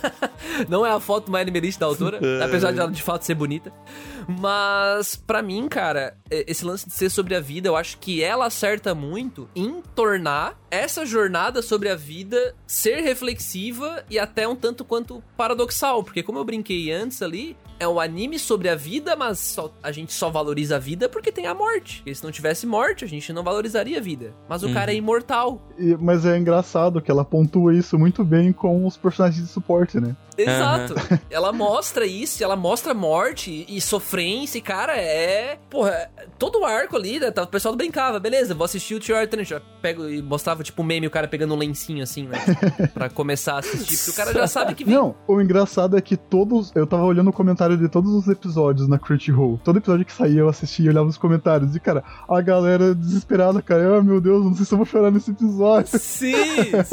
não 0.68 0.86
é 0.86 0.92
a 0.92 1.00
foto 1.00 1.32
mais 1.32 1.44
animalista 1.44 1.82
da 1.82 1.86
autora. 1.88 2.20
apesar 2.44 2.72
de 2.72 2.80
ela 2.80 2.92
de 2.92 3.02
fato 3.02 3.24
ser 3.24 3.36
bonita. 3.36 3.72
Mas, 4.28 5.16
pra 5.16 5.42
mim, 5.42 5.68
cara, 5.68 6.16
esse 6.30 6.64
lance 6.64 6.88
de 6.88 6.94
ser 6.94 7.10
sobre 7.10 7.36
a 7.36 7.40
vida, 7.40 7.68
eu 7.68 7.76
acho 7.76 7.98
que 7.98 8.24
ela 8.24 8.46
acerta 8.46 8.94
muito 8.94 9.50
em 9.56 9.82
tornar 9.96 10.60
essa 10.70 11.06
jornada 11.06 11.62
sobre 11.62 11.90
a 11.90 11.96
vida 11.96 12.56
ser 12.66 13.02
reflexiva 13.02 14.04
e 14.10 14.20
até 14.20 14.48
um 14.48 14.56
tanto 14.56 14.86
quanto 14.86 15.24
paradoxal. 15.36 16.04
Porque, 16.04 16.24
como 16.24 16.40
eu 16.40 16.44
brinquei 16.46 16.92
antes 16.92 17.22
ali, 17.22 17.58
é 17.82 17.88
um 17.88 18.00
anime 18.00 18.38
sobre 18.38 18.70
a 18.70 18.76
vida, 18.76 19.16
mas 19.16 19.40
só- 19.40 19.72
a 19.82 19.92
gente 19.92 20.14
só 20.14 20.30
valoriza 20.30 20.76
a 20.76 20.80
vida 20.80 21.10
porque 21.10 21.32
tem 21.32 21.48
a 21.48 21.54
morte. 21.56 21.98
Porque 21.98 22.14
se 22.14 22.24
não 22.24 22.32
tivesse 22.32 22.68
morte, 22.68 23.04
a 23.04 23.08
gente 23.08 23.34
não 23.34 23.44
valorizaria 23.44 23.98
a 23.98 24.02
vida. 24.02 24.34
Mas 24.48 24.62
o 24.62 24.68
Uhum. 24.68 24.74
cara 24.74 24.92
é 24.92 24.96
imortal. 24.96 25.60
E- 25.80 25.98
mas 26.00 26.24
é 26.26 26.38
engraçado 26.38 27.02
que 27.02 27.10
ela 27.10 27.26
pontua 27.26 27.74
isso 27.74 27.98
muito 27.98 28.24
bem 28.24 28.54
com 28.54 28.86
os 28.86 28.96
personagens 28.98 29.44
de 29.44 29.50
suporte, 29.52 30.00
né? 30.00 30.16
Exato. 30.44 30.96
ela 31.30 31.52
mostra 31.54 32.06
isso, 32.06 32.44
ela 32.44 32.56
mostra 32.56 32.94
morte 32.94 33.66
e 33.68 33.80
sofrência, 33.82 34.58
e 34.58 34.62
cara, 34.62 34.96
é. 34.98 35.58
Porra, 35.70 36.10
todo 36.38 36.60
o 36.60 36.66
arco 36.66 36.96
ali, 36.96 37.20
né? 37.20 37.32
tá- 37.32 37.44
O 37.44 37.48
pessoal 37.48 37.76
brincava, 37.76 38.20
beleza, 38.20 38.54
vou 38.54 38.66
assistir 38.66 38.96
o 38.96 39.00
Tio 39.00 39.16
Arthur. 39.16 39.44
Já 39.44 39.62
pego 39.82 40.08
e 40.10 40.22
mostrava, 40.22 40.64
tipo, 40.64 40.82
um 40.82 40.86
meme, 40.86 41.08
o 41.08 41.12
cara 41.12 41.28
pegando 41.28 41.54
um 41.54 41.58
lencinho 41.58 42.04
assim, 42.04 42.28
né? 42.28 42.38
pra 42.94 43.10
começar 43.10 43.54
a 43.56 43.60
assistir, 43.60 43.98
porque 43.98 44.12
o 44.12 44.14
cara 44.14 44.34
já 44.34 44.48
sabe 44.48 44.76
que 44.76 44.84
vem. 44.84 44.94
Não, 44.94 45.16
o 45.28 45.42
engraçado 45.42 45.98
é 45.98 46.02
que 46.02 46.16
todos. 46.18 46.72
Eu 46.76 46.86
tava 46.86 47.04
olhando 47.04 47.30
o 47.30 47.34
comentário 47.34 47.78
de 47.78 47.88
todos 47.90 48.12
os 48.14 48.28
episódios 48.28 48.88
na 48.88 49.00
Crunchyroll. 49.00 49.60
Todo 49.64 49.78
episódio 49.78 50.06
que 50.06 50.14
saía 50.14 50.40
eu 50.42 50.50
assistia 50.50 50.86
e 50.86 50.90
olhava 50.90 51.08
os 51.08 51.18
comentários. 51.18 51.76
E, 51.76 51.80
cara, 51.80 52.04
a 52.30 52.42
galera 52.42 52.94
desesperada, 52.94 53.62
cara. 53.62 53.98
Ah, 53.98 54.02
meu 54.04 54.22
Deus, 54.22 54.44
não 54.46 54.54
sei 54.54 54.66
se 54.66 54.74
eu 54.74 54.78
vou 54.78 54.86
chorar 54.86 55.12
nesse 55.12 55.32
episódio. 55.32 55.98
Sim, 56.00 56.34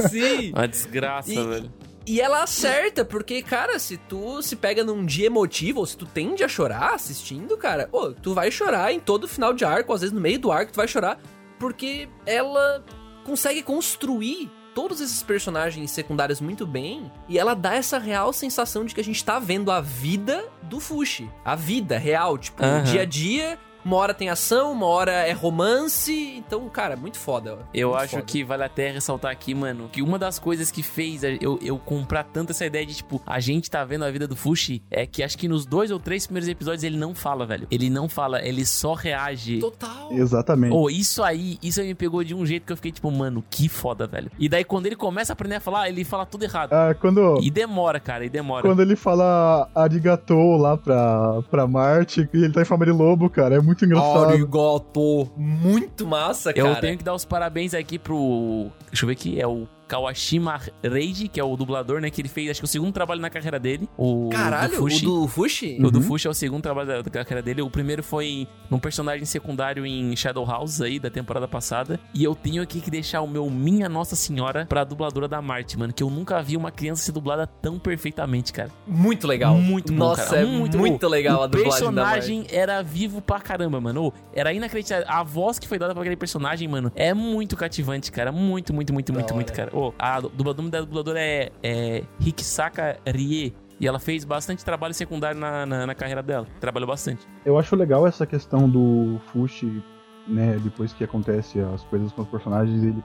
sim. 0.09 0.53
Uma 0.53 0.67
desgraça, 0.69 1.33
E- 1.33 1.47
velho. 1.47 1.71
E 2.09 2.23
ela 2.23 2.43
acerta, 2.43 3.05
porque, 3.05 3.43
cara, 3.43 3.79
se 3.79 3.99
tu 3.99 4.41
se 4.41 4.57
pega 4.57 4.83
num 4.83 5.05
dia 5.05 5.27
emotivo, 5.27 5.81
ou 5.81 5.87
se 5.87 5.95
tu 5.95 6.07
tende 6.07 6.43
a 6.43 6.49
chorar 6.49 6.95
assistindo, 6.95 7.55
cara, 7.57 7.91
tu 8.23 8.33
vai 8.33 8.51
chorar 8.51 8.93
em 8.93 8.99
todo 8.99 9.29
final 9.29 9.53
de 9.53 9.65
arco, 9.65 9.93
às 9.93 10.01
vezes 10.01 10.15
no 10.15 10.21
meio 10.21 10.39
do 10.39 10.51
arco 10.51 10.73
tu 10.73 10.77
vai 10.77 10.89
chorar, 10.89 11.21
porque 11.59 12.09
ela 12.25 12.83
consegue 13.25 13.63
construir 13.63 14.51
todos 14.75 15.01
esses 15.01 15.23
personagens 15.23 15.91
secundários 15.91 16.41
muito 16.41 16.67
bem, 16.67 17.11
e 17.29 17.39
ela 17.39 17.53
dá 17.53 17.75
essa 17.75 17.99
real 17.99 18.33
sensação 18.33 18.85
de 18.85 18.95
que 18.95 19.01
a 19.01 19.05
gente 19.05 19.23
tá 19.25 19.39
vendo 19.39 19.71
a 19.71 19.81
vida 19.81 20.49
do 20.63 20.81
Fushi. 20.81 21.29
A 21.45 21.55
vida 21.55 21.99
real, 21.99 22.39
tipo, 22.39 22.65
Aham. 22.65 22.85
dia 22.85 23.03
a 23.03 23.05
dia, 23.05 23.59
uma 23.89 23.97
hora 23.97 24.13
tem 24.13 24.29
ação, 24.29 24.73
uma 24.73 24.85
hora 24.85 25.13
é 25.13 25.33
romance, 25.33 26.13
então, 26.37 26.69
cara, 26.69 26.95
muito 26.95 27.17
foda. 27.17 27.59
Eu 27.73 27.89
Muito 27.89 28.03
acho 28.03 28.11
foda. 28.17 28.23
que 28.23 28.45
vale 28.45 28.63
até 28.63 28.91
ressaltar 28.91 29.31
aqui, 29.31 29.55
mano, 29.55 29.89
que 29.91 30.03
uma 30.03 30.19
das 30.19 30.39
coisas 30.39 30.71
que 30.71 30.83
fez 30.83 31.23
eu, 31.25 31.59
eu 31.63 31.79
comprar 31.79 32.25
tanto 32.25 32.51
essa 32.51 32.67
ideia 32.67 32.85
de, 32.85 32.97
tipo, 32.97 33.23
a 33.27 33.41
gente 33.41 33.71
tá 33.71 33.83
vendo 33.87 34.05
a 34.05 34.11
vida 34.11 34.29
do 34.29 34.37
Fushi 34.37 34.83
é 34.91 35.07
que 35.07 35.23
acho 35.23 35.39
que 35.39 35.49
nos 35.49 35.65
dois 35.65 35.91
ou 35.91 35.99
três 35.99 36.27
primeiros 36.27 36.49
episódios 36.51 36.85
ele 36.85 36.99
não 36.99 37.15
fala, 37.15 37.47
velho. 37.47 37.67
Ele 37.71 37.89
não 37.89 38.11
fala, 38.11 38.45
ele 38.47 38.67
só 38.67 38.93
reage. 38.93 39.59
Total. 39.59 40.13
Exatamente. 40.13 40.75
Oh, 40.75 40.91
isso 40.91 41.23
aí, 41.23 41.57
isso 41.63 41.81
aí 41.81 41.87
me 41.89 41.95
pegou 41.95 42.23
de 42.23 42.35
um 42.35 42.45
jeito 42.45 42.67
que 42.67 42.73
eu 42.73 42.77
fiquei 42.77 42.93
tipo, 42.93 43.11
mano, 43.11 43.43
que 43.49 43.71
foda, 43.71 44.07
velho. 44.07 44.31
E 44.39 44.51
daí 44.51 44.65
quando 44.65 44.85
ele 44.85 44.97
começa 44.97 45.33
a 45.33 45.35
aprender 45.35 45.55
a 45.55 45.61
falar, 45.61 45.89
ele 45.89 46.05
fala 46.05 46.27
tudo 46.27 46.43
errado. 46.45 46.75
Ah, 46.75 46.95
quando. 46.95 47.39
E 47.43 47.51
demora, 47.51 47.99
cara, 47.99 48.23
e 48.27 48.29
demora. 48.29 48.63
Quando 48.63 48.83
ele 48.83 48.97
fala 48.97 49.71
arigatou 49.75 50.59
lá 50.59 50.77
pra, 50.77 51.41
pra 51.51 51.67
Marte, 51.67 52.29
e 52.35 52.45
ele 52.45 52.53
tá 52.53 52.61
em 52.61 52.67
forma 52.67 52.85
de 52.85 52.93
lobo, 52.93 53.31
cara, 53.31 53.55
é 53.57 53.61
muito 53.61 53.78
engraçado. 53.85 54.31
Arigato. 54.31 55.31
Muito 55.37 56.07
massa, 56.07 56.53
cara. 56.53 56.69
Eu 56.69 56.81
tenho 56.81 56.99
que 56.99 57.05
dar 57.05 57.15
os 57.15 57.25
parabéns 57.25 57.75
aqui 57.75 57.99
pro. 57.99 58.71
Deixa 58.91 59.05
eu 59.05 59.09
ver 59.09 59.13
aqui, 59.13 59.41
é 59.41 59.47
o 59.47 59.67
Kawashima 59.89 60.61
Reiji, 60.83 61.29
que 61.29 61.41
é 61.41 61.45
o 61.45 61.57
dublador, 61.57 62.01
né? 62.01 62.11
Que 62.11 62.21
ele 62.21 62.29
fez, 62.29 62.51
acho 62.51 62.61
que 62.61 62.65
o 62.65 62.69
segundo 62.69 62.93
trabalho 62.93 63.21
na 63.21 63.31
carreira 63.31 63.59
dele. 63.59 63.89
O 63.97 64.29
Caralho, 64.31 64.71
do 64.71 64.77
Fushi. 64.77 65.07
o 65.07 65.09
do 65.23 65.29
Fushi? 65.29 65.79
O 65.83 65.91
do 65.91 65.99
Uhum. 65.99 66.05
Fushi 66.05 66.27
é 66.27 66.31
o 66.31 66.35
segundo 66.35 66.63
trabalho 66.63 66.87
da, 66.89 67.03
da 67.03 67.11
carreira 67.25 67.43
dele. 67.43 67.63
O 67.63 67.71
primeiro 67.71 68.03
foi 68.03 68.47
num 68.71 68.79
personagem 68.79 69.25
secundário 69.25 69.85
em 69.87 70.15
Shadow 70.15 70.45
House 70.47 70.81
aí, 70.81 70.99
da 70.99 71.11
temporada 71.11 71.49
passada. 71.49 71.99
E 72.15 72.23
eu 72.23 72.35
tenho 72.35 72.63
aqui 72.63 72.81
que 72.81 72.91
deixar 72.91 73.21
o 73.23 73.27
meu 73.27 73.49
Minha 73.51 73.89
Nossa 73.89 74.15
Senhora 74.15 74.67
pra 74.67 74.85
dubladora 74.85 75.27
da 75.27 75.41
Marte, 75.41 75.79
mano. 75.79 75.93
Que 75.93 76.03
eu 76.03 76.11
nunca 76.11 76.41
vi 76.43 76.57
uma 76.57 76.71
criança 76.71 77.03
ser 77.03 77.13
dublada 77.13 77.47
tão 77.47 77.79
perfeitamente, 77.79 78.53
cara. 78.53 78.71
Muito 78.87 79.27
legal. 79.27 79.55
Muito 79.55 79.93
bom, 79.93 79.99
Nossa, 79.99 80.25
cara. 80.27 80.43
é 80.43 80.45
muito, 80.45 80.77
bom. 80.77 81.09
legal 81.09 81.41
o 81.41 81.43
a 81.45 81.47
dublagem 81.47 81.71
personagem 81.71 82.47
era 82.51 82.83
vivo 82.83 83.21
pra 83.23 83.41
caramba, 83.41 83.81
mano. 83.81 84.13
Era 84.35 84.53
inacreditável. 84.53 85.07
A 85.09 85.23
voz 85.23 85.59
que 85.59 85.67
foi 85.67 85.79
dada 85.79 85.93
pra 85.95 86.03
aquele 86.03 86.17
personagem, 86.17 86.69
mano, 86.69 86.93
é 86.95 87.15
muito 87.15 87.57
cativante, 87.57 88.13
cara. 88.13 88.31
Muito, 88.31 88.75
muito, 88.75 88.93
muito, 88.93 89.13
muito, 89.13 89.27
hora. 89.27 89.35
muito, 89.35 89.53
cara. 89.53 89.71
Ô, 89.79 89.95
a 89.99 90.19
dubladora 90.21 90.69
da 90.69 90.81
dubladora 90.81 91.21
é, 91.21 91.53
é 91.63 92.03
Rikisaka 92.19 92.99
Rie. 93.07 93.55
E 93.81 93.87
ela 93.87 94.01
fez 94.01 94.25
bastante 94.25 94.65
trabalho 94.65 94.93
secundário 94.93 95.39
na, 95.39 95.65
na, 95.65 95.87
na 95.87 95.95
carreira 95.95 96.21
dela. 96.21 96.47
Trabalhou 96.59 96.89
bastante. 96.89 97.25
Eu 97.47 97.57
acho 97.57 97.77
legal 97.77 98.05
essa 98.09 98.27
questão 98.27 98.69
do 98.69 99.21
Fushi, 99.31 99.81
né, 100.27 100.59
depois 100.65 100.93
que 100.93 101.05
acontece 101.05 101.61
as 101.61 101.85
coisas 101.85 102.11
com 102.11 102.23
os 102.23 102.29
personagens, 102.29 102.83
ele 102.83 103.03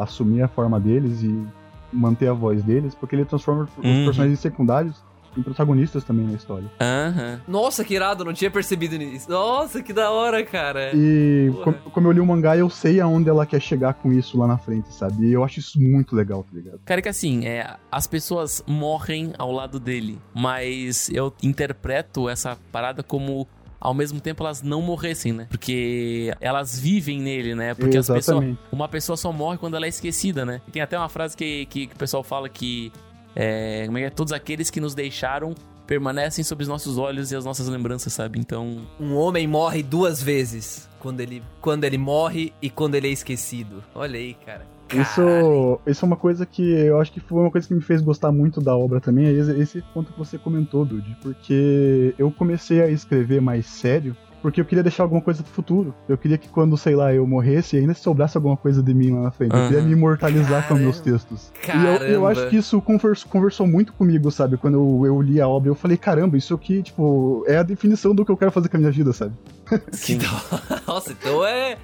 assumir 0.00 0.42
a 0.42 0.48
forma 0.48 0.78
deles 0.78 1.24
e 1.24 1.44
manter 1.92 2.28
a 2.28 2.32
voz 2.32 2.62
deles, 2.62 2.94
porque 2.94 3.16
ele 3.16 3.24
transforma 3.24 3.64
os 3.64 3.84
Uhum. 3.84 4.04
personagens 4.04 4.38
secundários 4.38 5.02
em 5.36 5.42
protagonistas 5.42 6.04
também 6.04 6.26
na 6.26 6.32
história. 6.34 6.70
Aham. 6.80 7.40
Nossa, 7.46 7.84
que 7.84 7.94
irado, 7.94 8.24
não 8.24 8.32
tinha 8.32 8.50
percebido 8.50 8.96
nisso. 8.96 9.30
Nossa, 9.30 9.82
que 9.82 9.92
da 9.92 10.10
hora, 10.10 10.44
cara. 10.44 10.90
E 10.94 11.50
com- 11.64 11.72
como 11.90 12.08
eu 12.08 12.12
li 12.12 12.20
o 12.20 12.26
mangá, 12.26 12.56
eu 12.56 12.68
sei 12.70 13.00
aonde 13.00 13.28
ela 13.28 13.44
quer 13.46 13.60
chegar 13.60 13.94
com 13.94 14.12
isso 14.12 14.38
lá 14.38 14.46
na 14.46 14.58
frente, 14.58 14.92
sabe? 14.94 15.26
E 15.26 15.32
eu 15.32 15.44
acho 15.44 15.60
isso 15.60 15.80
muito 15.80 16.14
legal, 16.16 16.42
tá 16.42 16.50
ligado? 16.52 16.80
Cara, 16.84 17.02
que 17.02 17.08
assim, 17.08 17.46
é, 17.46 17.76
as 17.90 18.06
pessoas 18.06 18.62
morrem 18.66 19.32
ao 19.38 19.52
lado 19.52 19.78
dele, 19.80 20.18
mas 20.34 21.08
eu 21.10 21.32
interpreto 21.42 22.28
essa 22.28 22.56
parada 22.72 23.02
como 23.02 23.46
ao 23.78 23.92
mesmo 23.94 24.20
tempo 24.20 24.42
elas 24.42 24.62
não 24.62 24.80
morressem, 24.82 25.32
né? 25.32 25.46
Porque 25.50 26.34
elas 26.40 26.78
vivem 26.78 27.20
nele, 27.20 27.54
né? 27.54 27.74
Porque 27.74 27.96
as 27.98 28.06
pessoas, 28.06 28.24
Exatamente. 28.28 28.58
uma 28.72 28.88
pessoa 28.88 29.16
só 29.16 29.30
morre 29.32 29.58
quando 29.58 29.76
ela 29.76 29.84
é 29.86 29.88
esquecida, 29.88 30.44
né? 30.44 30.60
Tem 30.72 30.80
até 30.82 30.98
uma 30.98 31.08
frase 31.08 31.36
que, 31.36 31.66
que, 31.66 31.86
que 31.86 31.94
o 31.94 31.98
pessoal 31.98 32.22
fala 32.24 32.48
que 32.48 32.90
é, 33.36 33.84
como 33.84 33.98
é 33.98 34.00
que 34.00 34.06
é? 34.06 34.10
todos 34.10 34.32
aqueles 34.32 34.70
que 34.70 34.80
nos 34.80 34.94
deixaram 34.94 35.54
permanecem 35.86 36.42
sob 36.42 36.62
os 36.62 36.68
nossos 36.68 36.98
olhos 36.98 37.30
e 37.30 37.36
as 37.36 37.44
nossas 37.44 37.68
lembranças, 37.68 38.12
sabe? 38.12 38.40
Então, 38.40 38.78
Um 38.98 39.14
homem 39.14 39.46
morre 39.46 39.82
duas 39.82 40.20
vezes. 40.20 40.88
Quando 40.98 41.20
ele, 41.20 41.42
quando 41.60 41.84
ele 41.84 41.98
morre 41.98 42.52
e 42.60 42.68
quando 42.68 42.96
ele 42.96 43.06
é 43.06 43.12
esquecido. 43.12 43.84
Olha 43.94 44.18
aí, 44.18 44.34
cara. 44.34 44.66
Caralho. 44.88 45.02
Isso, 45.02 45.80
isso 45.86 46.04
é 46.04 46.06
uma 46.06 46.16
coisa 46.16 46.46
que 46.46 46.62
eu 46.62 47.00
acho 47.00 47.12
que 47.12 47.20
foi 47.20 47.42
uma 47.42 47.50
coisa 47.50 47.66
que 47.66 47.74
me 47.74 47.80
fez 47.80 48.00
gostar 48.00 48.32
muito 48.32 48.60
da 48.60 48.76
obra 48.76 49.00
também, 49.00 49.26
é 49.26 49.32
esse, 49.32 49.52
esse 49.60 49.82
ponto 49.92 50.12
que 50.12 50.18
você 50.18 50.38
comentou, 50.38 50.84
Dude, 50.84 51.16
porque 51.20 52.14
eu 52.16 52.30
comecei 52.30 52.80
a 52.80 52.88
escrever 52.88 53.40
mais 53.40 53.66
sério 53.66 54.16
porque 54.46 54.60
eu 54.60 54.64
queria 54.64 54.84
deixar 54.84 55.02
alguma 55.02 55.20
coisa 55.20 55.42
pro 55.42 55.52
futuro. 55.52 55.92
Eu 56.08 56.16
queria 56.16 56.38
que 56.38 56.48
quando, 56.48 56.76
sei 56.76 56.94
lá, 56.94 57.12
eu 57.12 57.26
morresse, 57.26 57.76
ainda 57.76 57.92
sobrasse 57.94 58.36
alguma 58.38 58.56
coisa 58.56 58.80
de 58.80 58.94
mim 58.94 59.10
lá 59.10 59.22
na 59.22 59.30
frente. 59.32 59.52
Eu 59.52 59.66
queria 59.66 59.82
me 59.82 59.90
imortalizar 59.90 60.62
com 60.62 60.68
Caramba. 60.68 60.82
meus 60.84 61.00
textos. 61.00 61.50
E 61.64 61.66
eu, 61.66 61.66
Caramba. 61.66 62.04
eu 62.04 62.26
acho 62.28 62.48
que 62.48 62.56
isso 62.56 62.80
convers- 62.80 63.24
conversou 63.24 63.66
muito 63.66 63.92
comigo, 63.92 64.30
sabe? 64.30 64.56
Quando 64.56 64.74
eu, 64.74 65.06
eu 65.06 65.20
li 65.20 65.40
a 65.40 65.48
obra, 65.48 65.68
eu 65.68 65.74
falei, 65.74 65.96
caramba, 65.96 66.36
isso 66.36 66.54
aqui, 66.54 66.80
tipo, 66.80 67.42
é 67.48 67.56
a 67.56 67.64
definição 67.64 68.14
do 68.14 68.24
que 68.24 68.30
eu 68.30 68.36
quero 68.36 68.52
fazer 68.52 68.68
com 68.68 68.76
a 68.76 68.78
minha 68.78 68.92
vida, 68.92 69.12
sabe? 69.12 69.34
sim. 69.90 70.20
Nossa, 70.86 71.10
então 71.10 71.44
é. 71.44 71.76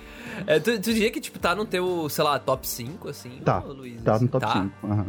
é 0.46 0.60
tu, 0.60 0.70
tu 0.78 0.94
diria 0.94 1.10
que, 1.10 1.20
tipo, 1.20 1.40
tá 1.40 1.56
no 1.56 1.64
teu, 1.64 2.08
sei 2.08 2.22
lá, 2.22 2.38
top 2.38 2.68
5, 2.68 3.08
assim? 3.08 3.40
Tá, 3.44 3.58
Luiz? 3.58 4.00
Tá 4.02 4.20
no 4.20 4.28
top 4.28 4.46
tá? 4.46 4.52
5. 4.52 4.70
aham. 4.86 5.06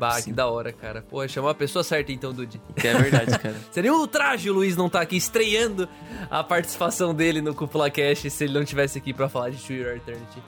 Bah, 0.00 0.16
que 0.16 0.22
Sim. 0.22 0.32
da 0.32 0.46
hora, 0.46 0.72
cara. 0.72 1.04
Pô, 1.08 1.26
chamou 1.28 1.50
a 1.50 1.54
pessoa 1.54 1.82
certa 1.82 2.12
então, 2.12 2.32
Dude. 2.32 2.60
Que 2.74 2.88
é 2.88 2.94
verdade, 2.94 3.36
cara. 3.38 3.56
Seria 3.70 3.92
um 3.92 3.98
ultraje 4.00 4.50
o 4.50 4.54
Luiz 4.54 4.76
não 4.76 4.88
tá 4.88 5.00
aqui 5.00 5.16
estreando 5.16 5.88
a 6.30 6.42
participação 6.44 7.14
dele 7.14 7.40
no 7.40 7.54
Cúpula 7.54 7.90
Cash 7.90 8.30
se 8.30 8.44
ele 8.44 8.54
não 8.54 8.64
tivesse 8.64 8.98
aqui 8.98 9.12
pra 9.12 9.28
falar 9.28 9.50
de 9.50 9.58
True 9.62 9.78
Your 9.78 9.96
Eternity. 9.96 10.42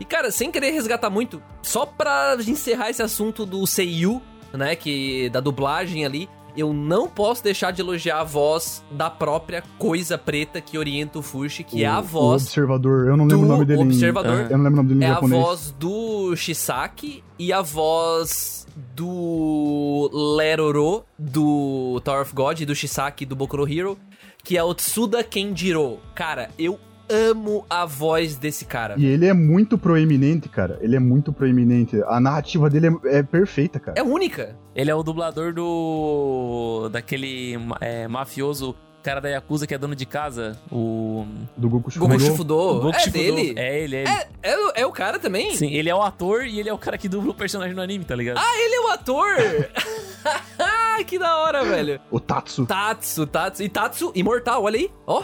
E, 0.00 0.04
cara, 0.04 0.30
sem 0.30 0.50
querer 0.50 0.70
resgatar 0.70 1.10
muito, 1.10 1.40
só 1.62 1.86
pra 1.86 2.36
encerrar 2.46 2.90
esse 2.90 3.02
assunto 3.02 3.46
do 3.46 3.64
Seiyu, 3.66 4.20
né, 4.52 4.74
que 4.74 5.30
da 5.30 5.38
dublagem 5.40 6.04
ali, 6.04 6.28
eu 6.56 6.72
não 6.72 7.08
posso 7.08 7.42
deixar 7.42 7.70
de 7.70 7.80
elogiar 7.80 8.20
a 8.20 8.24
voz 8.24 8.84
da 8.90 9.08
própria 9.08 9.62
coisa 9.78 10.18
preta 10.18 10.60
que 10.60 10.76
orienta 10.76 11.18
o 11.18 11.22
Fushi, 11.22 11.64
que 11.64 11.82
é 11.84 11.86
a 11.86 12.00
O 12.00 12.02
voz 12.02 12.42
observador, 12.44 13.08
eu 13.08 13.16
não 13.16 13.24
lembro 13.26 13.38
do 13.38 13.44
o 13.44 13.48
nome 13.48 13.64
dele. 13.64 13.80
em- 13.80 13.86
observador. 13.86 14.46
Eu 14.50 14.58
não 14.58 14.64
lembro 14.64 14.72
o 14.72 14.76
nome 14.82 14.88
dele 14.90 15.00
em 15.04 15.08
É 15.08 15.10
a 15.10 15.14
japonês. 15.14 15.42
voz 15.42 15.74
do 15.78 16.36
Shisaki 16.36 17.24
e 17.38 17.52
a 17.52 17.62
voz 17.62 18.66
do 18.94 20.10
Leroro, 20.36 21.04
do 21.18 22.00
Tower 22.04 22.22
of 22.22 22.34
God, 22.34 22.60
e 22.60 22.66
do 22.66 22.74
Shisaki 22.74 23.24
do 23.26 23.34
Boku 23.36 23.56
no 23.56 23.68
Hero, 23.70 23.98
que 24.44 24.56
é 24.56 24.62
o 24.62 24.74
Tsuda 24.74 25.22
Kenjiro. 25.24 25.98
Cara, 26.14 26.50
eu 26.58 26.78
amo 27.08 27.64
a 27.68 27.84
voz 27.84 28.36
desse 28.36 28.64
cara. 28.64 28.94
E 28.98 29.06
ele 29.06 29.26
é 29.26 29.32
muito 29.32 29.76
proeminente, 29.78 30.48
cara. 30.48 30.78
Ele 30.80 30.96
é 30.96 31.00
muito 31.00 31.32
proeminente. 31.32 32.00
A 32.06 32.20
narrativa 32.20 32.68
dele 32.68 32.88
é, 33.04 33.18
é 33.18 33.22
perfeita, 33.22 33.78
cara. 33.78 33.98
É 33.98 34.02
única. 34.02 34.56
Ele 34.74 34.90
é 34.90 34.94
o 34.94 35.02
dublador 35.02 35.52
do. 35.52 36.88
daquele 36.90 37.58
é, 37.80 38.08
mafioso 38.08 38.74
cara 39.02 39.20
da 39.20 39.28
Yakuza 39.28 39.66
que 39.66 39.74
é 39.74 39.78
dono 39.78 39.94
de 39.96 40.06
casa. 40.06 40.58
O. 40.70 41.26
Do 41.56 41.68
Goku 41.68 41.90
Goku 41.98 42.20
Shifudo. 42.20 42.54
Goku 42.80 42.88
é 42.90 42.98
Shifudo. 43.00 43.18
dele. 43.18 43.54
É 43.58 43.78
ele, 43.80 43.96
é 43.96 44.00
ele. 44.02 44.08
É, 44.10 44.28
é, 44.42 44.56
o- 44.58 44.72
é 44.76 44.86
o 44.86 44.92
cara 44.92 45.18
também? 45.18 45.54
Sim, 45.56 45.70
ele 45.72 45.88
é 45.90 45.94
o 45.94 46.02
ator 46.02 46.44
e 46.44 46.58
ele 46.60 46.68
é 46.68 46.72
o 46.72 46.78
cara 46.78 46.96
que 46.96 47.08
dubla 47.08 47.30
o 47.32 47.34
personagem 47.34 47.74
no 47.74 47.82
anime, 47.82 48.04
tá 48.04 48.14
ligado? 48.14 48.38
Ah, 48.38 48.58
ele 48.58 48.74
é 48.74 48.80
o 48.80 48.88
ator! 48.88 49.34
que 51.06 51.18
da 51.18 51.36
hora, 51.38 51.64
velho. 51.64 52.00
O 52.12 52.20
Tatsu. 52.20 52.64
Tatsu, 52.64 53.26
Tatsu. 53.26 53.62
E 53.64 53.68
Tatsu 53.68 54.12
imortal, 54.14 54.62
olha 54.62 54.78
aí. 54.78 54.90
Ó, 55.04 55.20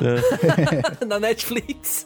na 1.06 1.20
Netflix. 1.20 2.04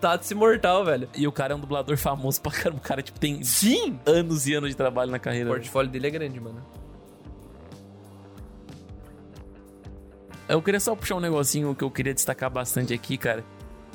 Tatsu 0.00 0.32
imortal, 0.34 0.84
velho. 0.84 1.08
E 1.16 1.26
o 1.26 1.32
cara 1.32 1.52
é 1.52 1.56
um 1.56 1.60
dublador 1.60 1.96
famoso 1.96 2.40
pra 2.40 2.52
caramba. 2.52 2.78
O 2.78 2.80
cara, 2.80 3.02
tipo, 3.02 3.18
tem 3.18 3.42
Sim! 3.42 3.98
anos 4.06 4.46
e 4.46 4.54
anos 4.54 4.70
de 4.70 4.76
trabalho 4.76 5.10
na 5.10 5.16
O 5.16 5.20
carreira. 5.20 5.50
portfólio 5.50 5.90
dele 5.90 6.06
é 6.06 6.10
grande, 6.10 6.38
mano. 6.38 6.62
Eu 10.50 10.60
queria 10.60 10.80
só 10.80 10.96
puxar 10.96 11.14
um 11.14 11.20
negocinho 11.20 11.76
que 11.76 11.84
eu 11.84 11.90
queria 11.92 12.12
destacar 12.12 12.50
bastante 12.50 12.92
aqui, 12.92 13.16
cara. 13.16 13.44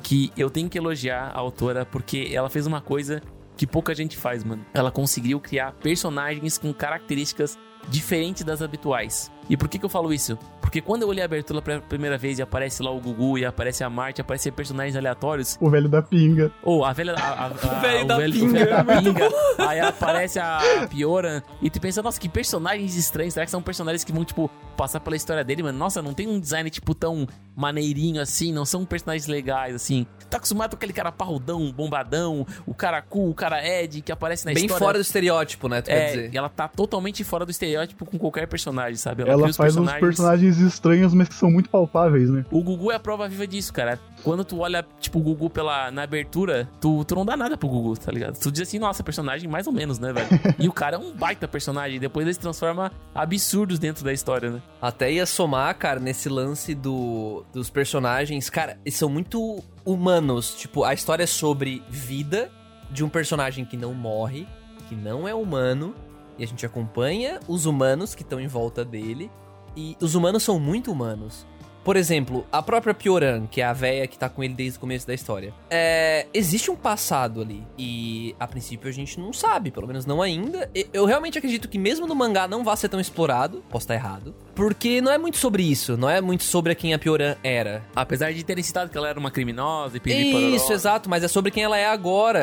Que 0.02 0.32
eu 0.38 0.48
tenho 0.48 0.70
que 0.70 0.78
elogiar 0.78 1.30
a 1.34 1.38
autora 1.38 1.84
porque 1.84 2.30
ela 2.32 2.48
fez 2.48 2.66
uma 2.66 2.80
coisa 2.80 3.20
que 3.58 3.66
pouca 3.66 3.94
gente 3.94 4.16
faz, 4.16 4.42
mano. 4.42 4.64
Ela 4.72 4.90
conseguiu 4.90 5.38
criar 5.38 5.72
personagens 5.72 6.56
com 6.56 6.72
características 6.72 7.58
diferentes 7.90 8.42
das 8.42 8.62
habituais. 8.62 9.30
E 9.48 9.56
por 9.56 9.68
que, 9.68 9.78
que 9.78 9.84
eu 9.84 9.88
falo 9.88 10.12
isso? 10.12 10.38
Porque 10.60 10.80
quando 10.80 11.02
eu 11.02 11.08
olhei 11.08 11.22
a 11.22 11.24
abertura 11.26 11.62
pela 11.62 11.80
primeira 11.80 12.18
vez 12.18 12.38
e 12.38 12.42
aparece 12.42 12.82
lá 12.82 12.90
o 12.90 12.98
Gugu 13.00 13.38
e 13.38 13.44
aparece 13.44 13.84
a 13.84 13.88
Marte, 13.90 14.20
aparecem 14.20 14.52
personagens 14.52 14.96
aleatórios, 14.96 15.56
O 15.60 15.70
velho 15.70 15.88
da 15.88 16.02
pinga. 16.02 16.50
ou 16.62 16.84
a 16.84 16.92
velha. 16.92 17.14
A, 17.14 17.18
a- 17.18 17.46
a- 17.46 17.76
O 17.76 17.80
velho 17.80 18.04
o 18.04 18.06
da 18.06 18.16
velho- 18.18 18.34
o 18.34 18.40
pinga, 18.48 18.58
velho 18.64 18.70
da 18.70 18.84
pinga. 18.84 19.28
Aí 19.58 19.80
aparece 19.80 20.38
a 20.40 20.86
Pioran. 20.90 21.40
E 21.62 21.70
tu 21.70 21.80
pensa, 21.80 22.02
nossa, 22.02 22.20
que 22.20 22.28
personagens 22.28 22.96
estranhos. 22.96 23.34
Será 23.34 23.46
que 23.46 23.50
são 23.50 23.62
personagens 23.62 24.02
que 24.02 24.12
vão, 24.12 24.24
tipo, 24.24 24.50
passar 24.76 24.98
pela 25.00 25.14
história 25.16 25.44
dele, 25.44 25.62
mano? 25.62 25.78
Nossa, 25.78 26.02
não 26.02 26.12
tem 26.12 26.26
um 26.26 26.40
design, 26.40 26.68
tipo, 26.68 26.94
tão 26.94 27.26
maneirinho 27.54 28.20
assim. 28.20 28.52
Não 28.52 28.64
são 28.64 28.84
personagens 28.84 29.26
legais, 29.26 29.74
assim. 29.74 30.06
Tá 30.28 30.36
acostumado 30.38 30.70
com 30.70 30.76
aquele 30.76 30.92
cara 30.92 31.12
parrudão, 31.12 31.70
bombadão, 31.72 32.44
o 32.66 32.74
cara 32.74 33.00
cool, 33.00 33.30
o 33.30 33.34
cara 33.34 33.64
Ed, 33.66 34.02
que 34.02 34.10
aparece 34.10 34.44
na 34.44 34.52
Bem 34.52 34.64
história. 34.64 34.84
fora 34.84 34.98
do 34.98 35.02
estereótipo, 35.02 35.68
né? 35.68 35.80
Tu 35.80 35.86
quer 35.86 35.96
É, 35.96 36.06
dizer? 36.08 36.34
e 36.34 36.36
ela 36.36 36.48
tá 36.48 36.66
totalmente 36.66 37.22
fora 37.22 37.44
do 37.46 37.50
estereótipo 37.50 38.04
com 38.04 38.18
qualquer 38.18 38.46
personagem, 38.48 38.96
sabe? 38.96 39.22
Ela 39.22 39.35
os 39.44 39.56
faz 39.56 39.76
uns 39.76 39.92
personagens 39.94 40.58
estranhos, 40.58 41.14
mas 41.14 41.28
que 41.28 41.34
são 41.34 41.50
muito 41.50 41.68
palpáveis, 41.70 42.30
né? 42.30 42.44
o 42.50 42.62
Gugu 42.62 42.90
é 42.90 42.94
a 42.94 43.00
prova 43.00 43.28
viva 43.28 43.46
disso, 43.46 43.72
cara. 43.72 43.98
Quando 44.22 44.44
tu 44.44 44.58
olha, 44.60 44.84
tipo, 44.98 45.18
o 45.18 45.22
Gugu 45.22 45.50
pela, 45.50 45.90
na 45.90 46.02
abertura, 46.02 46.68
tu, 46.80 47.04
tu 47.04 47.14
não 47.14 47.24
dá 47.24 47.36
nada 47.36 47.56
pro 47.56 47.68
Gugu, 47.68 47.96
tá 47.98 48.10
ligado? 48.10 48.38
Tu 48.38 48.50
diz 48.50 48.62
assim, 48.62 48.78
nossa, 48.78 49.02
personagem 49.02 49.48
mais 49.48 49.66
ou 49.66 49.72
menos, 49.72 49.98
né, 49.98 50.12
velho? 50.12 50.28
e 50.58 50.68
o 50.68 50.72
cara 50.72 50.96
é 50.96 50.98
um 50.98 51.12
baita 51.12 51.46
personagem. 51.46 52.00
Depois 52.00 52.26
ele 52.26 52.34
se 52.34 52.40
transforma 52.40 52.90
absurdos 53.14 53.78
dentro 53.78 54.04
da 54.04 54.12
história, 54.12 54.50
né? 54.50 54.62
Até 54.80 55.12
ia 55.12 55.26
somar, 55.26 55.76
cara, 55.76 56.00
nesse 56.00 56.28
lance 56.28 56.74
do, 56.74 57.44
dos 57.52 57.70
personagens. 57.70 58.48
Cara, 58.50 58.78
eles 58.84 58.96
são 58.96 59.08
muito 59.08 59.62
humanos. 59.84 60.54
Tipo, 60.54 60.84
a 60.84 60.94
história 60.94 61.24
é 61.24 61.26
sobre 61.26 61.82
vida 61.88 62.50
de 62.90 63.04
um 63.04 63.08
personagem 63.08 63.64
que 63.64 63.76
não 63.76 63.94
morre, 63.94 64.46
que 64.88 64.94
não 64.94 65.26
é 65.26 65.34
humano. 65.34 65.94
E 66.38 66.44
a 66.44 66.46
gente 66.46 66.64
acompanha 66.66 67.40
os 67.48 67.66
humanos 67.66 68.14
que 68.14 68.22
estão 68.22 68.40
em 68.40 68.46
volta 68.46 68.84
dele. 68.84 69.30
E 69.76 69.96
os 70.00 70.14
humanos 70.14 70.42
são 70.42 70.58
muito 70.58 70.90
humanos. 70.90 71.46
Por 71.86 71.96
exemplo, 71.96 72.44
a 72.50 72.60
própria 72.60 72.92
Pioran, 72.92 73.46
que 73.46 73.60
é 73.60 73.64
a 73.64 73.72
véia 73.72 74.08
que 74.08 74.18
tá 74.18 74.28
com 74.28 74.42
ele 74.42 74.54
desde 74.54 74.76
o 74.76 74.80
começo 74.80 75.06
da 75.06 75.14
história. 75.14 75.54
É, 75.70 76.26
existe 76.34 76.68
um 76.68 76.74
passado 76.74 77.40
ali. 77.40 77.64
E 77.78 78.34
a 78.40 78.46
princípio 78.48 78.88
a 78.88 78.92
gente 78.92 79.20
não 79.20 79.32
sabe, 79.32 79.70
pelo 79.70 79.86
menos 79.86 80.04
não 80.04 80.20
ainda. 80.20 80.68
Eu 80.92 81.04
realmente 81.04 81.38
acredito 81.38 81.68
que 81.68 81.78
mesmo 81.78 82.04
no 82.04 82.12
mangá 82.16 82.48
não 82.48 82.64
vá 82.64 82.74
ser 82.74 82.88
tão 82.88 82.98
explorado. 82.98 83.62
Posso 83.70 83.84
estar 83.84 83.94
errado. 83.94 84.34
Porque 84.52 85.00
não 85.00 85.12
é 85.12 85.16
muito 85.16 85.36
sobre 85.36 85.62
isso, 85.62 85.96
não 85.96 86.10
é 86.10 86.20
muito 86.20 86.42
sobre 86.42 86.74
quem 86.74 86.92
a 86.92 86.98
Pioran 86.98 87.36
era. 87.44 87.84
Apesar 87.94 88.32
de 88.32 88.42
terem 88.42 88.64
citado 88.64 88.90
que 88.90 88.98
ela 88.98 89.08
era 89.08 89.20
uma 89.20 89.30
criminosa 89.30 89.96
e 89.96 90.00
pedir 90.00 90.34
Isso, 90.56 90.72
exato, 90.72 91.08
mas 91.08 91.22
é 91.22 91.28
sobre 91.28 91.52
quem 91.52 91.62
ela 91.62 91.78
é 91.78 91.86
agora. 91.86 92.42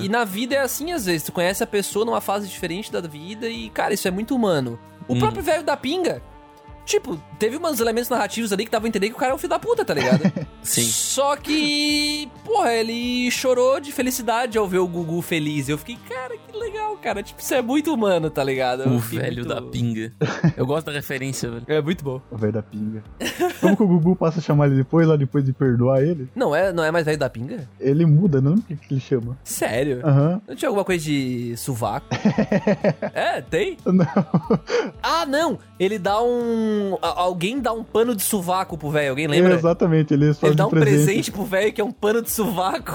E, 0.00 0.06
e 0.06 0.08
na 0.08 0.24
vida 0.24 0.56
é 0.56 0.58
assim 0.58 0.90
às 0.90 1.06
vezes. 1.06 1.22
Tu 1.22 1.30
conhece 1.30 1.62
a 1.62 1.66
pessoa 1.68 2.04
numa 2.04 2.20
fase 2.20 2.48
diferente 2.48 2.90
da 2.90 3.00
vida 3.00 3.48
e, 3.48 3.70
cara, 3.70 3.94
isso 3.94 4.08
é 4.08 4.10
muito 4.10 4.34
humano. 4.34 4.76
O 5.06 5.14
Hum. 5.14 5.20
próprio 5.20 5.40
velho 5.44 5.62
da 5.62 5.76
pinga. 5.76 6.20
Tipo, 6.84 7.20
teve 7.38 7.56
uns 7.58 7.80
elementos 7.80 8.08
narrativos 8.08 8.52
ali 8.52 8.64
que 8.64 8.70
davam 8.70 8.86
a 8.86 8.88
entender 8.88 9.08
que 9.08 9.14
o 9.14 9.18
cara 9.18 9.32
é 9.32 9.34
um 9.34 9.38
filho 9.38 9.50
da 9.50 9.58
puta, 9.58 9.84
tá 9.84 9.94
ligado? 9.94 10.22
Sim. 10.62 10.82
Só 10.82 11.36
que, 11.36 12.28
porra, 12.44 12.72
ele 12.74 13.30
chorou 13.30 13.78
de 13.78 13.92
felicidade 13.92 14.58
ao 14.58 14.66
ver 14.66 14.78
o 14.78 14.86
Gugu 14.86 15.22
feliz. 15.22 15.68
Eu 15.68 15.78
fiquei, 15.78 15.96
cara, 16.08 16.36
que 16.36 16.56
legal, 16.56 16.96
cara. 16.96 17.22
Tipo, 17.22 17.40
isso 17.40 17.54
é 17.54 17.62
muito 17.62 17.94
humano, 17.94 18.28
tá 18.30 18.42
ligado? 18.42 18.82
Eu 18.82 18.90
O 18.92 18.98
velho 18.98 19.44
muito- 19.44 19.48
da 19.48 19.62
pinga. 19.62 20.12
Eu 20.56 20.66
gosto 20.66 20.86
da 20.86 20.92
referência, 20.92 21.48
velho. 21.50 21.64
É 21.68 21.80
muito 21.80 22.02
bom. 22.02 22.20
O 22.30 22.36
velho 22.36 22.52
da 22.52 22.62
pinga. 22.62 23.02
Como 23.60 23.76
que 23.76 23.82
o 23.82 23.86
Gugu 23.86 24.16
passa 24.16 24.40
a 24.40 24.42
chamar 24.42 24.66
ele 24.66 24.76
depois, 24.76 25.06
lá 25.06 25.14
depois 25.16 25.44
de 25.44 25.52
perdoar 25.52 26.02
ele? 26.02 26.28
Não 26.34 26.54
é, 26.54 26.72
não 26.72 26.82
é 26.82 26.90
mais 26.90 27.04
velho 27.04 27.18
da 27.18 27.30
pinga? 27.30 27.68
Ele 27.78 28.04
muda, 28.04 28.40
não? 28.40 28.54
O 28.54 28.62
que, 28.62 28.74
que 28.74 28.92
ele 28.94 29.00
chama? 29.00 29.38
Sério? 29.44 30.00
Aham. 30.04 30.40
Não 30.48 30.56
tinha 30.56 30.68
alguma 30.68 30.84
coisa 30.84 31.04
de 31.04 31.56
sovaco? 31.56 32.06
é, 33.14 33.40
tem? 33.40 33.76
Não. 33.84 34.06
Ah, 35.02 35.24
não! 35.26 35.58
Ele 35.78 35.98
dá 35.98 36.20
um. 36.22 36.96
a- 37.00 37.25
Alguém 37.26 37.58
dá 37.60 37.72
um 37.72 37.82
pano 37.82 38.14
de 38.14 38.22
sovaco 38.22 38.78
pro 38.78 38.88
velho, 38.90 39.10
alguém 39.10 39.26
lembra? 39.26 39.54
Exatamente, 39.54 40.14
ele 40.14 40.26
Ele 40.26 40.54
dá 40.54 40.62
de 40.64 40.68
um 40.68 40.70
presente 40.70 41.32
pro 41.32 41.44
velho 41.44 41.72
que 41.72 41.80
é 41.80 41.84
um 41.84 41.90
pano 41.90 42.22
de 42.22 42.30
sovaco. 42.30 42.92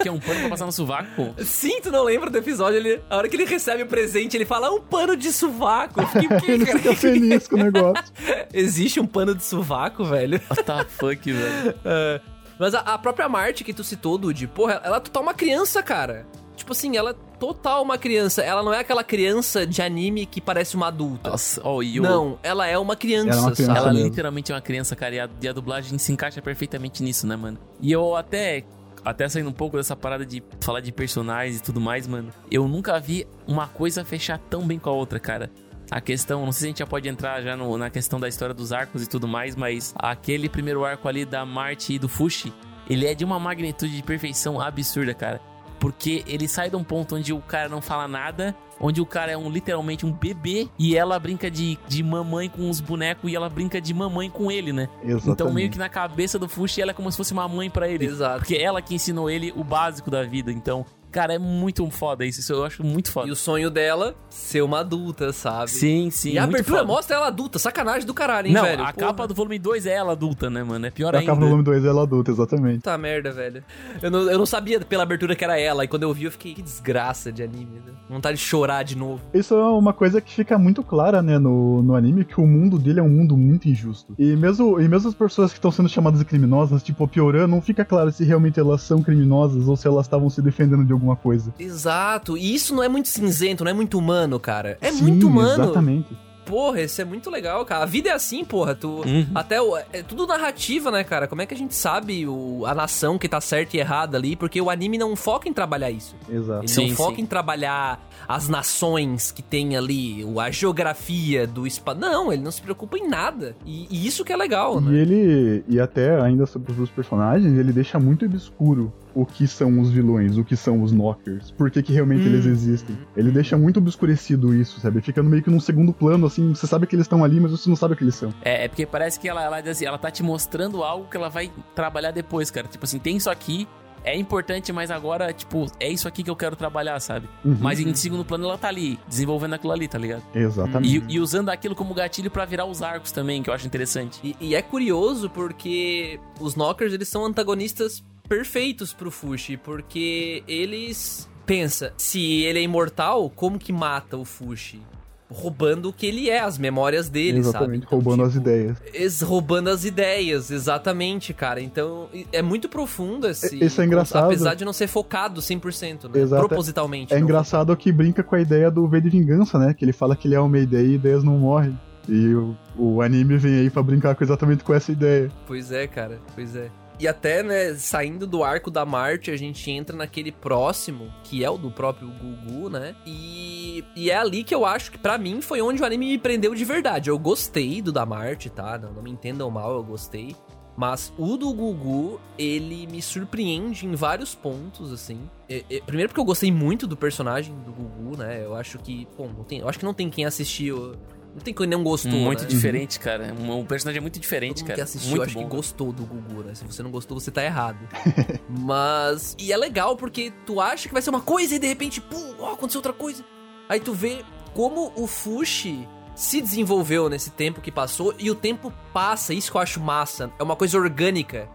Que 0.00 0.08
é 0.08 0.12
um 0.12 0.18
pano 0.18 0.40
pra 0.40 0.48
passar 0.48 0.66
no 0.66 0.72
sovaco. 0.72 1.34
Sim, 1.38 1.80
tu 1.82 1.90
não 1.92 2.02
lembra 2.02 2.30
do 2.30 2.36
episódio? 2.38 2.78
Ele, 2.78 3.00
a 3.08 3.16
hora 3.18 3.28
que 3.28 3.36
ele 3.36 3.44
recebe 3.44 3.82
o 3.82 3.86
presente, 3.86 4.36
ele 4.36 4.44
fala 4.46 4.66
"Ah, 4.68 4.72
um 4.72 4.80
pano 4.80 5.14
de 5.16 5.30
sovaco. 5.32 6.00
Eu 6.00 6.06
fiquei, 6.08 6.26
o 6.36 6.40
quê, 6.40 6.52
Ele 6.52 6.66
cara? 6.66 6.78
fica 6.78 6.96
feliz 6.96 7.46
com 7.46 7.56
o 7.56 7.58
negócio. 7.62 8.04
Existe 8.52 8.98
um 8.98 9.06
pano 9.06 9.34
de 9.34 9.44
sovaco, 9.44 10.02
velho? 10.04 10.40
What 10.50 10.64
the 10.64 10.84
fuck, 10.88 11.32
velho. 11.32 11.74
É. 11.84 12.20
Mas 12.58 12.74
a, 12.74 12.80
a 12.80 12.98
própria 12.98 13.28
Marte 13.28 13.62
que 13.62 13.72
tu 13.72 13.84
citou, 13.84 14.18
Dude, 14.18 14.46
porra, 14.46 14.80
ela 14.82 14.96
é 14.96 15.00
total 15.00 15.22
uma 15.22 15.34
criança, 15.34 15.82
cara. 15.82 16.26
Tipo 16.56 16.72
assim, 16.72 16.96
ela 16.96 17.10
é 17.10 17.14
total 17.40 17.82
uma 17.82 17.96
criança. 17.98 18.42
Ela 18.42 18.62
não 18.62 18.72
é 18.72 18.78
aquela 18.78 19.02
criança 19.02 19.66
de 19.66 19.80
anime 19.82 20.26
que 20.26 20.40
parece 20.40 20.76
uma 20.76 20.88
adulta. 20.88 21.30
Nossa, 21.30 21.60
ó, 21.64 21.82
e 21.82 21.98
o... 21.98 22.02
Não, 22.02 22.38
ela 22.42 22.66
é 22.66 22.78
uma 22.78 22.94
criança, 22.94 23.30
Ela 23.30 23.38
é 23.38 23.42
uma 23.46 23.52
criança? 23.52 23.72
Ela 23.78 23.92
literalmente 23.92 24.52
é 24.52 24.54
uma 24.54 24.60
criança, 24.60 24.94
cara, 24.94 25.14
e 25.14 25.20
a, 25.20 25.28
e 25.42 25.48
a 25.48 25.52
dublagem 25.52 25.98
se 25.98 26.12
encaixa 26.12 26.40
perfeitamente 26.42 27.02
nisso, 27.02 27.26
né, 27.26 27.34
mano? 27.34 27.58
E 27.80 27.90
eu 27.90 28.14
até, 28.14 28.62
até 29.04 29.28
saindo 29.28 29.48
um 29.48 29.52
pouco 29.54 29.76
dessa 29.78 29.96
parada 29.96 30.24
de 30.26 30.42
falar 30.60 30.80
de 30.80 30.92
personagens 30.92 31.58
e 31.58 31.62
tudo 31.62 31.80
mais, 31.80 32.06
mano, 32.06 32.30
eu 32.50 32.68
nunca 32.68 33.00
vi 33.00 33.26
uma 33.48 33.66
coisa 33.66 34.04
fechar 34.04 34.38
tão 34.38 34.66
bem 34.66 34.78
com 34.78 34.90
a 34.90 34.92
outra, 34.92 35.18
cara. 35.18 35.50
A 35.90 36.00
questão, 36.00 36.44
não 36.44 36.52
sei 36.52 36.58
se 36.60 36.64
a 36.66 36.68
gente 36.68 36.78
já 36.78 36.86
pode 36.86 37.08
entrar 37.08 37.42
já 37.42 37.56
no- 37.56 37.76
na 37.76 37.90
questão 37.90 38.20
da 38.20 38.28
história 38.28 38.54
dos 38.54 38.72
arcos 38.72 39.02
e 39.02 39.08
tudo 39.08 39.26
mais, 39.26 39.56
mas 39.56 39.92
aquele 39.98 40.48
primeiro 40.48 40.84
arco 40.84 41.08
ali 41.08 41.24
da 41.24 41.44
Marte 41.44 41.94
e 41.94 41.98
do 41.98 42.08
Fushi, 42.08 42.52
ele 42.88 43.06
é 43.06 43.14
de 43.14 43.24
uma 43.24 43.40
magnitude 43.40 43.96
de 43.96 44.02
perfeição 44.02 44.60
absurda, 44.60 45.12
cara. 45.14 45.40
Porque 45.80 46.22
ele 46.26 46.46
sai 46.46 46.70
de 46.70 46.76
um 46.76 46.84
ponto 46.84 47.16
onde 47.16 47.32
o 47.32 47.40
cara 47.40 47.68
não 47.68 47.80
fala 47.80 48.06
nada, 48.06 48.54
onde 48.78 49.00
o 49.00 49.06
cara 49.06 49.32
é 49.32 49.36
um 49.36 49.50
literalmente 49.50 50.06
um 50.06 50.12
bebê 50.12 50.68
e 50.78 50.96
ela 50.96 51.18
brinca 51.18 51.50
de, 51.50 51.78
de 51.88 52.02
mamãe 52.02 52.48
com 52.48 52.68
os 52.68 52.80
bonecos 52.80 53.30
e 53.30 53.34
ela 53.34 53.48
brinca 53.48 53.80
de 53.80 53.92
mamãe 53.92 54.30
com 54.30 54.52
ele, 54.52 54.72
né? 54.72 54.88
Exatamente. 55.02 55.30
Então 55.30 55.52
meio 55.52 55.70
que 55.70 55.78
na 55.78 55.88
cabeça 55.88 56.38
do 56.38 56.48
Fushi 56.48 56.82
ela 56.82 56.92
é 56.92 56.94
como 56.94 57.10
se 57.10 57.16
fosse 57.16 57.32
uma 57.32 57.48
mãe 57.48 57.68
pra 57.68 57.88
ele. 57.88 58.04
Exato. 58.04 58.40
Porque 58.40 58.54
ela 58.54 58.80
que 58.80 58.94
ensinou 58.94 59.28
ele 59.28 59.52
o 59.56 59.64
básico 59.64 60.10
da 60.10 60.22
vida. 60.22 60.52
Então, 60.52 60.84
cara, 61.10 61.34
é 61.34 61.38
muito 61.38 61.88
foda 61.90 62.24
isso. 62.24 62.40
Isso 62.40 62.52
eu 62.52 62.64
acho 62.64 62.82
muito 62.84 63.10
foda. 63.10 63.28
E 63.28 63.30
o 63.30 63.36
sonho 63.36 63.70
dela, 63.70 64.14
ser 64.28 64.62
uma 64.62 64.80
adulta, 64.80 65.32
sabe? 65.32 65.70
Sim, 65.70 66.10
sim. 66.10 66.32
E 66.32 66.38
a 66.38 66.44
abertura 66.44 66.78
foda. 66.80 66.92
mostra 66.92 67.16
ela 67.16 67.26
adulta, 67.26 67.58
sacanagem 67.58 68.06
do 68.06 68.14
caralho, 68.14 68.48
hein, 68.48 68.54
Não, 68.54 68.62
velho? 68.62 68.82
a 68.82 68.92
Porra. 68.92 69.06
capa 69.08 69.26
do 69.28 69.34
volume 69.34 69.58
2 69.58 69.86
é 69.86 69.94
ela 69.94 70.12
adulta, 70.12 70.48
né, 70.50 70.62
mano? 70.62 70.86
É 70.86 70.90
pior 70.90 71.14
A 71.14 71.18
ainda. 71.18 71.30
capa 71.30 71.40
do 71.40 71.46
volume 71.46 71.64
2 71.64 71.84
é 71.84 71.88
ela 71.88 72.02
adulta, 72.02 72.30
exatamente. 72.30 72.76
Puta 72.78 72.96
merda, 72.98 73.30
velho. 73.32 73.62
Eu 74.02 74.10
não, 74.10 74.20
eu 74.30 74.38
não 74.38 74.46
sabia 74.46 74.80
pela 74.80 75.02
abertura 75.02 75.34
que 75.36 75.44
era 75.44 75.58
ela. 75.58 75.84
E 75.84 75.88
quando 75.88 76.02
eu 76.04 76.12
vi, 76.14 76.24
eu 76.24 76.30
fiquei, 76.32 76.54
que 76.54 76.62
desgraça 76.62 77.30
de 77.32 77.42
anime. 77.42 77.80
Né? 77.86 77.92
Vontade 78.08 78.36
de 78.38 78.42
chorar 78.44 78.82
de 78.82 78.96
novo. 78.96 79.20
Isso 79.34 79.54
é 79.54 79.62
uma 79.68 79.92
coisa 79.92 80.20
que 80.20 80.32
fica 80.34 80.58
muito 80.58 80.82
clara, 80.82 81.22
né, 81.22 81.38
no, 81.38 81.82
no 81.82 81.94
anime, 81.94 82.24
que 82.24 82.40
o 82.40 82.46
mundo 82.46 82.78
dele 82.78 83.00
é 83.00 83.02
um 83.02 83.08
mundo 83.08 83.36
muito 83.36 83.68
injusto. 83.68 84.14
E 84.18 84.36
mesmo, 84.36 84.80
e 84.80 84.88
mesmo 84.88 85.08
as 85.08 85.14
pessoas 85.14 85.50
que 85.52 85.58
estão 85.58 85.70
sendo 85.70 85.88
chamadas 85.88 86.18
de 86.18 86.24
criminosas, 86.24 86.82
tipo 86.82 87.04
a 87.04 87.08
Pioran, 87.08 87.46
não 87.46 87.60
fica 87.60 87.84
claro 87.84 88.10
se 88.10 88.24
realmente 88.24 88.58
elas 88.58 88.82
são 88.82 89.02
criminosas 89.02 89.68
ou 89.68 89.76
se 89.76 89.86
elas 89.86 90.06
estavam 90.06 90.28
se 90.30 90.40
defendendo 90.42 90.84
de 90.84 90.92
alguma 91.00 91.16
coisa. 91.16 91.52
Exato. 91.58 92.36
E 92.36 92.54
isso 92.54 92.74
não 92.74 92.82
é 92.82 92.88
muito 92.88 93.08
cinzento, 93.08 93.64
não 93.64 93.70
é 93.70 93.74
muito 93.74 93.98
humano, 93.98 94.38
cara. 94.38 94.76
É 94.80 94.92
Sim, 94.92 95.02
muito 95.02 95.26
humano. 95.26 95.64
Exatamente. 95.64 96.08
Porra, 96.46 96.80
isso 96.80 97.00
é 97.00 97.04
muito 97.04 97.30
legal, 97.30 97.64
cara. 97.64 97.84
A 97.84 97.86
vida 97.86 98.08
é 98.08 98.12
assim, 98.12 98.44
porra. 98.44 98.74
Tu, 98.74 98.88
Uhum. 98.88 99.26
Até 99.36 99.62
o, 99.62 99.76
é 99.76 100.02
tudo 100.02 100.26
narrativa, 100.26 100.90
né, 100.90 101.04
cara? 101.04 101.28
Como 101.28 101.40
é 101.40 101.46
que 101.46 101.54
a 101.54 101.56
gente 101.56 101.76
sabe 101.76 102.26
o, 102.26 102.66
a 102.66 102.74
nação 102.74 103.18
que 103.18 103.28
tá 103.28 103.40
certa 103.40 103.76
e 103.76 103.80
errada 103.80 104.16
ali? 104.18 104.34
Porque 104.34 104.60
o 104.60 104.68
anime 104.68 104.98
não 104.98 105.14
foca 105.14 105.48
em 105.48 105.52
trabalhar 105.52 105.92
isso. 105.92 106.16
Exato. 106.28 106.62
Ele 106.62 106.68
Sim, 106.68 106.88
não 106.88 106.96
foca 106.96 107.16
sim. 107.16 107.22
em 107.22 107.26
trabalhar 107.26 108.04
as 108.26 108.48
nações 108.48 109.30
que 109.30 109.42
tem 109.42 109.76
ali, 109.76 110.24
o- 110.24 110.40
a 110.40 110.50
geografia 110.50 111.46
do 111.46 111.68
espaço. 111.68 112.00
Não, 112.00 112.32
ele 112.32 112.42
não 112.42 112.50
se 112.50 112.60
preocupa 112.62 112.98
em 112.98 113.06
nada. 113.08 113.54
E, 113.64 113.86
e 113.88 114.04
isso 114.06 114.24
que 114.24 114.32
é 114.32 114.36
legal, 114.36 114.80
E 114.80 114.84
né? 114.84 114.98
ele, 114.98 115.64
e 115.68 115.78
até 115.78 116.20
ainda 116.20 116.46
sobre 116.46 116.72
os 116.72 116.76
dois 116.78 116.90
personagens, 116.90 117.56
ele 117.56 117.72
deixa 117.72 117.98
muito 118.00 118.24
obscuro 118.24 118.92
o 119.14 119.24
que 119.26 119.46
são 119.46 119.80
os 119.80 119.90
vilões, 119.90 120.36
o 120.36 120.44
que 120.44 120.56
são 120.56 120.82
os 120.82 120.92
knockers, 120.92 121.50
por 121.50 121.70
que, 121.70 121.82
que 121.82 121.92
realmente 121.92 122.22
Hum. 122.22 122.26
eles 122.26 122.46
existem. 122.46 122.96
Ele 123.16 123.30
deixa 123.30 123.56
muito 123.56 123.78
obscurecido 123.78 124.54
isso, 124.54 124.80
sabe? 124.80 125.00
Fica 125.00 125.22
meio 125.22 125.42
que 125.42 125.50
num 125.50 125.60
segundo 125.60 125.92
plano, 125.92 126.26
assim, 126.26 126.54
você 126.54 126.66
sabe 126.66 126.86
que 126.86 126.94
eles 126.94 127.04
estão 127.04 127.24
ali, 127.24 127.40
mas 127.40 127.50
você 127.50 127.68
não 127.68 127.76
sabe 127.76 127.94
o 127.94 127.96
que 127.96 128.04
eles 128.04 128.14
são. 128.14 128.32
É, 128.42 128.64
é 128.64 128.68
porque 128.68 128.86
parece 128.86 129.18
que 129.18 129.28
ela, 129.28 129.42
ela, 129.42 129.58
assim, 129.58 129.84
ela 129.84 129.98
tá 129.98 130.10
te 130.10 130.22
mostrando 130.22 130.82
algo 130.82 131.08
que 131.08 131.16
ela 131.16 131.28
vai 131.28 131.50
trabalhar 131.74 132.10
depois, 132.10 132.50
cara. 132.50 132.66
Tipo 132.66 132.84
assim, 132.84 132.98
tem 132.98 133.16
isso 133.16 133.30
aqui, 133.30 133.66
é 134.02 134.16
importante, 134.16 134.72
mas 134.72 134.90
agora, 134.90 135.32
tipo, 135.32 135.66
é 135.78 135.88
isso 135.88 136.08
aqui 136.08 136.22
que 136.22 136.30
eu 136.30 136.36
quero 136.36 136.56
trabalhar, 136.56 136.98
sabe? 137.00 137.28
Uhum. 137.44 137.56
Mas 137.60 137.78
em 137.80 137.94
segundo 137.94 138.24
plano 138.24 138.46
ela 138.46 138.56
tá 138.58 138.68
ali, 138.68 138.98
desenvolvendo 139.06 139.54
aquilo 139.54 139.72
ali, 139.72 139.86
tá 139.86 139.98
ligado? 139.98 140.22
Exatamente. 140.34 141.04
E, 141.08 141.14
e 141.16 141.20
usando 141.20 141.50
aquilo 141.50 141.74
como 141.74 141.92
gatilho 141.92 142.30
pra 142.30 142.44
virar 142.44 142.64
os 142.64 142.82
arcos 142.82 143.12
também, 143.12 143.42
que 143.42 143.50
eu 143.50 143.54
acho 143.54 143.66
interessante. 143.66 144.18
E, 144.24 144.36
e 144.40 144.54
é 144.54 144.62
curioso 144.62 145.28
porque 145.28 146.18
os 146.40 146.54
Knockers, 146.54 146.92
eles 146.92 147.08
são 147.08 147.24
antagonistas 147.26 148.02
perfeitos 148.30 148.92
pro 148.92 149.10
Fushi, 149.10 149.56
porque 149.56 150.44
eles... 150.46 151.28
Pensa, 151.44 151.92
se 151.96 152.42
ele 152.42 152.60
é 152.60 152.62
imortal, 152.62 153.28
como 153.28 153.58
que 153.58 153.72
mata 153.72 154.16
o 154.16 154.24
Fushi? 154.24 154.80
Roubando 155.28 155.88
o 155.88 155.92
que 155.92 156.06
ele 156.06 156.30
é, 156.30 156.38
as 156.38 156.56
memórias 156.56 157.08
dele, 157.08 157.42
sabe? 157.42 157.48
Exatamente, 157.48 157.86
Então, 157.86 157.98
roubando 157.98 158.22
as 158.22 158.32
tipo, 158.32 158.42
ideias. 158.48 158.76
Ex 158.94 159.20
roubando 159.20 159.68
as 159.68 159.84
ideias, 159.84 160.50
exatamente, 160.50 161.34
cara. 161.34 161.60
Então, 161.60 162.08
é 162.32 162.40
muito 162.40 162.68
profundo 162.68 163.26
esse. 163.28 163.64
Isso 163.64 163.80
é 163.80 163.84
engraçado. 163.84 164.26
Apesar 164.26 164.54
de 164.54 164.64
não 164.64 164.72
ser 164.72 164.86
focado 164.86 165.40
100%, 165.40 166.12
né? 166.12 166.20
Exato. 166.20 166.46
Propositalmente. 166.46 167.12
É 167.12 167.16
não 167.16 167.24
engraçado 167.24 167.76
que 167.76 167.90
brinca 167.90 168.22
com 168.22 168.36
a 168.36 168.40
ideia 168.40 168.70
do 168.70 168.86
V 168.86 169.00
de 169.00 169.10
Vingança, 169.10 169.58
né? 169.58 169.74
Que 169.74 169.84
ele 169.84 169.92
fala 169.92 170.14
que 170.14 170.28
ele 170.28 170.36
é 170.36 170.40
uma 170.40 170.58
ideia 170.58 170.86
e 170.86 170.94
ideias 170.94 171.24
não 171.24 171.36
morrem. 171.38 171.76
E 172.08 172.34
o, 172.34 172.56
o 172.76 173.02
anime 173.02 173.36
vem 173.36 173.54
aí 173.54 173.70
pra 173.70 173.82
brincar 173.82 174.14
com 174.14 174.24
exatamente 174.24 174.64
com 174.64 174.74
essa 174.74 174.90
ideia. 174.90 175.30
Pois 175.46 175.70
é, 175.70 175.86
cara, 175.86 176.20
pois 176.34 176.56
é. 176.56 176.70
E 177.00 177.08
até, 177.08 177.42
né, 177.42 177.74
saindo 177.76 178.26
do 178.26 178.44
arco 178.44 178.70
da 178.70 178.84
Marte, 178.84 179.30
a 179.30 179.36
gente 179.36 179.70
entra 179.70 179.96
naquele 179.96 180.30
próximo, 180.30 181.10
que 181.24 181.42
é 181.42 181.48
o 181.48 181.56
do 181.56 181.70
próprio 181.70 182.08
Gugu, 182.08 182.68
né? 182.68 182.94
E, 183.06 183.82
e 183.96 184.10
é 184.10 184.16
ali 184.18 184.44
que 184.44 184.54
eu 184.54 184.66
acho 184.66 184.92
que 184.92 184.98
pra 184.98 185.16
mim 185.16 185.40
foi 185.40 185.62
onde 185.62 185.80
o 185.80 185.86
anime 185.86 186.10
me 186.10 186.18
prendeu 186.18 186.54
de 186.54 186.62
verdade. 186.62 187.08
Eu 187.08 187.18
gostei 187.18 187.80
do 187.80 187.90
da 187.90 188.04
Marte, 188.04 188.50
tá? 188.50 188.76
Não, 188.76 188.92
não 188.92 189.02
me 189.02 189.10
entendam 189.10 189.50
mal, 189.50 189.72
eu 189.72 189.82
gostei. 189.82 190.36
Mas 190.76 191.10
o 191.16 191.38
do 191.38 191.52
Gugu, 191.54 192.20
ele 192.38 192.86
me 192.86 193.00
surpreende 193.00 193.86
em 193.86 193.94
vários 193.94 194.34
pontos, 194.34 194.92
assim. 194.92 195.20
É, 195.48 195.64
é, 195.70 195.80
primeiro 195.80 196.10
porque 196.10 196.20
eu 196.20 196.24
gostei 196.24 196.52
muito 196.52 196.86
do 196.86 196.98
personagem 196.98 197.54
do 197.64 197.72
Gugu, 197.72 198.18
né? 198.18 198.44
Eu 198.44 198.54
acho 198.54 198.78
que, 198.78 199.08
bom, 199.16 199.28
não 199.28 199.44
tem, 199.44 199.60
eu 199.60 199.68
acho 199.68 199.78
que 199.78 199.84
não 199.86 199.94
tem 199.94 200.10
quem 200.10 200.26
assistiu. 200.26 200.96
Não 201.34 201.40
tem 201.40 201.54
não 201.68 201.84
gostou, 201.84 202.12
muito 202.12 202.42
né? 202.42 202.48
diferente, 202.48 202.98
cara. 202.98 203.32
Um, 203.38 203.60
um 203.60 203.64
personagem 203.64 204.00
muito 204.00 204.18
diferente, 204.18 204.58
Todo 204.58 204.66
cara. 204.66 204.74
que 204.76 204.80
assistiu, 204.80 205.10
muito 205.10 205.22
acho 205.22 205.34
bom. 205.34 205.44
que 205.44 205.56
gostou 205.56 205.92
do 205.92 206.04
Gugu, 206.04 206.42
né? 206.42 206.54
Se 206.54 206.64
você 206.64 206.82
não 206.82 206.90
gostou, 206.90 207.20
você 207.20 207.30
tá 207.30 207.44
errado. 207.44 207.78
Mas. 208.48 209.36
E 209.38 209.52
é 209.52 209.56
legal 209.56 209.96
porque 209.96 210.32
tu 210.44 210.60
acha 210.60 210.88
que 210.88 210.92
vai 210.92 211.02
ser 211.02 211.10
uma 211.10 211.20
coisa 211.20 211.54
e 211.54 211.58
de 211.58 211.66
repente, 211.66 212.00
pum, 212.00 212.34
ó, 212.38 212.52
aconteceu 212.52 212.78
outra 212.80 212.92
coisa. 212.92 213.24
Aí 213.68 213.78
tu 213.78 213.92
vê 213.94 214.24
como 214.54 214.92
o 214.96 215.06
Fushi 215.06 215.88
se 216.14 216.40
desenvolveu 216.40 217.08
nesse 217.08 217.30
tempo 217.30 217.60
que 217.60 217.70
passou 217.70 218.14
e 218.18 218.30
o 218.30 218.34
tempo 218.34 218.72
passa, 218.92 219.32
isso 219.32 219.50
que 219.50 219.56
eu 219.56 219.60
acho 219.60 219.80
massa. 219.80 220.30
É 220.38 220.42
uma 220.42 220.56
coisa 220.56 220.76
orgânica. 220.76 221.48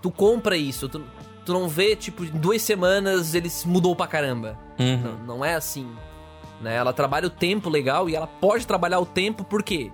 Tu 0.00 0.10
compra 0.10 0.56
isso, 0.56 0.88
tu, 0.88 1.04
tu 1.44 1.52
não 1.52 1.68
vê, 1.68 1.96
tipo, 1.96 2.24
em 2.24 2.30
duas 2.30 2.62
semanas 2.62 3.34
ele 3.34 3.50
se 3.50 3.66
mudou 3.66 3.96
pra 3.96 4.06
caramba. 4.06 4.58
Uhum. 4.78 4.96
Não, 4.98 5.36
não 5.36 5.44
é 5.44 5.54
assim. 5.54 5.90
Né? 6.66 6.74
Ela 6.74 6.92
trabalha 6.92 7.28
o 7.28 7.30
tempo 7.30 7.70
legal 7.70 8.10
e 8.10 8.16
ela 8.16 8.26
pode 8.26 8.66
trabalhar 8.66 8.98
o 8.98 9.06
tempo 9.06 9.44
por 9.44 9.62
quê? 9.62 9.92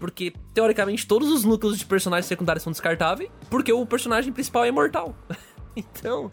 Porque, 0.00 0.32
teoricamente, 0.54 1.06
todos 1.06 1.30
os 1.30 1.44
núcleos 1.44 1.78
de 1.78 1.84
personagens 1.84 2.24
secundários 2.24 2.62
são 2.62 2.72
descartáveis, 2.72 3.30
porque 3.50 3.70
o 3.70 3.84
personagem 3.84 4.32
principal 4.32 4.64
é 4.64 4.68
imortal. 4.68 5.14
então, 5.76 6.32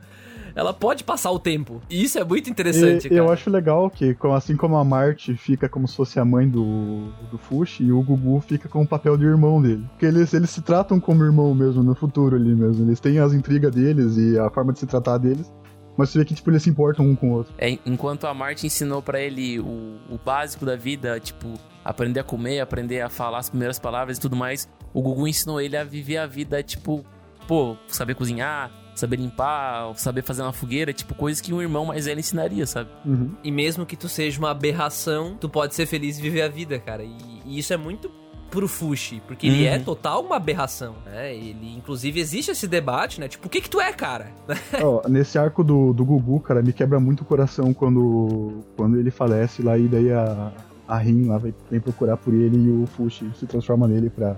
ela 0.55 0.73
pode 0.73 1.03
passar 1.03 1.29
o 1.31 1.37
tempo. 1.37 1.81
E 1.89 2.03
isso 2.03 2.17
é 2.17 2.23
muito 2.23 2.49
interessante, 2.49 3.07
E 3.07 3.09
cara. 3.09 3.21
eu 3.21 3.29
acho 3.29 3.49
legal 3.49 3.89
que, 3.89 4.15
assim 4.33 4.55
como 4.55 4.77
a 4.77 4.83
Marte 4.83 5.35
fica 5.35 5.67
como 5.67 5.85
se 5.89 5.95
fosse 5.97 6.21
a 6.21 6.25
mãe 6.25 6.47
do, 6.47 7.09
do 7.29 7.37
Fushi, 7.37 7.83
e 7.83 7.91
o 7.91 8.01
Gugu 8.01 8.39
fica 8.39 8.69
com 8.69 8.83
o 8.83 8.87
papel 8.87 9.17
de 9.17 9.25
irmão 9.25 9.61
dele. 9.61 9.85
Porque 9.91 10.05
eles, 10.05 10.33
eles 10.33 10.49
se 10.51 10.61
tratam 10.61 11.01
como 11.01 11.21
irmão 11.21 11.53
mesmo, 11.53 11.83
no 11.83 11.95
futuro 11.95 12.37
ali 12.37 12.55
mesmo. 12.55 12.85
Eles 12.85 13.01
têm 13.01 13.19
as 13.19 13.33
intrigas 13.33 13.75
deles 13.75 14.15
e 14.15 14.39
a 14.39 14.49
forma 14.49 14.71
de 14.71 14.79
se 14.79 14.87
tratar 14.87 15.17
deles. 15.17 15.51
Mas 15.97 16.09
você 16.09 16.19
vê 16.19 16.25
que, 16.25 16.33
tipo, 16.33 16.49
eles 16.49 16.63
se 16.63 16.69
importam 16.69 17.05
um 17.05 17.15
com 17.15 17.31
o 17.31 17.33
outro. 17.33 17.53
É, 17.57 17.77
enquanto 17.85 18.25
a 18.25 18.33
Martin 18.33 18.67
ensinou 18.67 19.01
pra 19.01 19.19
ele 19.19 19.59
o, 19.59 19.99
o 20.09 20.19
básico 20.23 20.65
da 20.65 20.75
vida, 20.75 21.19
tipo, 21.19 21.53
aprender 21.83 22.19
a 22.19 22.23
comer, 22.23 22.59
aprender 22.59 23.01
a 23.01 23.09
falar 23.09 23.39
as 23.39 23.49
primeiras 23.49 23.79
palavras 23.79 24.17
e 24.17 24.21
tudo 24.21 24.35
mais, 24.35 24.69
o 24.93 25.01
Gugu 25.01 25.27
ensinou 25.27 25.59
ele 25.59 25.75
a 25.77 25.83
viver 25.83 26.17
a 26.17 26.25
vida, 26.25 26.61
tipo, 26.63 27.05
pô, 27.47 27.75
saber 27.87 28.15
cozinhar, 28.15 28.71
saber 28.95 29.17
limpar, 29.17 29.93
saber 29.95 30.21
fazer 30.21 30.41
uma 30.41 30.53
fogueira, 30.53 30.93
tipo, 30.93 31.15
coisas 31.15 31.41
que 31.41 31.53
um 31.53 31.61
irmão 31.61 31.85
mais 31.85 32.05
velho 32.05 32.19
ensinaria, 32.19 32.65
sabe? 32.65 32.89
Uhum. 33.05 33.31
E 33.43 33.51
mesmo 33.51 33.85
que 33.85 33.95
tu 33.95 34.07
seja 34.07 34.39
uma 34.39 34.51
aberração, 34.51 35.35
tu 35.39 35.49
pode 35.49 35.75
ser 35.75 35.85
feliz 35.85 36.17
e 36.17 36.21
viver 36.21 36.41
a 36.41 36.47
vida, 36.47 36.79
cara. 36.79 37.03
E, 37.03 37.15
e 37.45 37.59
isso 37.59 37.73
é 37.73 37.77
muito 37.77 38.11
pro 38.51 38.67
Fushi, 38.67 39.21
porque 39.25 39.47
ele 39.47 39.65
Uhum. 39.67 39.73
é 39.73 39.79
total 39.79 40.21
uma 40.23 40.35
aberração, 40.35 40.93
né? 41.05 41.33
Ele, 41.33 41.73
inclusive, 41.75 42.19
existe 42.19 42.51
esse 42.51 42.67
debate, 42.67 43.19
né? 43.19 43.27
Tipo, 43.27 43.47
o 43.47 43.49
que 43.49 43.61
que 43.61 43.69
tu 43.69 43.81
é, 43.81 43.91
cara? 43.93 44.27
Ó, 44.83 45.07
nesse 45.09 45.39
arco 45.39 45.63
do, 45.63 45.93
do 45.93 46.05
Gugu, 46.05 46.39
cara, 46.41 46.61
me 46.61 46.71
quebra 46.73 46.99
muito 46.99 47.21
o 47.21 47.25
coração 47.25 47.73
quando, 47.73 48.59
quando 48.75 48.99
ele 48.99 49.09
falece 49.09 49.63
lá 49.63 49.77
e 49.77 49.87
daí 49.87 50.11
a, 50.11 50.51
a 50.87 50.97
Rin 50.97 51.25
lá 51.27 51.37
vai, 51.37 51.53
vem 51.71 51.79
procurar 51.79 52.17
por 52.17 52.33
ele 52.33 52.57
e 52.57 52.69
o 52.83 52.85
Fushi 52.85 53.31
se 53.39 53.45
transforma 53.47 53.87
nele 53.87 54.09
pra, 54.09 54.35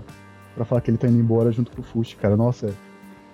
pra 0.55 0.63
falar 0.63 0.79
que 0.81 0.91
ele 0.91 0.97
tá 0.97 1.07
indo 1.07 1.19
embora 1.19 1.51
junto 1.51 1.71
com 1.71 1.81
o 1.81 1.83
Fushi, 1.83 2.15
cara. 2.15 2.37
Nossa, 2.37 2.73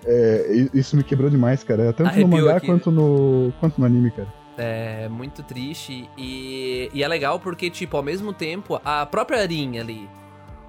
é, 0.05 0.69
isso 0.73 0.95
me 0.95 1.03
quebrou 1.03 1.29
demais, 1.29 1.63
cara. 1.63 1.91
Tanto 1.93 2.07
Arrepiou 2.07 2.27
no 2.29 2.37
mangá 2.37 2.55
aqui. 2.57 2.65
quanto 2.67 2.89
no, 2.89 3.51
quanto 3.59 3.77
no 3.79 3.85
anime, 3.85 4.11
cara. 4.11 4.39
É 4.57 5.07
muito 5.07 5.41
triste 5.43 6.09
e, 6.17 6.89
e 6.93 7.01
é 7.01 7.07
legal 7.07 7.39
porque, 7.39 7.69
tipo, 7.69 7.95
ao 7.95 8.03
mesmo 8.03 8.33
tempo, 8.33 8.79
a 8.83 9.05
própria 9.05 9.41
Arinha 9.41 9.81
ali, 9.81 10.07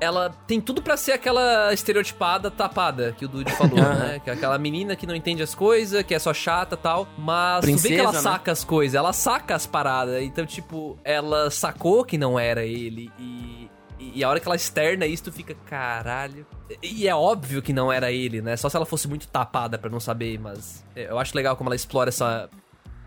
ela 0.00 0.30
tem 0.46 0.60
tudo 0.60 0.80
pra 0.80 0.96
ser 0.96 1.12
aquela 1.12 1.72
estereotipada 1.72 2.50
tapada 2.50 3.14
que 3.16 3.24
o 3.24 3.28
Dude 3.28 3.52
falou, 3.52 3.76
né? 3.94 4.20
Que 4.24 4.30
é 4.30 4.32
aquela 4.32 4.58
menina 4.58 4.96
que 4.96 5.06
não 5.06 5.14
entende 5.14 5.42
as 5.42 5.54
coisas, 5.54 6.02
que 6.02 6.14
é 6.14 6.18
só 6.18 6.32
chata 6.32 6.74
e 6.74 6.78
tal, 6.78 7.06
mas 7.18 7.60
tu 7.60 7.66
vê 7.66 7.72
que 7.72 7.78
Princesa, 7.80 8.02
ela 8.02 8.12
né? 8.12 8.18
saca 8.18 8.52
as 8.52 8.64
coisas, 8.64 8.94
ela 8.94 9.12
saca 9.12 9.54
as 9.54 9.66
paradas, 9.66 10.22
então, 10.22 10.46
tipo, 10.46 10.98
ela 11.04 11.50
sacou 11.50 12.04
que 12.04 12.16
não 12.16 12.38
era 12.38 12.64
ele 12.64 13.12
e... 13.18 13.60
E 14.02 14.24
a 14.24 14.30
hora 14.30 14.40
que 14.40 14.48
ela 14.48 14.56
externa 14.56 15.04
isso, 15.04 15.24
tu 15.24 15.30
fica, 15.30 15.54
caralho. 15.66 16.46
E 16.82 17.06
é 17.06 17.14
óbvio 17.14 17.60
que 17.60 17.70
não 17.70 17.92
era 17.92 18.10
ele, 18.10 18.40
né? 18.40 18.56
Só 18.56 18.66
se 18.70 18.74
ela 18.74 18.86
fosse 18.86 19.06
muito 19.06 19.28
tapada 19.28 19.76
pra 19.76 19.90
não 19.90 20.00
saber, 20.00 20.40
mas 20.40 20.82
eu 20.96 21.18
acho 21.18 21.36
legal 21.36 21.54
como 21.54 21.68
ela 21.68 21.76
explora 21.76 22.08
essa 22.08 22.48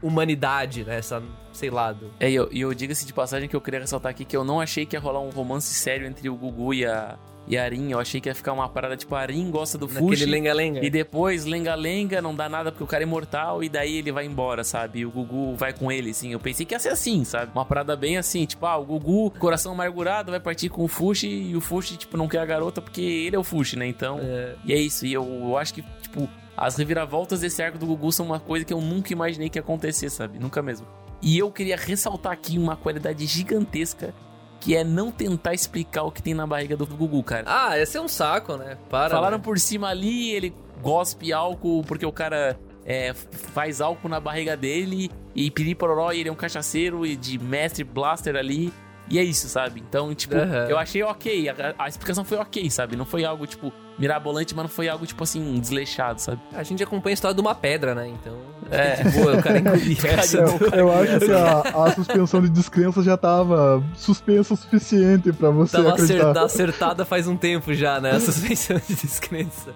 humanidade, 0.03 0.83
né? 0.83 0.97
Essa, 0.97 1.21
sei 1.51 1.69
lá, 1.69 1.91
do... 1.91 2.11
É, 2.19 2.29
e 2.29 2.35
eu, 2.35 2.49
eu 2.51 2.73
diga-se 2.73 3.05
de 3.05 3.13
passagem 3.13 3.47
que 3.49 3.55
eu 3.55 3.61
queria 3.61 3.79
ressaltar 3.79 4.09
aqui 4.11 4.25
que 4.25 4.35
eu 4.35 4.43
não 4.43 4.59
achei 4.59 4.85
que 4.85 4.95
ia 4.95 4.99
rolar 4.99 5.21
um 5.21 5.29
romance 5.29 5.73
sério 5.73 6.05
entre 6.05 6.29
o 6.29 6.35
Gugu 6.35 6.73
e 6.73 6.85
a, 6.85 7.15
e 7.47 7.57
a 7.57 7.63
Arin. 7.63 7.91
Eu 7.91 7.99
achei 7.99 8.19
que 8.21 8.29
ia 8.29 8.35
ficar 8.35 8.53
uma 8.53 8.67
parada 8.69 8.95
tipo, 8.97 9.13
a 9.15 9.19
Arin 9.19 9.49
gosta 9.51 9.77
do 9.77 9.87
naquele 9.87 10.07
Fushi. 10.07 10.25
lenga-lenga. 10.25 10.83
E 10.85 10.89
depois, 10.89 11.45
lenga-lenga, 11.45 12.21
não 12.21 12.35
dá 12.35 12.47
nada 12.49 12.71
porque 12.71 12.83
o 12.83 12.87
cara 12.87 13.03
é 13.03 13.05
imortal 13.07 13.63
e 13.63 13.69
daí 13.69 13.97
ele 13.97 14.11
vai 14.11 14.25
embora, 14.25 14.63
sabe? 14.63 14.99
E 14.99 15.05
o 15.05 15.11
Gugu 15.11 15.55
vai 15.55 15.73
com 15.73 15.91
ele, 15.91 16.09
assim. 16.11 16.31
Eu 16.31 16.39
pensei 16.39 16.65
que 16.65 16.73
ia 16.73 16.79
ser 16.79 16.89
assim, 16.89 17.23
sabe? 17.23 17.51
Uma 17.53 17.65
parada 17.65 17.95
bem 17.95 18.17
assim, 18.17 18.45
tipo, 18.45 18.65
ah, 18.65 18.77
o 18.77 18.85
Gugu, 18.85 19.31
coração 19.39 19.71
amargurado, 19.73 20.31
vai 20.31 20.39
partir 20.39 20.69
com 20.69 20.83
o 20.83 20.87
Fushi 20.87 21.27
e 21.27 21.55
o 21.55 21.61
Fushi, 21.61 21.97
tipo, 21.97 22.17
não 22.17 22.27
quer 22.27 22.39
a 22.39 22.45
garota 22.45 22.81
porque 22.81 23.01
ele 23.01 23.35
é 23.35 23.39
o 23.39 23.43
Fushi, 23.43 23.77
né? 23.77 23.87
Então, 23.87 24.19
É, 24.21 24.55
e 24.65 24.73
é 24.73 24.77
isso. 24.77 25.05
E 25.05 25.13
eu, 25.13 25.23
eu 25.25 25.57
acho 25.57 25.73
que, 25.73 25.83
tipo, 26.01 26.27
as 26.55 26.75
reviravoltas 26.75 27.41
desse 27.41 27.61
arco 27.61 27.77
do 27.77 27.85
Gugu 27.85 28.11
são 28.11 28.25
uma 28.25 28.39
coisa 28.39 28.63
que 28.63 28.73
eu 28.73 28.81
nunca 28.81 29.11
imaginei 29.11 29.49
que 29.49 29.57
ia 29.57 29.61
acontecer, 29.61 30.09
sabe? 30.09 30.39
Nunca 30.39 30.61
mesmo. 30.61 30.85
E 31.21 31.37
eu 31.37 31.51
queria 31.51 31.77
ressaltar 31.77 32.33
aqui 32.33 32.57
uma 32.57 32.75
qualidade 32.75 33.25
gigantesca 33.25 34.13
que 34.59 34.75
é 34.75 34.83
não 34.83 35.11
tentar 35.11 35.53
explicar 35.53 36.03
o 36.03 36.11
que 36.11 36.21
tem 36.21 36.33
na 36.33 36.47
barriga 36.47 36.77
do 36.77 36.85
Gugu, 36.85 37.21
cara. 37.23 37.43
Ah, 37.45 37.77
esse 37.77 37.97
é 37.97 38.01
um 38.01 38.07
saco, 38.07 38.55
né? 38.55 38.77
Para. 38.89 39.15
Falaram 39.15 39.37
né? 39.37 39.43
por 39.43 39.59
cima 39.59 39.89
ali, 39.89 40.31
ele 40.31 40.53
gospe 40.81 41.33
álcool 41.33 41.83
porque 41.83 42.05
o 42.05 42.11
cara 42.11 42.57
é, 42.85 43.13
faz 43.13 43.81
álcool 43.81 44.07
na 44.07 44.19
barriga 44.19 44.55
dele 44.55 45.11
e 45.35 45.51
piripororó 45.51 46.11
e 46.11 46.21
ele 46.21 46.29
é 46.29 46.31
um 46.31 46.35
cachaceiro 46.35 47.05
e 47.05 47.15
de 47.15 47.37
mestre 47.39 47.83
blaster 47.83 48.35
ali. 48.35 48.71
E 49.09 49.19
é 49.19 49.23
isso, 49.23 49.49
sabe? 49.49 49.83
Então, 49.85 50.15
tipo, 50.15 50.35
Aham. 50.35 50.67
eu 50.69 50.77
achei 50.77 51.03
ok. 51.03 51.49
A, 51.49 51.55
a 51.77 51.87
explicação 51.89 52.23
foi 52.23 52.37
ok, 52.37 52.69
sabe? 52.69 52.95
Não 52.95 53.05
foi 53.05 53.25
algo, 53.25 53.45
tipo, 53.45 53.71
mirabolante, 53.97 54.55
mas 54.55 54.63
não 54.63 54.69
foi 54.69 54.89
algo, 54.89 55.05
tipo 55.05 55.23
assim, 55.23 55.59
desleixado, 55.59 56.19
sabe? 56.19 56.39
A 56.53 56.63
gente 56.63 56.81
acompanha 56.83 57.13
a 57.13 57.15
história 57.15 57.35
de 57.35 57.41
uma 57.41 57.53
pedra, 57.55 57.93
né? 57.93 58.07
Então. 58.07 58.37
É. 58.71 59.03
De 59.03 59.09
boa, 59.11 59.37
o 59.37 59.43
cara 59.43 59.59
engolir 59.59 60.05
essa. 60.05 60.37
Eu, 60.37 60.59
eu 60.73 60.91
acho 60.91 61.19
que 61.19 61.31
a, 61.31 61.83
a 61.85 61.91
suspensão 61.91 62.41
de 62.41 62.49
descrença 62.49 63.03
já 63.03 63.17
tava 63.17 63.83
suspensa 63.95 64.53
o 64.53 64.57
suficiente 64.57 65.31
pra 65.33 65.49
você 65.49 65.77
Tava 65.77 65.89
acreditar. 65.89 66.13
acertada, 66.15 66.45
acertada 66.45 67.05
faz 67.05 67.27
um 67.27 67.37
tempo 67.37 67.73
já, 67.73 67.99
né? 67.99 68.11
A 68.11 68.19
suspensão 68.19 68.81
de 68.87 68.95
descrença. 68.95 69.71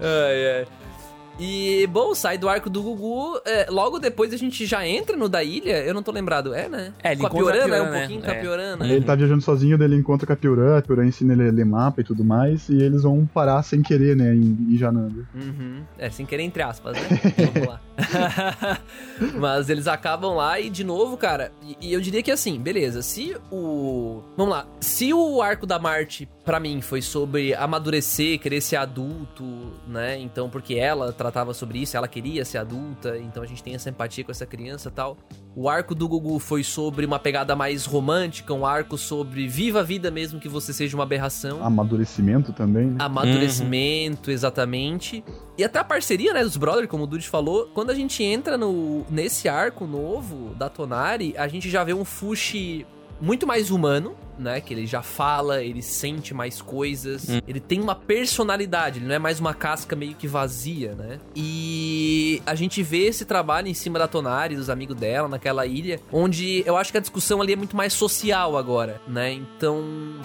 Ai, 0.00 0.58
ai. 0.60 0.66
E, 1.38 1.86
bom, 1.88 2.14
sai 2.14 2.38
do 2.38 2.48
arco 2.48 2.70
do 2.70 2.82
Gugu. 2.82 3.40
é, 3.44 3.66
logo 3.68 3.98
depois 3.98 4.32
a 4.32 4.36
gente 4.36 4.64
já 4.64 4.86
entra 4.86 5.16
no 5.16 5.28
da 5.28 5.42
ilha. 5.42 5.84
Eu 5.84 5.92
não 5.92 6.02
tô 6.02 6.10
lembrado, 6.10 6.54
é, 6.54 6.68
né? 6.68 6.92
É, 7.02 7.12
ele 7.12 7.20
com 7.20 7.26
a 7.26 7.30
Piorana, 7.30 7.58
é 7.58 7.64
um 7.64 7.68
Piorana, 7.68 7.98
pouquinho 7.98 8.22
com 8.22 8.30
a 8.30 8.34
é. 8.34 8.40
Piorana. 8.40 8.86
Ele 8.86 9.04
tá 9.04 9.14
viajando 9.14 9.42
sozinho, 9.42 9.76
daí 9.76 9.88
ele 9.88 9.96
encontra 9.96 10.26
com 10.26 10.32
a 10.32 10.36
Piorã, 10.36 10.78
a 10.78 10.82
Piorã 10.82 11.04
ensina 11.04 11.32
ele 11.32 11.48
a 11.48 11.52
ler 11.52 11.66
mapa 11.66 12.00
e 12.00 12.04
tudo 12.04 12.24
mais, 12.24 12.68
e 12.68 12.82
eles 12.82 13.02
vão 13.02 13.26
parar 13.26 13.62
sem 13.62 13.82
querer, 13.82 14.16
né, 14.16 14.34
em, 14.34 14.56
em 14.70 14.76
Jananda. 14.76 15.26
Uhum. 15.34 15.82
É, 15.98 16.10
sem 16.10 16.24
querer, 16.24 16.42
entre 16.42 16.62
aspas, 16.62 16.96
né? 16.96 17.08
Vamos 17.54 17.68
lá. 17.68 17.80
Mas 19.38 19.68
eles 19.68 19.86
acabam 19.86 20.34
lá 20.34 20.58
e, 20.60 20.70
de 20.70 20.84
novo, 20.84 21.16
cara, 21.16 21.52
e, 21.62 21.88
e 21.88 21.92
eu 21.92 22.00
diria 22.00 22.22
que 22.22 22.30
assim, 22.30 22.58
beleza, 22.58 23.02
se 23.02 23.36
o. 23.50 24.22
Vamos 24.36 24.52
lá. 24.52 24.66
Se 24.80 25.12
o 25.12 25.42
arco 25.42 25.66
da 25.66 25.78
Marte, 25.78 26.28
pra 26.44 26.60
mim, 26.60 26.80
foi 26.80 27.02
sobre 27.02 27.54
amadurecer, 27.54 28.38
querer 28.38 28.60
ser 28.60 28.76
adulto, 28.76 29.44
né? 29.86 30.18
Então, 30.18 30.48
porque 30.48 30.74
ela 30.74 31.12
tratava 31.26 31.52
sobre 31.52 31.80
isso, 31.80 31.96
ela 31.96 32.06
queria 32.06 32.44
ser 32.44 32.58
adulta, 32.58 33.18
então 33.18 33.42
a 33.42 33.46
gente 33.46 33.62
tem 33.62 33.74
essa 33.74 33.90
empatia 33.90 34.24
com 34.24 34.30
essa 34.30 34.46
criança 34.46 34.88
e 34.88 34.92
tal. 34.92 35.16
O 35.54 35.68
arco 35.68 35.94
do 35.94 36.08
Gugu 36.08 36.38
foi 36.38 36.62
sobre 36.62 37.04
uma 37.04 37.18
pegada 37.18 37.56
mais 37.56 37.84
romântica, 37.84 38.52
um 38.52 38.64
arco 38.64 38.96
sobre 38.96 39.48
viva 39.48 39.80
a 39.80 39.82
vida 39.82 40.10
mesmo 40.10 40.38
que 40.38 40.48
você 40.48 40.72
seja 40.72 40.96
uma 40.96 41.02
aberração. 41.02 41.64
Amadurecimento 41.64 42.52
também, 42.52 42.86
né? 42.86 42.96
Amadurecimento, 42.98 44.30
exatamente. 44.30 45.24
E 45.58 45.64
até 45.64 45.78
a 45.78 45.84
parceria, 45.84 46.32
né, 46.32 46.42
dos 46.42 46.56
brothers, 46.56 46.88
como 46.88 47.04
o 47.04 47.06
Dude 47.06 47.28
falou, 47.28 47.70
quando 47.74 47.90
a 47.90 47.94
gente 47.94 48.22
entra 48.22 48.56
no, 48.56 49.04
nesse 49.10 49.48
arco 49.48 49.86
novo 49.86 50.54
da 50.54 50.68
Tonari, 50.68 51.34
a 51.36 51.48
gente 51.48 51.68
já 51.68 51.82
vê 51.82 51.94
um 51.94 52.04
Fushi 52.04 52.86
muito 53.20 53.46
mais 53.46 53.70
humano, 53.70 54.14
né, 54.38 54.60
que 54.60 54.74
ele 54.74 54.86
já 54.86 55.02
fala, 55.02 55.62
ele 55.62 55.80
sente 55.82 56.34
mais 56.34 56.60
coisas, 56.60 57.28
ele 57.46 57.58
tem 57.58 57.80
uma 57.80 57.94
personalidade, 57.94 58.98
ele 58.98 59.06
não 59.06 59.14
é 59.14 59.18
mais 59.18 59.40
uma 59.40 59.54
casca 59.54 59.96
meio 59.96 60.14
que 60.14 60.28
vazia, 60.28 60.94
né? 60.94 61.18
E 61.34 62.42
a 62.44 62.54
gente 62.54 62.82
vê 62.82 63.06
esse 63.06 63.24
trabalho 63.24 63.68
em 63.68 63.74
cima 63.74 63.98
da 63.98 64.06
Tonari, 64.06 64.54
dos 64.54 64.68
amigos 64.68 64.96
dela, 64.96 65.28
naquela 65.28 65.64
ilha, 65.66 66.00
onde 66.12 66.62
eu 66.66 66.76
acho 66.76 66.92
que 66.92 66.98
a 66.98 67.00
discussão 67.00 67.40
ali 67.40 67.54
é 67.54 67.56
muito 67.56 67.76
mais 67.76 67.92
social 67.94 68.56
agora, 68.56 69.00
né? 69.08 69.32
Então, 69.32 69.82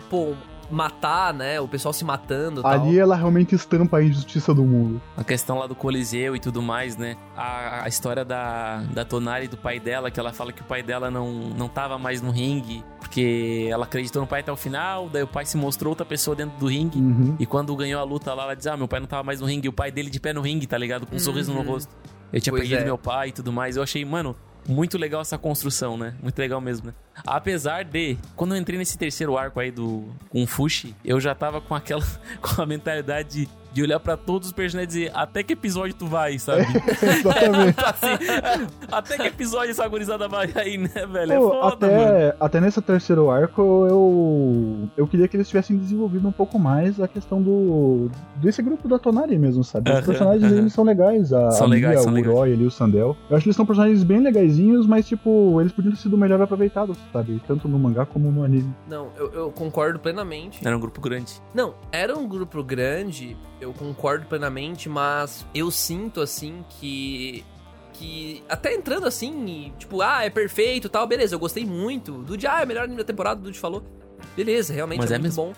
pô, 0.09 0.33
matar, 0.71 1.33
né, 1.33 1.59
o 1.59 1.67
pessoal 1.67 1.93
se 1.93 2.03
matando 2.05 2.61
e 2.61 2.63
tal. 2.63 2.71
Ali 2.71 2.97
ela 2.97 3.15
realmente 3.15 3.53
estampa 3.55 3.97
a 3.97 4.03
injustiça 4.03 4.53
do 4.53 4.63
mundo. 4.63 5.01
A 5.17 5.23
questão 5.23 5.57
lá 5.57 5.67
do 5.67 5.75
Coliseu 5.75 6.35
e 6.35 6.39
tudo 6.39 6.61
mais, 6.61 6.95
né? 6.97 7.15
A, 7.35 7.83
a 7.83 7.87
história 7.87 8.23
da, 8.25 8.83
da 8.93 9.03
Tonari 9.05 9.45
e 9.45 9.47
do 9.47 9.57
pai 9.57 9.79
dela, 9.79 10.09
que 10.09 10.19
ela 10.19 10.31
fala 10.33 10.51
que 10.51 10.61
o 10.61 10.65
pai 10.65 10.81
dela 10.81 11.11
não, 11.11 11.31
não 11.31 11.67
tava 11.67 11.97
mais 11.97 12.21
no 12.21 12.31
ringue, 12.31 12.83
porque 12.99 13.67
ela 13.69 13.83
acreditou 13.85 14.21
no 14.21 14.27
pai 14.27 14.39
até 14.41 14.51
o 14.51 14.55
final, 14.55 15.09
daí 15.09 15.23
o 15.23 15.27
pai 15.27 15.45
se 15.45 15.57
mostrou 15.57 15.91
outra 15.91 16.05
pessoa 16.05 16.35
dentro 16.35 16.57
do 16.57 16.67
ringue. 16.67 16.99
Uhum. 16.99 17.35
E 17.39 17.45
quando 17.45 17.75
ganhou 17.75 17.99
a 17.99 18.03
luta 18.03 18.33
lá, 18.33 18.43
ela 18.43 18.55
diz: 18.55 18.67
Ah, 18.67 18.77
meu 18.77 18.87
pai 18.87 18.99
não 18.99 19.07
tava 19.07 19.23
mais 19.23 19.41
no 19.41 19.47
ringue. 19.47 19.65
E 19.67 19.69
o 19.69 19.73
pai 19.73 19.91
dele 19.91 20.09
de 20.09 20.19
pé 20.19 20.33
no 20.33 20.41
ringue, 20.41 20.65
tá 20.67 20.77
ligado? 20.77 21.05
Com 21.05 21.15
um 21.15 21.19
sorriso 21.19 21.51
no 21.53 21.59
Uhum. 21.59 21.65
rosto. 21.67 21.93
Eu 22.31 22.39
tinha 22.39 22.51
Pois 22.53 22.61
perdido 22.61 22.81
é. 22.81 22.85
meu 22.85 22.97
pai 22.97 23.29
e 23.29 23.31
tudo 23.33 23.51
mais. 23.51 23.75
Eu 23.75 23.83
achei, 23.83 24.05
mano, 24.05 24.35
muito 24.67 24.97
legal 24.97 25.21
essa 25.21 25.37
construção, 25.37 25.97
né? 25.97 26.15
Muito 26.21 26.37
legal 26.37 26.61
mesmo, 26.61 26.87
né? 26.87 26.93
Apesar 27.25 27.83
de, 27.83 28.17
quando 28.35 28.55
eu 28.55 28.61
entrei 28.61 28.77
nesse 28.77 28.97
terceiro 28.97 29.37
arco 29.37 29.59
aí 29.59 29.71
do 29.71 30.05
com 30.29 30.45
Fushi, 30.45 30.95
eu 31.03 31.19
já 31.19 31.33
tava 31.35 31.59
com 31.61 31.75
aquela, 31.75 32.03
com 32.41 32.61
a 32.61 32.65
mentalidade 32.65 33.45
de, 33.45 33.49
de 33.71 33.81
olhar 33.81 33.99
pra 33.99 34.17
todos 34.17 34.47
os 34.49 34.53
personagens 34.53 34.93
e 34.93 34.97
dizer, 34.99 35.11
até 35.13 35.43
que 35.43 35.53
episódio 35.53 35.93
tu 35.95 36.05
vai, 36.05 36.37
sabe? 36.39 36.65
Exatamente. 37.01 37.77
assim, 37.85 38.67
até 38.91 39.17
que 39.17 39.27
episódio 39.27 39.71
essa 39.71 39.87
gurizada 39.87 40.27
vai 40.27 40.49
aí, 40.55 40.77
né, 40.77 41.05
velho? 41.11 41.31
É 41.31 41.37
Pô, 41.37 41.49
foda, 41.49 41.87
mano. 41.87 42.01
até, 42.01 42.35
até 42.39 42.61
nesse 42.61 42.81
terceiro 42.81 43.29
arco, 43.29 43.61
eu 43.89 44.89
eu 44.97 45.07
queria 45.07 45.27
que 45.27 45.37
eles 45.37 45.47
tivessem 45.47 45.77
desenvolvido 45.77 46.27
um 46.27 46.31
pouco 46.31 46.59
mais 46.59 46.99
a 46.99 47.07
questão 47.07 47.41
do 47.41 48.09
desse 48.37 48.61
grupo 48.61 48.87
da 48.87 48.97
Tonari 48.99 49.37
mesmo, 49.37 49.63
sabe? 49.63 49.89
Os 49.89 49.97
Aham, 49.97 50.05
personagens 50.05 50.51
aham. 50.51 50.61
eles 50.61 50.73
são 50.73 50.83
legais, 50.83 51.31
a, 51.31 51.51
São 51.51 51.67
a 51.67 51.69
legais, 51.69 51.95
Mia, 51.95 52.03
são 52.03 52.13
o. 52.13 52.19
Uroi 52.19 52.53
ali, 52.53 52.65
o 52.65 52.71
Sandel. 52.71 53.15
Eu 53.29 53.35
acho 53.37 53.43
que 53.43 53.49
eles 53.49 53.55
são 53.55 53.65
personagens 53.65 54.03
bem 54.03 54.19
legaisinhos, 54.19 54.85
mas 54.87 55.07
tipo, 55.07 55.59
eles 55.61 55.71
podiam 55.71 55.93
ter 55.93 55.99
sido 55.99 56.17
melhor 56.17 56.41
aproveitados, 56.41 56.97
sabe? 57.13 57.41
Tanto 57.47 57.67
no 57.67 57.77
mangá 57.79 58.05
como 58.05 58.31
no 58.31 58.43
anime. 58.43 58.73
Não, 58.89 59.09
eu, 59.17 59.31
eu 59.33 59.51
concordo 59.51 59.99
plenamente. 59.99 60.65
Era 60.65 60.75
um 60.75 60.79
grupo 60.79 60.99
grande. 60.99 61.41
Não, 61.53 61.75
era 61.91 62.17
um 62.17 62.27
grupo 62.27 62.63
grande, 62.63 63.37
eu 63.61 63.71
concordo 63.71 64.25
plenamente, 64.25 64.89
mas 64.89 65.45
eu 65.53 65.71
sinto 65.71 66.19
assim 66.19 66.65
que. 66.67 67.45
Que 67.93 68.41
até 68.49 68.73
entrando 68.73 69.05
assim, 69.05 69.45
e, 69.45 69.69
tipo, 69.77 70.01
ah, 70.01 70.25
é 70.25 70.29
perfeito 70.29 70.87
e 70.87 70.89
tal, 70.89 71.05
beleza, 71.05 71.35
eu 71.35 71.39
gostei 71.39 71.63
muito. 71.65 72.23
Dude, 72.23 72.47
ah, 72.47 72.61
é 72.61 72.65
melhor 72.65 72.85
anime 72.85 72.97
da 72.97 73.03
temporada, 73.03 73.39
o 73.39 73.43
Dude 73.43 73.59
falou. 73.59 73.83
Beleza, 74.35 74.73
realmente 74.73 75.01
Mas 75.01 75.11
é, 75.11 75.15
é 75.15 75.19
muito 75.19 75.35
bom. 75.35 75.53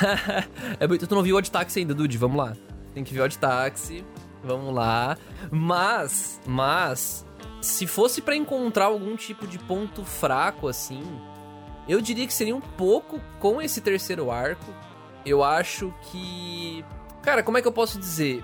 é 0.80 0.86
muito, 0.86 1.06
tu 1.06 1.14
não 1.14 1.22
viu 1.22 1.34
o 1.34 1.38
Odd 1.38 1.50
Taxi 1.50 1.80
ainda, 1.80 1.92
Dude, 1.92 2.16
vamos 2.16 2.38
lá. 2.38 2.56
Tem 2.94 3.04
que 3.04 3.12
ver 3.12 3.20
o 3.20 3.24
Odd 3.24 3.36
Taxi, 3.36 4.04
vamos 4.42 4.74
lá. 4.74 5.18
Mas, 5.50 6.40
mas, 6.46 7.26
se 7.60 7.86
fosse 7.86 8.22
pra 8.22 8.34
encontrar 8.34 8.86
algum 8.86 9.16
tipo 9.16 9.46
de 9.46 9.58
ponto 9.58 10.04
fraco 10.04 10.68
assim, 10.68 11.02
eu 11.88 12.00
diria 12.00 12.26
que 12.26 12.32
seria 12.32 12.54
um 12.56 12.60
pouco 12.60 13.20
com 13.38 13.60
esse 13.60 13.80
terceiro 13.80 14.30
arco. 14.30 14.72
Eu 15.24 15.42
acho 15.42 15.92
que. 16.10 16.84
Cara, 17.26 17.42
como 17.42 17.58
é 17.58 17.60
que 17.62 17.68
eu 17.68 17.72
posso 17.72 17.98
dizer? 17.98 18.42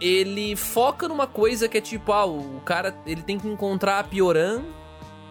Ele 0.00 0.54
foca 0.54 1.08
numa 1.08 1.26
coisa 1.26 1.68
que 1.68 1.78
é 1.78 1.80
tipo, 1.80 2.12
ah, 2.12 2.24
o 2.26 2.60
cara 2.64 2.94
ele 3.06 3.22
tem 3.22 3.38
que 3.38 3.48
encontrar 3.48 3.98
a 3.98 4.04
Pioran 4.04 4.62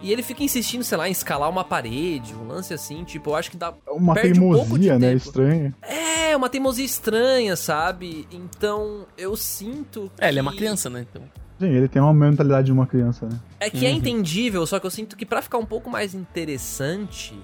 e 0.02 0.12
ele 0.12 0.22
fica 0.24 0.42
insistindo, 0.42 0.82
sei 0.82 0.98
lá, 0.98 1.08
em 1.08 1.12
escalar 1.12 1.48
uma 1.48 1.62
parede, 1.64 2.34
um 2.34 2.46
lance 2.48 2.74
assim, 2.74 3.04
tipo, 3.04 3.30
eu 3.30 3.36
acho 3.36 3.50
que 3.50 3.56
dá. 3.56 3.72
É 3.86 3.90
Uma 3.92 4.14
Perde 4.14 4.40
um 4.40 4.50
pouco 4.52 4.78
de 4.78 4.88
teimosia, 4.88 4.98
né? 4.98 5.08
tempo. 5.12 5.24
Estranha. 5.24 5.74
É, 5.82 6.36
uma 6.36 6.48
teimosia 6.48 6.84
estranha, 6.84 7.54
sabe? 7.54 8.26
Então, 8.32 9.06
eu 9.16 9.36
sinto. 9.36 10.10
É, 10.18 10.28
ele 10.28 10.40
é 10.40 10.42
uma 10.42 10.50
que- 10.50 10.58
criança, 10.58 10.90
né? 10.90 11.06
Então. 11.08 11.22
Sim, 11.60 11.68
ele 11.68 11.86
tem 11.88 12.00
uma 12.02 12.14
mentalidade 12.14 12.66
de 12.66 12.72
uma 12.72 12.86
criança, 12.86 13.26
né? 13.26 13.38
É 13.60 13.68
que 13.70 13.86
é 13.86 13.90
Uhum. 13.90 13.96
entendível, 13.96 14.66
só 14.66 14.80
que 14.80 14.86
eu 14.86 14.90
sinto 14.90 15.16
que 15.16 15.26
pra 15.26 15.42
ficar 15.42 15.58
um 15.58 15.66
pouco 15.66 15.90
mais 15.90 16.14
interessante, 16.14 17.38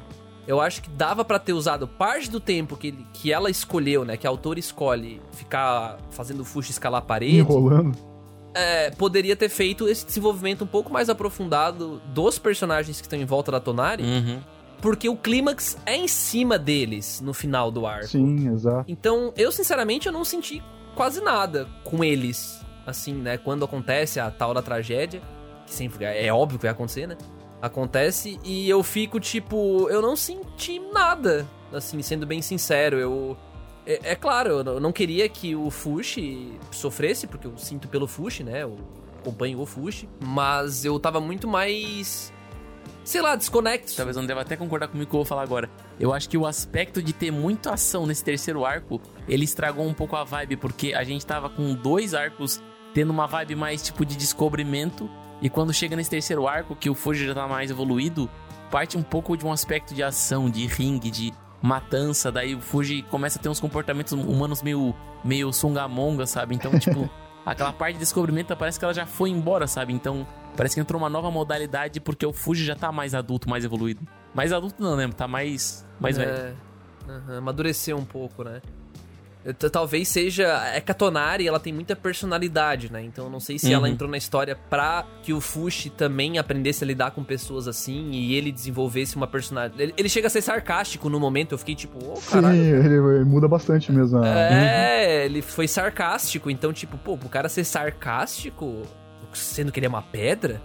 eu 0.46 0.60
acho 0.60 0.82
que 0.82 0.88
dava 0.90 1.24
pra 1.24 1.38
ter 1.38 1.52
usado 1.52 1.86
parte 1.88 2.30
do 2.30 2.38
tempo 2.40 2.76
que, 2.76 2.88
ele- 2.88 3.06
que 3.12 3.32
ela 3.32 3.50
escolheu, 3.50 4.04
né? 4.04 4.16
Que 4.16 4.26
a 4.26 4.30
autora 4.30 4.58
escolhe 4.58 5.20
ficar 5.32 5.98
fazendo 6.10 6.40
o 6.40 6.44
Fuxi 6.44 6.70
escalar 6.70 7.00
a 7.02 7.04
parede. 7.04 7.38
Enrolando. 7.38 7.96
é, 8.58 8.90
poderia 8.92 9.36
ter 9.36 9.50
feito 9.50 9.86
esse 9.86 10.06
desenvolvimento 10.06 10.64
um 10.64 10.66
pouco 10.66 10.90
mais 10.90 11.10
aprofundado 11.10 12.00
dos 12.14 12.38
personagens 12.38 12.98
que 13.00 13.06
estão 13.06 13.18
em 13.18 13.24
volta 13.26 13.52
da 13.52 13.60
Tonari, 13.60 14.02
Uhum. 14.02 14.40
porque 14.80 15.10
o 15.10 15.16
clímax 15.16 15.76
é 15.84 15.94
em 15.94 16.08
cima 16.08 16.58
deles 16.58 17.20
no 17.20 17.34
final 17.34 17.70
do 17.70 17.86
arco. 17.86 18.06
Sim, 18.08 18.48
exato. 18.50 18.84
Então, 18.90 19.30
eu 19.36 19.52
sinceramente 19.52 20.06
eu 20.06 20.12
não 20.12 20.24
senti 20.24 20.62
quase 20.94 21.20
nada 21.20 21.68
com 21.84 22.02
eles, 22.02 22.58
assim, 22.86 23.12
né? 23.12 23.36
Quando 23.36 23.62
acontece 23.64 24.18
a 24.18 24.30
tal 24.30 24.54
da 24.54 24.62
tragédia, 24.62 25.20
que 25.66 25.74
sempre 25.74 26.06
é 26.06 26.32
óbvio 26.32 26.58
que 26.58 26.64
vai 26.64 26.72
acontecer, 26.72 27.06
né? 27.06 27.16
Acontece 27.66 28.38
e 28.44 28.68
eu 28.68 28.82
fico 28.82 29.18
tipo, 29.20 29.88
eu 29.90 30.00
não 30.00 30.14
senti 30.16 30.78
nada, 30.78 31.46
assim, 31.72 32.00
sendo 32.02 32.26
bem 32.26 32.40
sincero, 32.40 32.96
eu 32.98 33.36
é, 33.86 34.12
é 34.12 34.14
claro, 34.16 34.64
eu 34.66 34.80
não- 34.80 34.92
queria 34.92 35.28
que 35.28 35.54
o 35.54 35.70
Fushi 35.70 36.58
sofresse, 36.72 37.26
porque 37.26 37.46
eu 37.46 37.56
sinto 37.56 37.86
pelo 37.86 38.08
Fushi, 38.08 38.42
né? 38.42 38.62
Eu 38.64 38.76
acompanho 39.20 39.60
o 39.60 39.66
Fushi, 39.66 40.08
mas 40.24 40.84
eu 40.84 40.98
tava 40.98 41.20
muito 41.20 41.46
mais 41.46 42.32
sei 43.04 43.22
lá, 43.22 43.36
desconexo. 43.36 43.96
Talvez 43.96 44.16
não 44.16 44.26
deva 44.26 44.40
até 44.40 44.56
concordar 44.56 44.88
comigo 44.88 45.08
que 45.08 45.14
eu 45.14 45.18
vou 45.20 45.24
falar 45.24 45.42
agora. 45.42 45.70
Eu 45.98 46.12
acho 46.12 46.28
que 46.28 46.36
o 46.36 46.44
aspecto 46.44 47.00
de 47.00 47.12
ter 47.12 47.30
muita 47.30 47.74
ação 47.74 48.04
nesse 48.04 48.24
terceiro 48.24 48.64
arco, 48.64 49.00
ele 49.28 49.44
estragou 49.44 49.86
um 49.86 49.94
pouco 49.94 50.16
a 50.16 50.24
vibe, 50.24 50.56
porque 50.56 50.92
a 50.92 51.04
gente 51.04 51.24
tava 51.24 51.48
com 51.48 51.72
dois 51.72 52.14
arcos 52.14 52.60
tendo 52.92 53.10
uma 53.10 53.26
vibe 53.28 53.54
mais 53.54 53.80
tipo 53.82 54.04
de 54.04 54.16
descobrimento, 54.16 55.08
e 55.40 55.50
quando 55.50 55.72
chega 55.72 55.96
nesse 55.96 56.10
terceiro 56.10 56.48
arco, 56.48 56.74
que 56.74 56.88
o 56.88 56.94
Fuji 56.94 57.26
já 57.26 57.34
tá 57.34 57.46
mais 57.46 57.70
evoluído, 57.70 58.28
parte 58.70 58.96
um 58.96 59.02
pouco 59.02 59.36
de 59.36 59.44
um 59.44 59.52
aspecto 59.52 59.94
de 59.94 60.02
ação, 60.02 60.48
de 60.50 60.66
ringue, 60.66 61.10
de 61.10 61.32
matança, 61.62 62.30
daí 62.30 62.54
o 62.54 62.60
Fuji 62.60 63.02
começa 63.02 63.38
a 63.38 63.42
ter 63.42 63.48
uns 63.48 63.60
comportamentos 63.60 64.12
humanos 64.12 64.62
meio, 64.62 64.94
meio 65.24 65.52
sungamonga, 65.52 66.26
sabe? 66.26 66.54
Então, 66.54 66.76
tipo, 66.78 67.08
aquela 67.44 67.72
parte 67.72 67.94
de 67.94 68.00
descobrimento 68.00 68.54
parece 68.56 68.78
que 68.78 68.84
ela 68.84 68.94
já 68.94 69.06
foi 69.06 69.30
embora, 69.30 69.66
sabe? 69.66 69.92
Então, 69.92 70.26
parece 70.56 70.74
que 70.74 70.80
entrou 70.80 71.00
uma 71.00 71.10
nova 71.10 71.30
modalidade 71.30 72.00
porque 72.00 72.24
o 72.24 72.32
Fuji 72.32 72.64
já 72.64 72.74
tá 72.74 72.90
mais 72.90 73.14
adulto, 73.14 73.48
mais 73.48 73.64
evoluído. 73.64 74.06
Mais 74.34 74.52
adulto 74.52 74.82
não, 74.82 74.96
né? 74.96 75.08
Tá 75.08 75.28
mais, 75.28 75.86
mais 76.00 76.16
velho. 76.16 76.30
É, 76.30 76.54
aham, 77.08 77.38
amadureceu 77.38 77.96
um 77.96 78.04
pouco, 78.04 78.44
né? 78.44 78.60
Talvez 79.70 80.08
seja. 80.08 80.46
É 80.74 80.80
que 80.80 80.90
a 80.90 80.94
Tonari, 80.94 81.46
ela 81.46 81.60
tem 81.60 81.72
muita 81.72 81.94
personalidade, 81.94 82.90
né? 82.92 83.02
Então 83.04 83.24
eu 83.26 83.30
não 83.30 83.38
sei 83.40 83.58
se 83.58 83.72
ela 83.72 83.86
Uhum. 83.86 83.92
entrou 83.94 84.10
na 84.10 84.16
história 84.16 84.56
pra 84.68 85.04
que 85.22 85.32
o 85.32 85.40
Fushi 85.40 85.90
também 85.90 86.38
aprendesse 86.38 86.82
a 86.82 86.86
lidar 86.86 87.10
com 87.12 87.22
pessoas 87.22 87.68
assim 87.68 88.10
e 88.10 88.34
ele 88.34 88.50
desenvolvesse 88.50 89.14
uma 89.16 89.26
personalidade. 89.26 89.80
Ele, 89.82 89.94
ele 89.96 90.08
chega 90.08 90.26
a 90.26 90.30
ser 90.30 90.42
sarcástico 90.42 91.08
no 91.08 91.20
momento, 91.20 91.52
eu 91.52 91.58
fiquei 91.58 91.74
tipo, 91.74 91.98
ô, 92.04 92.16
Sim, 92.16 92.30
caralho. 92.30 92.56
ele, 92.58 92.94
ele 92.96 93.24
muda 93.24 93.46
bastante 93.46 93.92
mesmo. 93.92 94.18
a- 94.18 94.26
É, 94.28 95.24
ele 95.26 95.42
foi 95.42 95.68
sarcástico, 95.68 96.50
então, 96.50 96.72
tipo, 96.72 96.96
pô, 96.98 97.14
o 97.14 97.28
cara 97.28 97.48
ser 97.48 97.64
sarcástico, 97.64 98.82
sendo 99.32 99.70
que 99.70 99.78
ele 99.78 99.86
é 99.86 99.88
uma 99.88 100.02
pedra, 100.02 100.60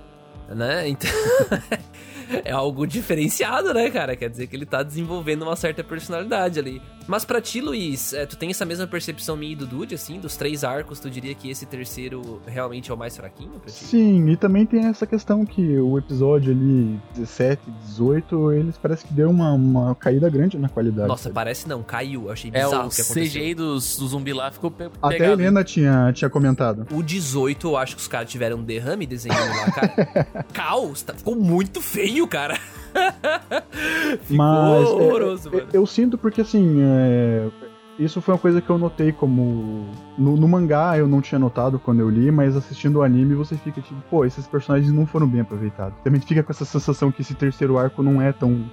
né? 0.49 0.87
Então. 0.87 1.09
é 2.45 2.51
algo 2.51 2.85
diferenciado, 2.87 3.73
né, 3.73 3.89
cara? 3.89 4.15
Quer 4.15 4.29
dizer 4.29 4.47
que 4.47 4.55
ele 4.55 4.65
tá 4.65 4.83
desenvolvendo 4.83 5.41
uma 5.43 5.55
certa 5.55 5.83
personalidade 5.83 6.59
ali. 6.59 6.81
Mas 7.11 7.25
pra 7.25 7.41
ti, 7.41 7.59
Luiz, 7.59 8.13
é, 8.13 8.25
tu 8.25 8.37
tem 8.37 8.51
essa 8.51 8.63
mesma 8.63 8.87
percepção 8.87 9.35
minha 9.35 9.51
e 9.51 9.55
do 9.55 9.67
Dude, 9.67 9.93
assim, 9.93 10.17
dos 10.17 10.37
três 10.37 10.63
arcos, 10.63 10.97
tu 10.97 11.09
diria 11.09 11.35
que 11.35 11.49
esse 11.49 11.65
terceiro 11.65 12.41
realmente 12.47 12.89
é 12.89 12.93
o 12.93 12.97
mais 12.97 13.17
fraquinho 13.17 13.49
pra 13.59 13.69
ti? 13.69 13.83
Sim, 13.83 14.29
e 14.29 14.37
também 14.37 14.65
tem 14.65 14.85
essa 14.85 15.05
questão 15.05 15.45
que 15.45 15.77
o 15.77 15.97
episódio 15.97 16.53
ali 16.53 16.97
17, 17.13 17.63
18, 17.87 18.53
eles 18.53 18.77
parece 18.77 19.03
que 19.05 19.13
deu 19.13 19.29
uma, 19.29 19.51
uma 19.51 19.93
caída 19.93 20.29
grande 20.29 20.57
na 20.57 20.69
qualidade. 20.69 21.09
Nossa, 21.09 21.23
sabe? 21.23 21.35
parece 21.35 21.67
não, 21.67 21.83
caiu. 21.83 22.27
Eu 22.27 22.31
achei 22.31 22.49
É, 22.53 22.63
bizarro 22.63 22.85
o 22.85 22.87
o 22.87 22.89
que 22.89 23.01
aconteceu. 23.01 23.23
CGI 23.41 23.55
dos, 23.55 23.97
do 23.97 24.07
zumbi 24.07 24.31
lá 24.31 24.49
ficou 24.49 24.71
pe 24.71 24.89
Até 25.01 25.25
a. 25.25 25.31
Helena 25.33 25.65
tinha, 25.65 26.13
tinha 26.13 26.29
comentado. 26.29 26.87
O 26.93 27.03
18, 27.03 27.67
eu 27.67 27.75
acho 27.75 27.93
que 27.97 28.01
os 28.01 28.07
caras 28.07 28.29
tiveram 28.31 28.55
um 28.59 28.63
derrame 28.63 29.05
desenhando 29.05 29.49
lá, 29.49 29.69
cara. 29.71 30.45
Caos, 30.53 31.01
tá- 31.01 31.13
ficou 31.13 31.35
muito 31.35 31.81
feio, 31.81 32.25
cara. 32.25 32.57
Ficou 34.23 34.37
Mas 34.37 34.87
é, 34.87 34.91
horroroso, 34.91 35.49
é, 35.49 35.51
mano. 35.53 35.67
eu 35.73 35.85
sinto 35.85 36.17
porque 36.17 36.41
assim, 36.41 36.81
é, 37.01 37.49
isso 37.99 38.21
foi 38.21 38.33
uma 38.33 38.39
coisa 38.39 38.61
que 38.61 38.69
eu 38.69 38.77
notei 38.77 39.11
como 39.11 39.85
no, 40.17 40.35
no 40.35 40.47
mangá 40.47 40.97
eu 40.97 41.07
não 41.07 41.21
tinha 41.21 41.37
notado 41.37 41.79
quando 41.79 41.99
eu 41.99 42.09
li, 42.09 42.31
mas 42.31 42.55
assistindo 42.55 42.97
o 42.97 43.03
anime 43.03 43.35
você 43.35 43.55
fica 43.55 43.81
tipo, 43.81 44.01
pô, 44.09 44.25
esses 44.25 44.47
personagens 44.47 44.91
não 44.91 45.05
foram 45.05 45.27
bem 45.27 45.41
aproveitados. 45.41 45.97
Também 46.03 46.19
fica 46.21 46.41
com 46.41 46.51
essa 46.51 46.65
sensação 46.65 47.11
que 47.11 47.21
esse 47.21 47.35
terceiro 47.35 47.77
arco 47.77 48.01
não 48.01 48.21
é 48.21 48.31
tão 48.31 48.65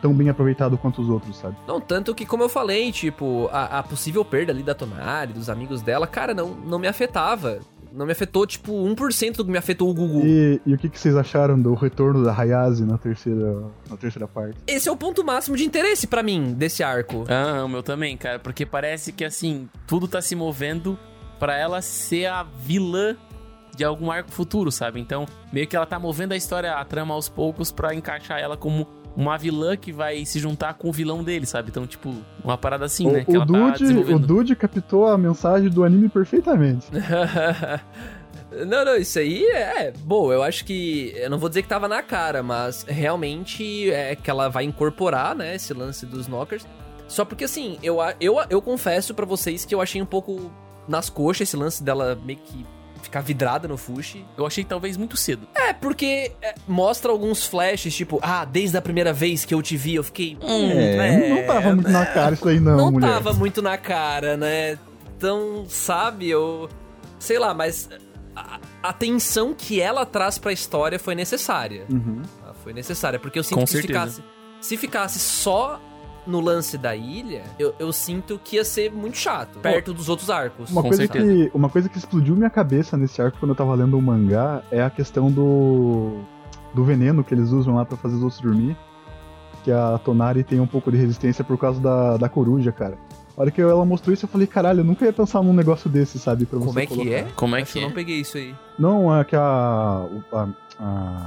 tão 0.00 0.12
bem 0.12 0.28
aproveitado 0.28 0.76
quanto 0.76 1.00
os 1.00 1.08
outros, 1.08 1.38
sabe? 1.38 1.56
Não, 1.66 1.80
tanto 1.80 2.14
que, 2.14 2.26
como 2.26 2.42
eu 2.42 2.48
falei, 2.48 2.92
tipo, 2.92 3.48
a, 3.50 3.78
a 3.78 3.82
possível 3.82 4.24
perda 4.24 4.52
ali 4.52 4.62
da 4.62 4.74
Tonari, 4.74 5.32
dos 5.32 5.48
amigos 5.48 5.82
dela, 5.82 6.06
cara, 6.06 6.34
não, 6.34 6.50
não 6.50 6.78
me 6.78 6.86
afetava. 6.86 7.60
Não 7.96 8.04
me 8.04 8.12
afetou, 8.12 8.46
tipo, 8.46 8.72
1% 8.72 9.36
do 9.36 9.44
que 9.46 9.50
me 9.50 9.56
afetou 9.56 9.88
o 9.88 9.94
Gugu. 9.94 10.20
E, 10.26 10.60
e 10.66 10.74
o 10.74 10.78
que, 10.78 10.90
que 10.90 11.00
vocês 11.00 11.16
acharam 11.16 11.58
do 11.58 11.72
retorno 11.72 12.22
da 12.22 12.38
Hayase 12.38 12.84
na 12.84 12.98
terceira, 12.98 13.62
na 13.88 13.96
terceira 13.96 14.28
parte? 14.28 14.58
Esse 14.66 14.86
é 14.86 14.92
o 14.92 14.96
ponto 14.96 15.24
máximo 15.24 15.56
de 15.56 15.64
interesse 15.64 16.06
pra 16.06 16.22
mim, 16.22 16.52
desse 16.52 16.82
arco. 16.82 17.24
Ah, 17.26 17.64
o 17.64 17.68
meu 17.68 17.82
também, 17.82 18.14
cara. 18.14 18.38
Porque 18.38 18.66
parece 18.66 19.12
que, 19.12 19.24
assim, 19.24 19.66
tudo 19.86 20.06
tá 20.06 20.20
se 20.20 20.36
movendo 20.36 20.98
pra 21.38 21.56
ela 21.56 21.80
ser 21.80 22.26
a 22.26 22.42
vilã 22.42 23.16
de 23.74 23.82
algum 23.82 24.10
arco 24.10 24.30
futuro, 24.30 24.70
sabe? 24.70 25.00
Então, 25.00 25.26
meio 25.50 25.66
que 25.66 25.74
ela 25.74 25.86
tá 25.86 25.98
movendo 25.98 26.32
a 26.32 26.36
história, 26.36 26.74
a 26.74 26.84
trama 26.84 27.14
aos 27.14 27.30
poucos 27.30 27.72
pra 27.72 27.94
encaixar 27.94 28.38
ela 28.38 28.56
como 28.58 28.86
uma 29.16 29.38
vilã 29.38 29.76
que 29.76 29.90
vai 29.90 30.24
se 30.26 30.38
juntar 30.38 30.74
com 30.74 30.90
o 30.90 30.92
vilão 30.92 31.24
dele, 31.24 31.46
sabe? 31.46 31.70
Então, 31.70 31.86
tipo, 31.86 32.14
uma 32.44 32.58
parada 32.58 32.84
assim, 32.84 33.08
o, 33.08 33.12
né? 33.12 33.24
Que 33.24 33.32
o 33.32 33.36
ela 33.36 33.46
tá 33.46 33.52
Dude, 33.52 33.68
o 33.68 33.78
desenvolvendo. 33.78 34.26
Dude 34.26 34.56
captou 34.56 35.06
a 35.06 35.16
mensagem 35.16 35.70
do 35.70 35.82
anime 35.82 36.08
perfeitamente. 36.08 36.86
não, 38.66 38.84
não, 38.84 38.96
isso 38.96 39.18
aí 39.18 39.44
é. 39.46 39.92
Bom, 40.04 40.30
eu 40.30 40.42
acho 40.42 40.64
que. 40.66 41.12
Eu 41.16 41.30
não 41.30 41.38
vou 41.38 41.48
dizer 41.48 41.62
que 41.62 41.68
tava 41.68 41.88
na 41.88 42.02
cara, 42.02 42.42
mas 42.42 42.84
realmente 42.86 43.90
é 43.90 44.14
que 44.14 44.30
ela 44.30 44.48
vai 44.48 44.64
incorporar, 44.64 45.34
né, 45.34 45.54
esse 45.54 45.72
lance 45.72 46.04
dos 46.04 46.28
knockers. 46.28 46.66
Só 47.08 47.24
porque 47.24 47.44
assim, 47.44 47.78
eu, 47.82 47.98
eu, 48.20 48.36
eu 48.50 48.60
confesso 48.60 49.14
pra 49.14 49.24
vocês 49.24 49.64
que 49.64 49.74
eu 49.74 49.80
achei 49.80 50.02
um 50.02 50.06
pouco 50.06 50.50
nas 50.88 51.08
coxas 51.08 51.48
esse 51.48 51.56
lance 51.56 51.82
dela 51.82 52.18
meio 52.24 52.38
que 52.38 52.66
ficar 53.06 53.20
vidrada 53.22 53.66
no 53.66 53.76
Fushi. 53.76 54.24
Eu 54.36 54.46
achei 54.46 54.62
talvez 54.64 54.96
muito 54.96 55.16
cedo. 55.16 55.48
É, 55.54 55.72
porque 55.72 56.32
é, 56.42 56.54
mostra 56.68 57.10
alguns 57.10 57.44
flashes, 57.46 57.94
tipo, 57.94 58.18
ah, 58.22 58.44
desde 58.44 58.76
a 58.76 58.82
primeira 58.82 59.12
vez 59.12 59.44
que 59.44 59.54
eu 59.54 59.62
te 59.62 59.76
vi, 59.76 59.94
eu 59.94 60.04
fiquei. 60.04 60.36
Hum, 60.42 60.70
É, 60.70 61.28
não 61.28 61.46
tava 61.46 61.74
muito 61.74 61.90
na 61.90 62.06
cara 62.06 62.34
isso 62.34 62.48
aí 62.48 62.60
não, 62.60 62.76
não 62.76 62.90
mulher. 62.92 63.10
tava 63.10 63.32
muito 63.32 63.62
na 63.62 63.76
cara, 63.78 64.36
né? 64.36 64.78
Então, 65.16 65.64
sabe, 65.68 66.28
eu. 66.28 66.68
Sei 67.18 67.38
lá, 67.38 67.54
mas 67.54 67.88
a, 68.34 68.60
a 68.82 68.92
tensão 68.92 69.54
que 69.54 69.80
ela 69.80 70.04
traz 70.04 70.36
pra 70.38 70.52
história 70.52 70.98
foi 70.98 71.14
necessária. 71.14 71.86
Uhum. 71.90 72.22
Foi 72.62 72.72
necessária, 72.72 73.18
porque 73.18 73.38
eu 73.38 73.42
sinto 73.44 73.58
Com 73.60 73.64
que 73.64 73.70
certeza. 73.70 73.92
ficasse, 74.10 74.22
se 74.60 74.76
ficasse 74.76 75.18
só 75.20 75.80
no 76.26 76.40
lance 76.40 76.76
da 76.76 76.94
ilha, 76.96 77.42
eu, 77.58 77.74
eu 77.78 77.92
sinto 77.92 78.40
que 78.42 78.56
ia 78.56 78.64
ser 78.64 78.90
muito 78.92 79.16
chato, 79.16 79.58
perto 79.60 79.94
dos 79.94 80.08
outros 80.08 80.28
arcos. 80.30 80.70
Uma 80.70 80.82
Com 80.82 80.88
coisa, 80.88 81.02
certeza. 81.04 81.26
que, 81.26 81.50
uma 81.54 81.68
coisa 81.68 81.88
que 81.88 81.98
explodiu 81.98 82.34
minha 82.34 82.50
cabeça 82.50 82.96
nesse 82.96 83.20
arco 83.22 83.38
quando 83.38 83.50
eu 83.50 83.56
tava 83.56 83.74
lendo 83.74 83.96
o 83.96 84.02
mangá 84.02 84.62
é 84.70 84.82
a 84.82 84.90
questão 84.90 85.30
do, 85.30 86.18
do 86.74 86.84
veneno 86.84 87.22
que 87.22 87.32
eles 87.32 87.50
usam 87.50 87.74
lá 87.76 87.84
pra 87.84 87.96
fazer 87.96 88.16
os 88.16 88.22
outros 88.22 88.40
dormir. 88.40 88.76
Que 89.64 89.72
a 89.72 89.98
Tonari 90.04 90.44
tem 90.44 90.60
um 90.60 90.66
pouco 90.66 90.90
de 90.92 90.96
resistência 90.96 91.42
por 91.42 91.58
causa 91.58 91.80
da, 91.80 92.16
da 92.16 92.28
coruja, 92.28 92.70
cara. 92.70 92.96
A 93.36 93.40
hora 93.42 93.50
que 93.50 93.60
ela 93.60 93.84
mostrou 93.84 94.14
isso, 94.14 94.24
eu 94.24 94.28
falei, 94.30 94.46
caralho, 94.46 94.80
eu 94.80 94.84
nunca 94.84 95.04
ia 95.04 95.12
pensar 95.12 95.42
num 95.42 95.52
negócio 95.52 95.90
desse, 95.90 96.18
sabe? 96.18 96.46
Pra 96.46 96.58
Como 96.58 96.72
você 96.72 96.80
é 96.80 96.86
que 96.86 96.94
colocar. 96.94 97.10
é? 97.10 97.26
Como 97.34 97.56
é 97.56 97.62
que 97.62 97.78
eu 97.78 97.82
é? 97.82 97.84
não 97.84 97.92
peguei 97.92 98.20
isso 98.20 98.36
aí. 98.38 98.54
Não, 98.78 99.14
é 99.14 99.24
que 99.24 99.34
a. 99.36 100.06
A, 100.32 100.48
a, 100.80 101.26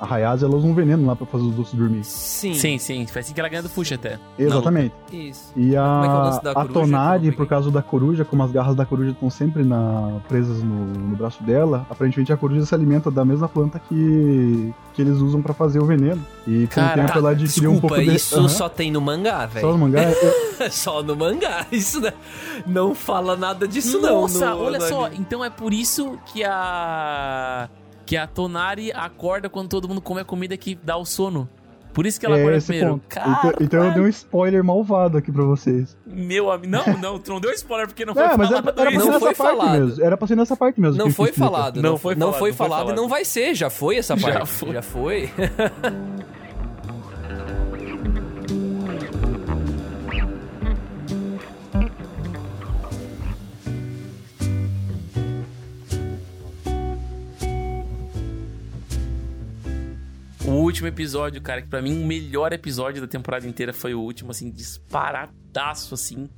a 0.00 0.14
Hayase, 0.14 0.44
ela 0.44 0.54
usa 0.56 0.66
um 0.66 0.74
veneno 0.74 1.06
lá 1.06 1.16
pra 1.16 1.26
fazer 1.26 1.44
os 1.44 1.56
outros 1.58 1.74
dormir. 1.74 2.04
Sim. 2.04 2.54
Sim, 2.54 2.78
sim. 2.78 3.06
Foi 3.06 3.20
assim 3.20 3.32
que 3.34 3.40
ela 3.40 3.48
ganha 3.48 3.62
do 3.62 3.68
Fuxa 3.68 3.94
até. 3.96 4.18
Exatamente. 4.38 4.94
Isso. 5.12 5.52
E 5.56 5.76
a, 5.76 5.82
Como 5.82 6.04
é 6.04 6.08
que 6.08 6.14
é 6.14 6.18
o 6.18 6.22
lance 6.22 6.42
da 6.44 6.50
a 6.50 6.54
coruja 6.54 6.72
Tonari, 6.74 7.18
peguei? 7.20 7.36
por 7.36 7.46
causa 7.46 7.70
da 7.70 7.82
coruja, 7.82 8.24
como 8.24 8.42
as 8.42 8.50
garras 8.52 8.76
da 8.76 8.84
coruja 8.86 9.10
estão 9.10 9.28
sempre 9.30 9.64
na, 9.64 10.18
presas 10.28 10.62
no, 10.62 10.86
no 10.86 11.16
braço 11.16 11.42
dela, 11.42 11.86
aparentemente 11.90 12.32
a 12.32 12.36
coruja 12.36 12.64
se 12.66 12.74
alimenta 12.74 13.10
da 13.10 13.24
mesma 13.24 13.48
planta 13.48 13.78
que, 13.88 14.72
que 14.94 15.02
eles 15.02 15.18
usam 15.18 15.42
pra 15.42 15.52
fazer 15.54 15.78
o 15.80 15.84
veneno. 15.84 16.24
E 16.46 16.66
com 16.66 16.80
o 16.80 16.84
Cara, 16.84 17.04
tempo 17.06 17.18
ela 17.18 17.30
adquiriu 17.30 17.72
um 17.72 17.80
pouco 17.80 17.96
de... 17.98 18.14
isso 18.14 18.38
Aham. 18.38 18.48
só 18.48 18.68
tem 18.68 18.90
no 18.90 19.00
mangá, 19.00 19.40
Só 19.42 19.54
velho. 19.54 19.68
no 19.72 19.78
mangá. 19.78 20.00
é- 20.60 20.70
Só 20.70 21.02
no 21.02 21.14
mangá. 21.16 21.66
Isso 21.70 22.00
não, 22.00 22.12
não 22.66 22.94
fala 22.94 23.36
nada 23.36 23.66
disso, 23.68 24.00
não. 24.00 24.22
Nossa, 24.22 24.50
no- 24.50 24.62
olha 24.62 24.78
no 24.78 24.84
só. 24.86 25.04
anime. 25.06 25.20
Então 25.20 25.44
é 25.44 25.50
por 25.50 25.72
isso 25.72 26.18
que 26.26 26.42
a. 26.44 27.68
Que 28.08 28.16
a 28.16 28.26
Tonari 28.26 28.90
acorda 28.90 29.50
quando 29.50 29.68
todo 29.68 29.86
mundo 29.86 30.00
come 30.00 30.22
a 30.22 30.24
comida 30.24 30.56
que 30.56 30.74
dá 30.74 30.96
o 30.96 31.04
sono. 31.04 31.46
Por 31.92 32.06
isso 32.06 32.18
que 32.18 32.24
ela 32.24 32.36
é 32.38 32.40
acorda 32.40 32.56
esse 32.56 32.66
primeiro. 32.68 33.02
Então, 33.06 33.52
então 33.60 33.84
eu 33.84 33.92
dei 33.92 34.02
um 34.02 34.08
spoiler 34.08 34.64
malvado 34.64 35.18
aqui 35.18 35.30
pra 35.30 35.42
vocês. 35.44 35.94
meu 36.06 36.50
amigo. 36.50 36.70
Não, 36.70 36.86
não, 36.98 37.18
tu 37.18 37.30
não 37.32 37.38
deu 37.40 37.50
spoiler 37.52 37.86
porque 37.86 38.06
não 38.06 38.14
foi 38.14 38.22
É, 38.22 38.36
mas 38.36 38.48
falado 38.48 38.68
era, 38.70 38.80
era 38.80 38.90
Não 38.98 39.06
nessa 39.06 39.18
foi 39.20 39.34
parte 39.34 39.36
falado. 39.58 39.80
mesmo. 39.80 40.04
Era 40.04 40.16
pra 40.16 40.26
ser 40.26 40.36
nessa 40.36 40.56
parte 40.56 40.80
mesmo. 40.80 40.96
Não 40.96 41.10
foi 41.10 41.32
falado. 41.32 41.82
Não 41.82 41.90
Não, 41.90 41.98
foi 41.98 42.14
não 42.14 42.28
falado, 42.28 42.38
foi 42.38 42.48
não 42.50 42.56
foi 42.56 42.66
falado 42.68 42.80
e 42.80 42.84
falado. 42.86 42.96
não 42.96 43.08
vai 43.08 43.24
ser. 43.26 43.54
Já 43.54 43.68
foi 43.68 43.96
essa 43.98 44.16
Já 44.16 44.32
parte. 44.32 44.46
foi. 44.48 44.72
Já 44.72 44.82
foi. 44.82 45.30
O 60.48 60.62
último 60.62 60.88
episódio, 60.88 61.40
cara, 61.42 61.60
que 61.60 61.68
pra 61.68 61.82
mim 61.82 62.02
o 62.02 62.06
melhor 62.06 62.52
episódio 62.52 63.02
da 63.02 63.06
temporada 63.06 63.46
inteira 63.46 63.72
foi 63.72 63.94
o 63.94 64.00
último, 64.00 64.30
assim, 64.30 64.50
disparadaço, 64.50 65.94
assim. 65.94 66.28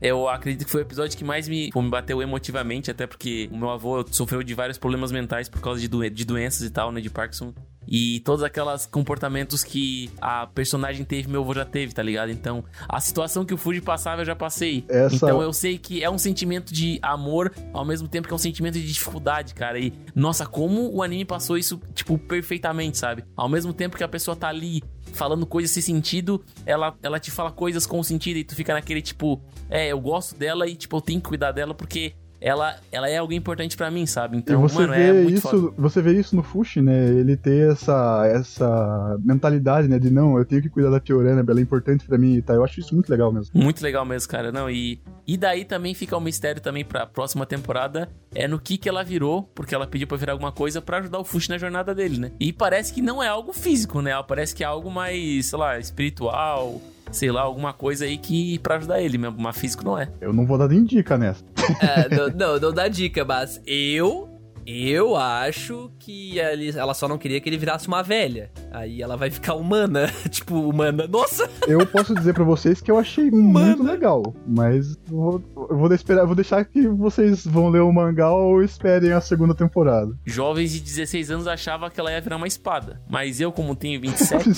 Eu 0.00 0.28
acredito 0.28 0.66
que 0.66 0.70
foi 0.70 0.82
o 0.82 0.84
episódio 0.84 1.16
que 1.16 1.24
mais 1.24 1.48
me, 1.48 1.70
me 1.74 1.88
bateu 1.88 2.20
emotivamente, 2.20 2.90
até 2.90 3.06
porque 3.06 3.48
o 3.50 3.56
meu 3.56 3.70
avô 3.70 4.04
sofreu 4.10 4.42
de 4.42 4.52
vários 4.52 4.76
problemas 4.76 5.10
mentais 5.10 5.48
por 5.48 5.62
causa 5.62 5.80
de, 5.80 5.88
doen- 5.88 6.10
de 6.10 6.24
doenças 6.26 6.60
e 6.62 6.70
tal, 6.70 6.92
né, 6.92 7.00
de 7.00 7.08
Parkinson. 7.08 7.54
E 7.86 8.20
todos 8.20 8.42
aqueles 8.42 8.86
comportamentos 8.86 9.62
que 9.62 10.10
a 10.20 10.46
personagem 10.46 11.04
teve, 11.04 11.28
meu 11.28 11.42
avô 11.42 11.54
já 11.54 11.64
teve, 11.64 11.92
tá 11.92 12.02
ligado? 12.02 12.30
Então, 12.30 12.64
a 12.88 13.00
situação 13.00 13.44
que 13.44 13.52
o 13.54 13.56
Fuji 13.56 13.80
passava, 13.80 14.22
eu 14.22 14.26
já 14.26 14.34
passei. 14.36 14.84
Essa- 14.88 15.14
Então, 15.16 15.42
eu 15.42 15.52
sei 15.52 15.78
que 15.78 16.02
é 16.02 16.10
um 16.10 16.18
sentimento 16.18 16.72
de 16.72 16.98
amor, 17.02 17.52
ao 17.72 17.84
mesmo 17.84 18.08
tempo 18.08 18.26
que 18.26 18.32
é 18.32 18.36
um 18.36 18.38
sentimento 18.38 18.74
de 18.74 18.86
dificuldade, 18.92 19.54
cara. 19.54 19.78
E, 19.78 19.92
nossa, 20.14 20.46
como 20.46 20.90
o 20.94 21.02
anime 21.02 21.24
passou 21.24 21.58
isso, 21.58 21.80
tipo, 21.94 22.16
perfeitamente, 22.18 22.98
sabe? 22.98 23.24
Ao 23.36 23.48
mesmo 23.48 23.72
tempo 23.72 23.96
que 23.96 24.04
a 24.04 24.08
pessoa 24.08 24.34
tá 24.36 24.48
ali 24.48 24.82
falando 25.12 25.46
coisas 25.46 25.70
sem 25.70 25.82
sentido, 25.82 26.42
ela, 26.66 26.96
ela 27.02 27.20
te 27.20 27.30
fala 27.30 27.52
coisas 27.52 27.86
com 27.86 28.02
sentido 28.02 28.36
e 28.38 28.44
tu 28.44 28.54
fica 28.56 28.72
naquele, 28.72 29.00
tipo, 29.00 29.40
é, 29.70 29.88
eu 29.88 30.00
gosto 30.00 30.34
dela 30.36 30.66
e, 30.66 30.74
tipo, 30.74 30.96
eu 30.96 31.00
tenho 31.00 31.20
que 31.20 31.28
cuidar 31.28 31.52
dela 31.52 31.72
porque 31.74 32.14
ela, 32.46 32.76
ela 32.92 33.08
é 33.08 33.16
alguém 33.16 33.38
importante 33.38 33.74
pra 33.74 33.90
mim, 33.90 34.04
sabe? 34.04 34.36
E 34.36 34.40
Então, 34.40 34.60
você 34.60 34.80
mano, 34.80 34.92
é 34.92 35.12
vê 35.12 35.22
muito 35.22 35.38
isso, 35.38 35.48
foda. 35.48 35.72
você 35.78 36.02
vê 36.02 36.12
isso 36.12 36.36
no 36.36 36.42
Fushi, 36.42 36.82
né? 36.82 37.06
Ele 37.08 37.38
ter 37.38 37.72
essa 37.72 38.26
essa 38.26 39.16
mentalidade, 39.24 39.88
né, 39.88 39.98
de 39.98 40.10
não, 40.10 40.36
eu 40.36 40.44
tenho 40.44 40.60
que 40.60 40.68
cuidar 40.68 40.90
da 40.90 41.00
Fiorana, 41.00 41.42
ela 41.48 41.58
é 41.58 41.62
importante 41.62 42.04
pra 42.04 42.18
mim 42.18 42.34
e 42.34 42.42
tal. 42.42 42.56
Eu 42.56 42.64
acho 42.64 42.80
isso 42.80 42.92
muito 42.94 43.08
legal 43.08 43.32
mesmo. 43.32 43.50
Muito 43.58 43.82
legal 43.82 44.04
mesmo, 44.04 44.28
cara. 44.30 44.52
Não, 44.52 44.68
e, 44.68 45.00
e 45.26 45.36
daí 45.38 45.64
também 45.64 45.94
fica 45.94 46.14
o 46.16 46.20
mistério 46.20 46.60
também 46.60 46.84
pra 46.84 47.06
próxima 47.06 47.46
temporada. 47.46 48.10
É 48.34 48.46
no 48.46 48.58
que 48.58 48.76
que 48.76 48.88
ela 48.90 49.02
virou, 49.02 49.44
porque 49.54 49.74
ela 49.74 49.86
pediu 49.86 50.06
pra 50.06 50.16
virar 50.18 50.32
alguma 50.34 50.52
coisa 50.52 50.82
pra 50.82 50.98
ajudar 50.98 51.20
o 51.20 51.24
Fushi 51.24 51.48
na 51.48 51.56
jornada 51.56 51.94
dele, 51.94 52.18
né? 52.18 52.30
E 52.38 52.52
parece 52.52 52.92
que 52.92 53.00
não 53.00 53.22
é 53.22 53.28
algo 53.28 53.52
físico, 53.54 54.02
né? 54.02 54.10
Parece 54.26 54.54
que 54.54 54.62
é 54.62 54.66
algo 54.66 54.90
mais, 54.90 55.46
sei 55.46 55.58
lá, 55.58 55.78
espiritual. 55.78 56.80
Sei 57.10 57.30
lá, 57.30 57.42
alguma 57.42 57.72
coisa 57.72 58.04
aí 58.04 58.18
que 58.18 58.58
pra 58.58 58.76
ajudar 58.76 59.00
ele 59.00 59.18
mesmo. 59.18 59.36
Mas 59.38 59.56
físico 59.58 59.84
não 59.84 59.98
é. 59.98 60.08
Eu 60.20 60.32
não 60.32 60.46
vou 60.46 60.58
dar 60.58 60.68
nem 60.68 60.84
dica 60.84 61.16
nessa. 61.16 61.44
É, 61.80 62.14
não, 62.14 62.28
não, 62.28 62.60
não 62.60 62.72
dá 62.72 62.88
dica, 62.88 63.24
mas 63.24 63.60
eu. 63.66 64.33
Eu 64.66 65.14
acho 65.16 65.90
que 65.98 66.38
ela 66.40 66.94
só 66.94 67.06
não 67.06 67.18
queria 67.18 67.40
que 67.40 67.48
ele 67.48 67.58
virasse 67.58 67.86
uma 67.86 68.02
velha. 68.02 68.50
Aí 68.72 69.02
ela 69.02 69.16
vai 69.16 69.30
ficar 69.30 69.54
humana. 69.54 70.10
tipo, 70.30 70.54
humana. 70.56 71.06
Nossa! 71.06 71.48
Eu 71.68 71.86
posso 71.86 72.14
dizer 72.14 72.32
pra 72.34 72.44
vocês 72.44 72.80
que 72.80 72.90
eu 72.90 72.98
achei 72.98 73.30
muito 73.30 73.82
legal, 73.82 74.34
mas 74.46 74.96
eu 75.10 75.16
vou, 75.16 75.42
eu 75.70 75.76
vou 75.78 75.92
esperar, 75.94 76.24
vou 76.26 76.34
deixar 76.34 76.64
que 76.64 76.88
vocês 76.88 77.44
vão 77.46 77.68
ler 77.68 77.80
o 77.80 77.92
mangá 77.92 78.30
ou 78.32 78.62
esperem 78.62 79.12
a 79.12 79.20
segunda 79.20 79.54
temporada. 79.54 80.12
Jovens 80.24 80.72
de 80.72 80.80
16 80.80 81.30
anos 81.30 81.46
achavam 81.46 81.90
que 81.90 82.00
ela 82.00 82.10
ia 82.12 82.20
virar 82.20 82.36
uma 82.36 82.46
espada. 82.48 83.00
Mas 83.08 83.40
eu, 83.40 83.52
como 83.52 83.76
tenho 83.76 84.00
27, 84.02 84.48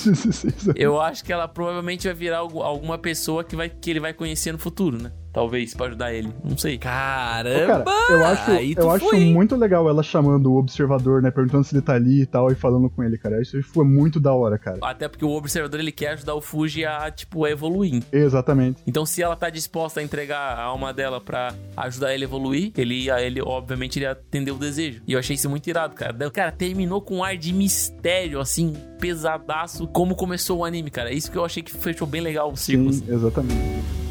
eu 0.75 0.99
acho 1.01 1.23
que 1.23 1.33
ela 1.33 1.47
provavelmente 1.47 2.07
vai 2.07 2.15
virar 2.15 2.37
algu- 2.39 2.61
alguma 2.63 2.97
pessoa 2.97 3.43
que, 3.43 3.55
vai, 3.55 3.69
que 3.69 3.89
ele 3.89 3.99
vai 3.99 4.13
conhecer 4.13 4.51
no 4.51 4.57
futuro, 4.57 5.01
né? 5.01 5.11
Talvez, 5.37 5.75
pra 5.75 5.85
ajudar 5.85 6.11
ele. 6.11 6.33
Não 6.43 6.57
sei. 6.57 6.79
Caramba! 6.79 7.83
Cara, 7.85 8.11
eu 8.11 8.25
acho, 8.25 8.51
eu 8.51 8.89
acho 8.89 9.05
foi, 9.05 9.19
muito 9.25 9.55
legal 9.55 9.87
ela 9.87 10.01
chamando 10.01 10.51
o 10.51 10.57
observador, 10.57 11.21
né? 11.21 11.29
Perguntando 11.29 11.63
se 11.63 11.75
ele 11.75 11.81
tá 11.83 11.93
ali 11.93 12.21
e 12.21 12.25
tal, 12.25 12.51
e 12.51 12.55
falando 12.55 12.89
com 12.89 13.03
ele, 13.03 13.19
cara. 13.19 13.39
Isso 13.39 13.61
foi 13.61 13.85
muito 13.85 14.19
da 14.19 14.33
hora, 14.33 14.57
cara. 14.57 14.79
Até 14.81 15.07
porque 15.07 15.23
o 15.23 15.29
observador 15.29 15.79
ele 15.79 15.91
quer 15.91 16.13
ajudar 16.13 16.33
o 16.33 16.41
Fuji 16.41 16.83
a, 16.85 17.11
tipo, 17.11 17.45
a 17.45 17.51
evoluir. 17.51 18.01
Exatamente. 18.11 18.81
Então, 18.87 19.05
se 19.05 19.21
ela 19.21 19.35
tá 19.35 19.51
disposta 19.51 19.99
a 19.99 20.03
entregar 20.03 20.39
a 20.57 20.63
alma 20.63 20.91
dela 20.91 21.21
pra 21.21 21.53
ajudar 21.75 22.15
ele 22.15 22.23
a 22.23 22.27
evoluir, 22.27 22.71
ele, 22.75 23.03
ia- 23.03 23.21
ele 23.21 23.39
obviamente, 23.39 23.99
ele 23.99 24.05
ia 24.05 24.13
atender 24.13 24.49
o 24.49 24.57
desejo. 24.57 25.03
E 25.07 25.13
eu 25.13 25.19
achei 25.19 25.35
isso 25.35 25.47
muito 25.47 25.67
irado, 25.69 25.93
cara. 25.93 26.15
Cara, 26.31 26.51
terminou 26.51 26.99
com 26.99 27.17
um 27.17 27.23
ar 27.23 27.37
de 27.37 27.53
mistério, 27.53 28.39
assim, 28.39 28.73
pesadaço, 28.99 29.85
como 29.87 30.15
começou 30.15 30.57
o 30.59 30.65
anime, 30.65 30.89
cara. 30.89 31.13
Isso 31.13 31.31
que 31.31 31.37
eu 31.37 31.45
achei 31.45 31.61
que 31.61 31.71
fechou 31.71 32.07
bem 32.07 32.21
legal 32.21 32.51
o 32.51 32.57
círculo. 32.57 32.91
Sim, 32.91 33.03
assim. 33.03 33.13
exatamente. 33.13 34.06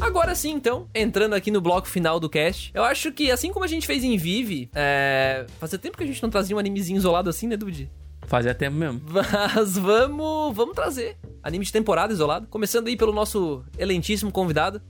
Agora 0.00 0.34
sim, 0.34 0.52
então, 0.52 0.88
entrando 0.94 1.34
aqui 1.34 1.50
no 1.50 1.60
bloco 1.60 1.88
final 1.88 2.20
do 2.20 2.28
cast, 2.28 2.70
eu 2.74 2.84
acho 2.84 3.12
que 3.12 3.30
assim 3.30 3.52
como 3.52 3.64
a 3.64 3.68
gente 3.68 3.86
fez 3.86 4.04
em 4.04 4.16
Vive, 4.16 4.70
é... 4.74 5.46
fazia 5.58 5.78
tempo 5.78 5.96
que 5.96 6.04
a 6.04 6.06
gente 6.06 6.22
não 6.22 6.30
trazia 6.30 6.54
um 6.54 6.58
animezinho 6.58 6.98
isolado 6.98 7.30
assim, 7.30 7.46
né, 7.46 7.56
Dude? 7.56 7.90
Fazia 8.26 8.54
tempo 8.54 8.76
mesmo. 8.76 9.00
Mas 9.08 9.78
vamos, 9.78 10.54
vamos 10.54 10.74
trazer 10.74 11.16
anime 11.42 11.64
de 11.64 11.72
temporada 11.72 12.12
isolado, 12.12 12.46
começando 12.48 12.88
aí 12.88 12.96
pelo 12.96 13.12
nosso 13.12 13.64
elentíssimo 13.78 14.32
convidado. 14.32 14.82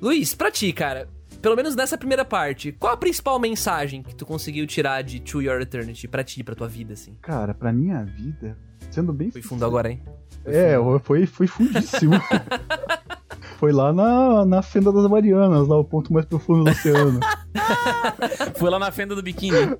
Luiz, 0.00 0.34
pra 0.34 0.50
ti, 0.50 0.72
cara, 0.72 1.08
pelo 1.42 1.56
menos 1.56 1.74
nessa 1.74 1.98
primeira 1.98 2.24
parte, 2.24 2.72
qual 2.72 2.92
a 2.92 2.96
principal 2.96 3.38
mensagem 3.38 4.02
que 4.02 4.14
tu 4.14 4.24
conseguiu 4.24 4.66
tirar 4.66 5.02
de 5.02 5.20
To 5.20 5.42
Your 5.42 5.60
Eternity 5.60 6.06
pra 6.06 6.22
ti, 6.22 6.44
pra 6.44 6.54
tua 6.54 6.68
vida, 6.68 6.94
assim? 6.94 7.16
Cara, 7.20 7.52
pra 7.52 7.72
minha 7.72 8.04
vida, 8.04 8.56
sendo 8.90 9.12
bem 9.12 9.30
Foi 9.30 9.42
fundo 9.42 9.64
agora, 9.64 9.90
hein? 9.90 10.00
É, 10.44 10.74
foi, 11.02 11.26
foi 11.26 11.46
fundíssimo. 11.46 12.14
foi 13.58 13.72
lá 13.72 13.92
na, 13.92 14.44
na 14.44 14.62
Fenda 14.62 14.92
das 14.92 15.06
Marianas, 15.08 15.66
lá 15.66 15.76
o 15.76 15.84
ponto 15.84 16.12
mais 16.12 16.24
profundo 16.24 16.64
do 16.64 16.70
oceano. 16.70 17.18
Foi 18.54 18.70
lá 18.70 18.78
na 18.78 18.92
fenda 18.92 19.16
do 19.16 19.22
biquíni. 19.22 19.76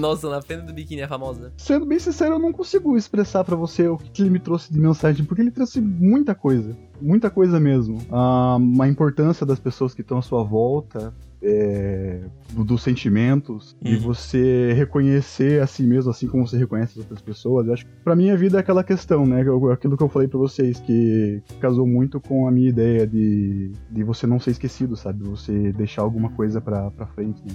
Nossa, 0.00 0.30
na 0.30 0.40
fenda 0.40 0.62
do 0.62 0.72
biquíni 0.72 1.02
é 1.02 1.08
famosa. 1.08 1.52
Sendo 1.56 1.84
bem 1.84 1.98
sincero, 1.98 2.36
eu 2.36 2.38
não 2.38 2.52
consigo 2.52 2.96
expressar 2.96 3.44
pra 3.44 3.56
você 3.56 3.88
o 3.88 3.98
que, 3.98 4.22
ele 4.22 4.30
me 4.30 4.38
trouxe 4.38 4.72
de 4.72 4.78
mensagem, 4.78 5.24
porque 5.24 5.42
ele 5.42 5.50
trouxe 5.50 5.80
muita 5.80 6.34
coisa. 6.34 6.76
Muita 7.00 7.28
coisa 7.28 7.60
mesmo. 7.60 7.98
Ah, 8.10 8.58
a 8.80 8.88
importância 8.88 9.44
das 9.44 9.58
pessoas 9.58 9.92
que 9.92 10.00
estão 10.00 10.18
à 10.18 10.22
sua 10.22 10.42
volta, 10.42 11.12
é, 11.42 12.20
do- 12.52 12.64
dos 12.64 12.82
sentimentos, 12.82 13.76
e 13.82 13.94
Uhum. 13.94 14.00
você 14.00 14.72
reconhecer 14.74 15.60
a 15.62 15.66
si 15.66 15.82
mesmo, 15.82 16.10
assim 16.10 16.26
como 16.26 16.46
você 16.46 16.56
reconhece 16.56 16.92
as 16.92 16.98
outras 16.98 17.20
pessoas. 17.20 17.66
Eu 17.66 17.74
acho 17.74 17.84
que 17.84 17.90
pra 18.02 18.16
minha 18.16 18.36
vida 18.36 18.56
é 18.56 18.60
aquela 18.60 18.82
questão, 18.84 19.26
né? 19.26 19.44
Aquilo 19.72 19.96
que 19.96 20.02
eu 20.02 20.08
falei 20.08 20.28
pra 20.28 20.38
vocês, 20.38 20.80
que 20.80 21.42
casou 21.60 21.86
muito 21.86 22.20
com 22.20 22.46
a 22.48 22.50
minha 22.50 22.68
ideia 22.68 23.06
de, 23.06 23.70
de 23.90 24.02
você 24.02 24.26
não 24.26 24.40
ser 24.40 24.52
esquecido, 24.52 24.96
sabe? 24.96 25.24
Você 25.24 25.72
deixar 25.72 26.02
alguma 26.02 26.30
coisa 26.30 26.60
pra, 26.60 26.90
pra 26.90 27.06
frente, 27.06 27.40
né? 27.46 27.54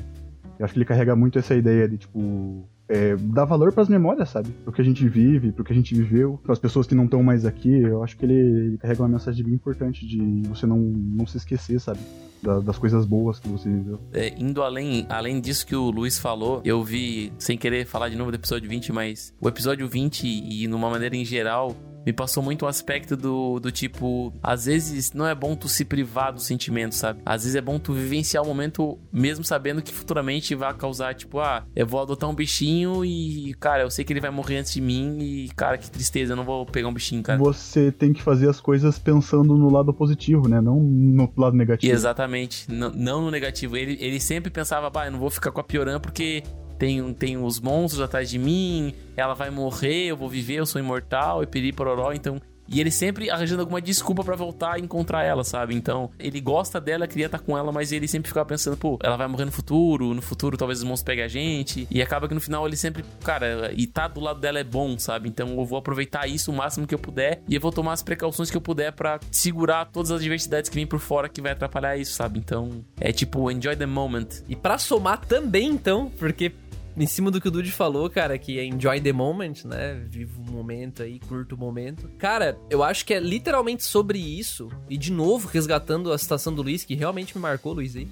Eu 0.59 0.65
acho 0.65 0.73
que 0.73 0.77
ele 0.79 0.85
carrega 0.85 1.15
muito 1.15 1.39
essa 1.39 1.55
ideia 1.55 1.87
de, 1.89 1.97
tipo, 1.97 2.63
é, 2.91 3.15
dar 3.15 3.45
valor 3.45 3.71
pras 3.71 3.87
memórias, 3.87 4.29
sabe? 4.29 4.49
Pro 4.63 4.73
que 4.73 4.81
a 4.81 4.85
gente 4.85 5.07
vive, 5.07 5.51
pro 5.51 5.63
que 5.63 5.71
a 5.71 5.75
gente 5.75 5.95
viveu, 5.95 6.39
pras 6.43 6.59
pessoas 6.59 6.85
que 6.85 6.93
não 6.95 7.05
estão 7.05 7.23
mais 7.23 7.45
aqui. 7.45 7.69
Eu 7.73 8.03
acho 8.03 8.17
que 8.17 8.25
ele, 8.25 8.33
ele 8.33 8.77
carrega 8.77 9.01
uma 9.01 9.09
mensagem 9.09 9.43
bem 9.45 9.53
importante 9.53 10.05
de 10.05 10.19
você 10.49 10.65
não, 10.65 10.77
não 10.77 11.25
se 11.25 11.37
esquecer, 11.37 11.79
sabe? 11.79 11.99
Da- 12.43 12.59
das 12.59 12.77
coisas 12.77 13.05
boas 13.05 13.39
que 13.39 13.47
você 13.47 13.69
viveu. 13.69 13.99
É, 14.11 14.33
indo 14.37 14.61
além, 14.63 15.05
além 15.09 15.39
disso 15.39 15.65
que 15.65 15.75
o 15.75 15.89
Luiz 15.91 16.17
falou, 16.19 16.61
eu 16.65 16.83
vi, 16.83 17.31
sem 17.37 17.57
querer 17.57 17.85
falar 17.85 18.09
de 18.09 18.15
novo 18.17 18.31
do 18.31 18.35
episódio 18.35 18.67
20, 18.67 18.91
mas 18.91 19.33
o 19.39 19.47
episódio 19.47 19.87
20 19.87 20.25
e 20.27 20.67
numa 20.67 20.89
maneira 20.89 21.15
em 21.15 21.23
geral, 21.23 21.75
me 22.05 22.13
passou 22.13 22.41
muito 22.41 22.65
um 22.65 22.67
aspecto 22.67 23.15
do, 23.15 23.59
do 23.59 23.71
tipo, 23.71 24.33
às 24.41 24.65
vezes 24.65 25.13
não 25.13 25.25
é 25.27 25.35
bom 25.35 25.55
tu 25.55 25.67
se 25.67 25.85
privar 25.85 26.33
do 26.33 26.39
sentimento, 26.39 26.95
sabe? 26.95 27.21
Às 27.25 27.43
vezes 27.43 27.55
é 27.55 27.61
bom 27.61 27.77
tu 27.79 27.93
vivenciar 27.93 28.43
o 28.43 28.47
momento 28.47 28.99
mesmo 29.11 29.43
sabendo 29.43 29.81
que 29.81 29.93
futuramente 29.93 30.55
vai 30.55 30.73
causar, 30.73 31.13
tipo, 31.13 31.39
ah, 31.39 31.63
eu 31.75 31.85
vou 31.85 32.01
adotar 32.01 32.29
um 32.29 32.35
bichinho 32.35 33.05
e, 33.05 33.53
cara, 33.59 33.83
eu 33.83 33.89
sei 33.89 34.03
que 34.03 34.13
ele 34.13 34.19
vai 34.19 34.31
morrer 34.31 34.57
antes 34.57 34.73
de 34.73 34.81
mim 34.81 35.17
e, 35.19 35.49
cara, 35.55 35.77
que 35.77 35.89
tristeza, 35.89 36.33
eu 36.33 36.37
não 36.37 36.43
vou 36.43 36.65
pegar 36.65 36.87
um 36.87 36.93
bichinho, 36.93 37.21
cara. 37.21 37.37
Você 37.39 37.91
tem 37.91 38.13
que 38.13 38.21
fazer 38.21 38.49
as 38.49 38.59
coisas 38.59 38.97
pensando 38.97 39.57
no 39.57 39.69
lado 39.69 39.93
positivo, 39.93 40.47
né? 40.47 40.61
Não 40.61 40.79
no 40.79 41.31
lado 41.37 41.55
negativo. 41.55 41.93
exatamente, 41.93 42.71
não, 42.71 42.91
não 42.91 43.21
no 43.21 43.31
negativo. 43.31 43.77
Ele, 43.77 43.97
ele 43.99 44.19
sempre 44.19 44.49
pensava, 44.49 44.89
bah, 44.89 45.05
eu 45.05 45.11
não 45.11 45.19
vou 45.19 45.29
ficar 45.29 45.51
com 45.51 45.59
a 45.59 45.63
Pioran 45.63 45.99
porque 45.99 46.43
tem, 46.81 47.13
tem 47.13 47.37
os 47.37 47.59
monstros 47.59 48.01
atrás 48.01 48.27
de 48.27 48.39
mim, 48.39 48.91
ela 49.15 49.35
vai 49.35 49.51
morrer, 49.51 50.07
eu 50.07 50.17
vou 50.17 50.27
viver, 50.27 50.55
eu 50.55 50.65
sou 50.65 50.81
imortal, 50.81 51.43
e 51.43 51.45
piri 51.45 51.71
pororó, 51.71 52.11
então. 52.11 52.41
E 52.67 52.79
ele 52.79 52.89
sempre 52.89 53.29
arranjando 53.29 53.61
alguma 53.61 53.81
desculpa 53.81 54.23
pra 54.23 54.35
voltar 54.35 54.79
e 54.79 54.81
encontrar 54.81 55.23
ela, 55.23 55.43
sabe? 55.43 55.75
Então, 55.75 56.09
ele 56.17 56.39
gosta 56.39 56.79
dela, 56.79 57.05
queria 57.05 57.25
estar 57.25 57.37
com 57.37 57.55
ela, 57.57 57.71
mas 57.71 57.91
ele 57.91 58.07
sempre 58.07 58.29
ficava 58.29 58.47
pensando, 58.47 58.77
pô, 58.77 58.97
ela 59.03 59.17
vai 59.17 59.27
morrer 59.27 59.45
no 59.45 59.51
futuro, 59.51 60.13
no 60.13 60.21
futuro 60.21 60.57
talvez 60.57 60.79
os 60.79 60.85
monstros 60.85 61.03
peguem 61.03 61.25
a 61.25 61.27
gente. 61.27 61.85
E 61.91 62.01
acaba 62.01 62.27
que 62.29 62.33
no 62.33 62.39
final 62.39 62.65
ele 62.65 62.77
sempre, 62.77 63.03
cara, 63.23 63.71
e 63.75 63.85
tá 63.85 64.07
do 64.07 64.21
lado 64.21 64.39
dela 64.39 64.57
é 64.57 64.63
bom, 64.63 64.97
sabe? 64.97 65.27
Então 65.27 65.49
eu 65.49 65.65
vou 65.65 65.77
aproveitar 65.77 66.27
isso 66.27 66.49
o 66.49 66.55
máximo 66.55 66.87
que 66.87 66.95
eu 66.95 66.99
puder 66.99 67.43
e 67.47 67.53
eu 67.53 67.61
vou 67.61 67.71
tomar 67.73 67.91
as 67.91 68.01
precauções 68.01 68.49
que 68.49 68.55
eu 68.55 68.61
puder 68.61 68.93
pra 68.93 69.19
segurar 69.29 69.85
todas 69.85 70.09
as 70.09 70.19
adversidades 70.19 70.69
que 70.69 70.75
vêm 70.75 70.87
por 70.87 70.99
fora 70.99 71.27
que 71.27 71.41
vai 71.41 71.51
atrapalhar 71.51 71.97
isso, 71.97 72.13
sabe? 72.13 72.39
Então, 72.39 72.85
é 73.01 73.11
tipo, 73.11 73.51
enjoy 73.51 73.75
the 73.75 73.85
moment. 73.85 74.27
E 74.47 74.55
pra 74.55 74.77
somar 74.77 75.19
também, 75.25 75.67
então, 75.67 76.09
porque 76.17 76.53
em 76.95 77.05
cima 77.05 77.31
do 77.31 77.39
que 77.39 77.47
o 77.47 77.51
Dude 77.51 77.71
falou, 77.71 78.09
cara, 78.09 78.37
que 78.37 78.59
é 78.59 78.65
enjoy 78.65 78.99
the 78.99 79.13
moment, 79.13 79.65
né? 79.65 79.93
Viva 80.07 80.39
o 80.41 80.51
momento 80.51 81.03
aí, 81.03 81.19
curta 81.19 81.55
o 81.55 81.57
momento. 81.57 82.09
Cara, 82.17 82.57
eu 82.69 82.83
acho 82.83 83.05
que 83.05 83.13
é 83.13 83.19
literalmente 83.19 83.83
sobre 83.83 84.19
isso. 84.19 84.69
E 84.89 84.97
de 84.97 85.11
novo, 85.11 85.47
resgatando 85.47 86.11
a 86.11 86.17
citação 86.17 86.53
do 86.53 86.61
Luiz, 86.61 86.83
que 86.83 86.95
realmente 86.95 87.35
me 87.35 87.41
marcou, 87.41 87.73
Luiz, 87.73 87.95
aí. 87.95 88.07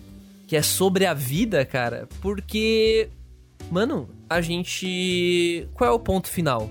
Que 0.47 0.55
é 0.55 0.61
sobre 0.61 1.05
a 1.05 1.13
vida, 1.13 1.63
cara. 1.65 2.07
Porque, 2.21 3.09
mano, 3.69 4.09
a 4.29 4.41
gente. 4.41 5.67
Qual 5.73 5.89
é 5.89 5.93
o 5.93 5.99
ponto 5.99 6.27
final 6.27 6.69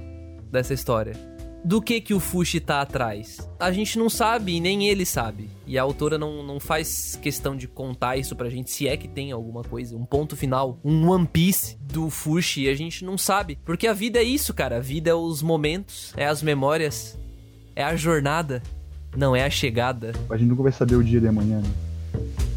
dessa 0.50 0.74
história? 0.74 1.37
Do 1.64 1.82
que 1.82 2.00
que 2.00 2.14
o 2.14 2.20
Fushi 2.20 2.60
tá 2.60 2.80
atrás? 2.80 3.38
A 3.58 3.72
gente 3.72 3.98
não 3.98 4.08
sabe 4.08 4.56
e 4.56 4.60
nem 4.60 4.88
ele 4.88 5.04
sabe. 5.04 5.50
E 5.66 5.76
a 5.76 5.82
autora 5.82 6.16
não, 6.16 6.42
não 6.42 6.60
faz 6.60 7.18
questão 7.20 7.56
de 7.56 7.66
contar 7.66 8.16
isso 8.16 8.34
pra 8.36 8.48
gente, 8.48 8.70
se 8.70 8.86
é 8.88 8.96
que 8.96 9.08
tem 9.08 9.32
alguma 9.32 9.62
coisa, 9.62 9.96
um 9.96 10.04
ponto 10.04 10.36
final, 10.36 10.78
um 10.84 11.08
One 11.10 11.26
Piece 11.26 11.76
do 11.80 12.08
Fushi, 12.08 12.68
a 12.68 12.74
gente 12.74 13.04
não 13.04 13.18
sabe. 13.18 13.58
Porque 13.64 13.86
a 13.86 13.92
vida 13.92 14.18
é 14.18 14.22
isso, 14.22 14.54
cara. 14.54 14.76
A 14.76 14.80
vida 14.80 15.10
é 15.10 15.14
os 15.14 15.42
momentos, 15.42 16.12
é 16.16 16.26
as 16.26 16.42
memórias, 16.42 17.18
é 17.74 17.82
a 17.82 17.96
jornada, 17.96 18.62
não 19.16 19.34
é 19.34 19.44
a 19.44 19.50
chegada. 19.50 20.12
A 20.30 20.36
gente 20.36 20.48
nunca 20.48 20.62
vai 20.62 20.72
saber 20.72 20.96
o 20.96 21.04
dia 21.04 21.20
de 21.20 21.26
amanhã, 21.26 21.60
né? 21.60 22.47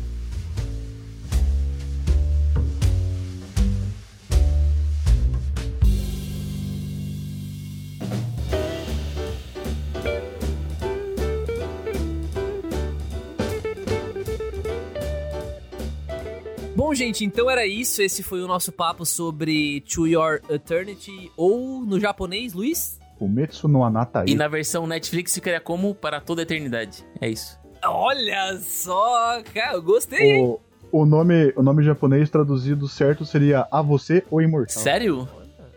Bom, 16.92 16.96
gente, 16.96 17.24
então 17.24 17.50
era 17.50 17.66
isso. 17.66 18.02
Esse 18.02 18.22
foi 18.22 18.42
o 18.44 18.48
nosso 18.50 18.70
papo 18.70 19.06
sobre 19.06 19.80
To 19.96 20.06
Your 20.06 20.42
Eternity, 20.50 21.32
ou 21.38 21.86
no 21.86 21.98
japonês, 21.98 22.52
Luiz? 22.52 23.00
Fumetsu 23.18 23.70
no 23.70 23.82
Anatai. 23.82 24.26
E 24.28 24.36
na 24.36 24.50
versão 24.50 24.86
Netflix 24.86 25.34
ficaria 25.34 25.62
como 25.62 25.96
para 25.96 26.20
toda 26.20 26.42
a 26.42 26.44
eternidade. 26.44 27.06
É 27.22 27.30
isso. 27.30 27.58
Olha 27.86 28.60
só, 28.60 29.42
cara, 29.54 29.76
eu 29.78 29.82
gostei? 29.82 30.42
O, 30.42 30.60
o, 30.92 31.06
nome, 31.06 31.54
o 31.56 31.64
nome 31.64 31.82
japonês 31.82 32.30
traduzido 32.30 32.90
certo 32.90 33.26
seria 33.26 33.66
A 33.72 33.82
Você 33.82 34.26
ou 34.30 34.42
Imortal. 34.42 34.84
Sério? 34.84 35.30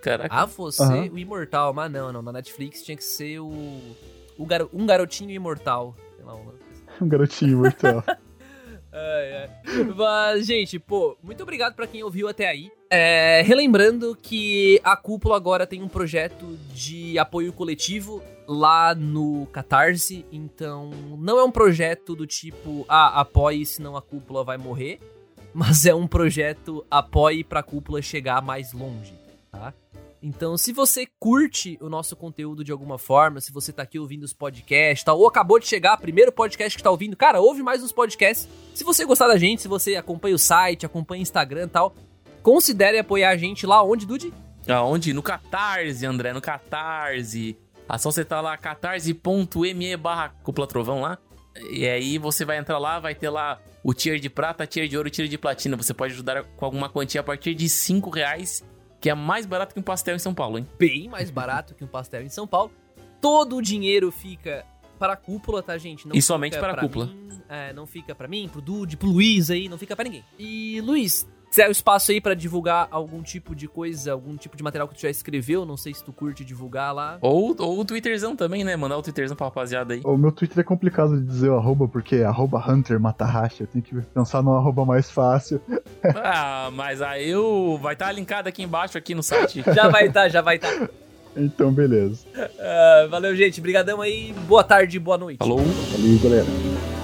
Caraca. 0.02 0.34
A 0.34 0.46
você, 0.46 0.82
Aham. 0.82 1.10
o 1.12 1.18
imortal. 1.18 1.72
Mas 1.72 1.92
não, 1.92 2.12
não. 2.12 2.22
Na 2.22 2.32
Netflix 2.32 2.82
tinha 2.82 2.96
que 2.96 3.04
ser 3.04 3.38
o. 3.38 3.52
o 4.36 4.44
garo- 4.44 4.68
um 4.74 4.84
garotinho 4.84 5.30
imortal. 5.30 5.94
Sei 6.16 6.24
lá, 6.24 6.34
um... 6.34 6.48
Um 7.00 7.08
garotinho 7.08 7.52
imortal. 7.52 8.02
Ai, 8.94 9.36
ai. 9.36 9.84
Mas, 9.96 10.46
gente, 10.46 10.78
pô, 10.78 11.16
muito 11.20 11.42
obrigado 11.42 11.74
pra 11.74 11.86
quem 11.86 12.04
ouviu 12.04 12.28
até 12.28 12.48
aí. 12.48 12.70
É, 12.88 13.42
relembrando 13.44 14.16
que 14.22 14.80
a 14.84 14.96
Cúpula 14.96 15.36
agora 15.36 15.66
tem 15.66 15.82
um 15.82 15.88
projeto 15.88 16.56
de 16.72 17.18
apoio 17.18 17.52
coletivo 17.52 18.22
lá 18.46 18.94
no 18.94 19.46
Catarse. 19.46 20.24
Então, 20.30 20.90
não 21.18 21.38
é 21.38 21.44
um 21.44 21.50
projeto 21.50 22.14
do 22.14 22.24
tipo, 22.24 22.84
ah, 22.88 23.20
apoie, 23.20 23.66
senão 23.66 23.96
a 23.96 24.02
Cúpula 24.02 24.44
vai 24.44 24.56
morrer. 24.56 25.00
Mas 25.52 25.86
é 25.86 25.94
um 25.94 26.06
projeto 26.06 26.84
apoie 26.90 27.42
pra 27.42 27.62
Cúpula 27.62 28.00
chegar 28.00 28.40
mais 28.42 28.72
longe, 28.72 29.14
tá? 29.50 29.74
Então, 30.26 30.56
se 30.56 30.72
você 30.72 31.06
curte 31.20 31.76
o 31.82 31.90
nosso 31.90 32.16
conteúdo 32.16 32.64
de 32.64 32.72
alguma 32.72 32.96
forma, 32.96 33.42
se 33.42 33.52
você 33.52 33.70
tá 33.70 33.82
aqui 33.82 33.98
ouvindo 33.98 34.22
os 34.22 34.32
podcasts, 34.32 35.06
ou 35.06 35.28
acabou 35.28 35.58
de 35.60 35.66
chegar, 35.66 35.98
primeiro 35.98 36.32
podcast 36.32 36.78
que 36.78 36.82
tá 36.82 36.90
ouvindo, 36.90 37.14
cara, 37.14 37.42
ouve 37.42 37.62
mais 37.62 37.82
uns 37.82 37.92
podcasts. 37.92 38.48
Se 38.74 38.82
você 38.84 39.04
gostar 39.04 39.28
da 39.28 39.36
gente, 39.36 39.60
se 39.60 39.68
você 39.68 39.96
acompanha 39.96 40.34
o 40.34 40.38
site, 40.38 40.86
acompanha 40.86 41.20
o 41.20 41.22
Instagram 41.22 41.64
e 41.64 41.68
tal, 41.68 41.94
considere 42.42 42.98
apoiar 42.98 43.32
a 43.32 43.36
gente 43.36 43.66
lá 43.66 43.82
onde, 43.82 44.06
Dude? 44.06 44.32
Aonde? 44.66 45.12
No 45.12 45.22
Catarse, 45.22 46.06
André, 46.06 46.32
no 46.32 46.40
Catarse. 46.40 47.58
É 47.86 47.98
só 47.98 48.10
você 48.10 48.24
tá 48.24 48.40
lá, 48.40 48.56
catarse.me 48.56 49.96
barra 49.98 50.30
cúpula 50.42 50.66
trovão 50.66 51.02
lá. 51.02 51.18
E 51.70 51.86
aí 51.86 52.16
você 52.16 52.46
vai 52.46 52.56
entrar 52.56 52.78
lá, 52.78 52.98
vai 52.98 53.14
ter 53.14 53.28
lá 53.28 53.60
o 53.82 53.92
tier 53.92 54.18
de 54.18 54.30
prata, 54.30 54.66
tier 54.66 54.88
de 54.88 54.96
ouro, 54.96 55.10
tier 55.10 55.28
de 55.28 55.36
platina. 55.36 55.76
Você 55.76 55.92
pode 55.92 56.14
ajudar 56.14 56.44
com 56.56 56.64
alguma 56.64 56.88
quantia 56.88 57.20
a 57.20 57.24
partir 57.24 57.54
de 57.54 57.68
5 57.68 58.08
reais 58.08 58.64
que 59.04 59.10
é 59.10 59.14
mais 59.14 59.44
barato 59.44 59.74
que 59.74 59.80
um 59.80 59.82
pastel 59.82 60.16
em 60.16 60.18
São 60.18 60.32
Paulo, 60.32 60.58
hein? 60.58 60.66
Bem 60.78 61.10
mais 61.10 61.30
barato 61.30 61.74
que 61.74 61.84
um 61.84 61.86
pastel 61.86 62.22
em 62.22 62.30
São 62.30 62.46
Paulo. 62.46 62.72
Todo 63.20 63.56
o 63.56 63.60
dinheiro 63.60 64.10
fica 64.10 64.64
para 64.98 65.12
a 65.12 65.16
cúpula, 65.16 65.62
tá, 65.62 65.76
gente? 65.76 66.08
Não 66.08 66.16
e 66.16 66.22
somente 66.22 66.58
para 66.58 66.72
a 66.72 66.80
cúpula. 66.80 67.08
Mim, 67.08 67.28
é, 67.46 67.70
não 67.74 67.86
fica 67.86 68.14
para 68.14 68.26
mim, 68.26 68.48
pro 68.50 68.62
Dude, 68.62 68.96
pro 68.96 69.06
Luiz 69.06 69.50
aí, 69.50 69.68
não 69.68 69.76
fica 69.76 69.94
para 69.94 70.04
ninguém. 70.04 70.24
E, 70.38 70.80
Luiz, 70.80 71.28
Zero 71.54 71.70
espaço 71.70 72.10
aí 72.10 72.20
para 72.20 72.34
divulgar 72.34 72.88
algum 72.90 73.22
tipo 73.22 73.54
de 73.54 73.68
coisa, 73.68 74.10
algum 74.10 74.36
tipo 74.36 74.56
de 74.56 74.62
material 74.64 74.88
que 74.88 74.94
tu 74.94 75.02
já 75.02 75.10
escreveu, 75.10 75.64
não 75.64 75.76
sei 75.76 75.94
se 75.94 76.02
tu 76.02 76.12
curte 76.12 76.44
divulgar 76.44 76.92
lá. 76.92 77.16
Ou, 77.20 77.54
ou 77.56 77.78
o 77.78 77.84
Twitterzão 77.84 78.34
também, 78.34 78.64
né? 78.64 78.74
Mandar 78.74 78.98
o 78.98 79.02
Twitterzão 79.02 79.36
pra 79.36 79.46
rapaziada 79.46 79.94
aí. 79.94 80.00
O 80.04 80.16
meu 80.16 80.32
Twitter 80.32 80.58
é 80.58 80.64
complicado 80.64 81.16
de 81.16 81.24
dizer 81.24 81.50
o 81.50 81.56
arroba, 81.56 81.86
porque 81.86 82.16
é 82.16 82.24
arroba 82.24 82.58
Hunter 82.58 82.98
Matahashi, 82.98 83.60
eu 83.60 83.66
tenho 83.68 83.84
que 83.84 83.94
pensar 84.12 84.42
no 84.42 84.52
arroba 84.56 84.84
mais 84.84 85.08
fácil. 85.08 85.60
ah, 86.16 86.70
mas 86.72 87.00
aí 87.00 87.30
eu... 87.30 87.78
vai 87.80 87.92
estar 87.92 88.06
tá 88.06 88.12
linkado 88.12 88.48
aqui 88.48 88.64
embaixo, 88.64 88.98
aqui 88.98 89.14
no 89.14 89.22
site. 89.22 89.62
já 89.72 89.88
vai 89.88 90.08
estar, 90.08 90.22
tá, 90.22 90.28
já 90.28 90.42
vai 90.42 90.56
estar. 90.56 90.72
Tá. 90.76 90.88
Então, 91.36 91.72
beleza. 91.72 92.26
Uh, 92.34 93.08
valeu, 93.08 93.34
gente. 93.36 93.60
Obrigadão 93.60 94.00
aí. 94.00 94.32
Boa 94.48 94.64
tarde, 94.64 94.98
boa 94.98 95.18
noite. 95.18 95.38
Falou. 95.38 95.58
Valeu, 95.58 96.18
galera. 96.20 97.03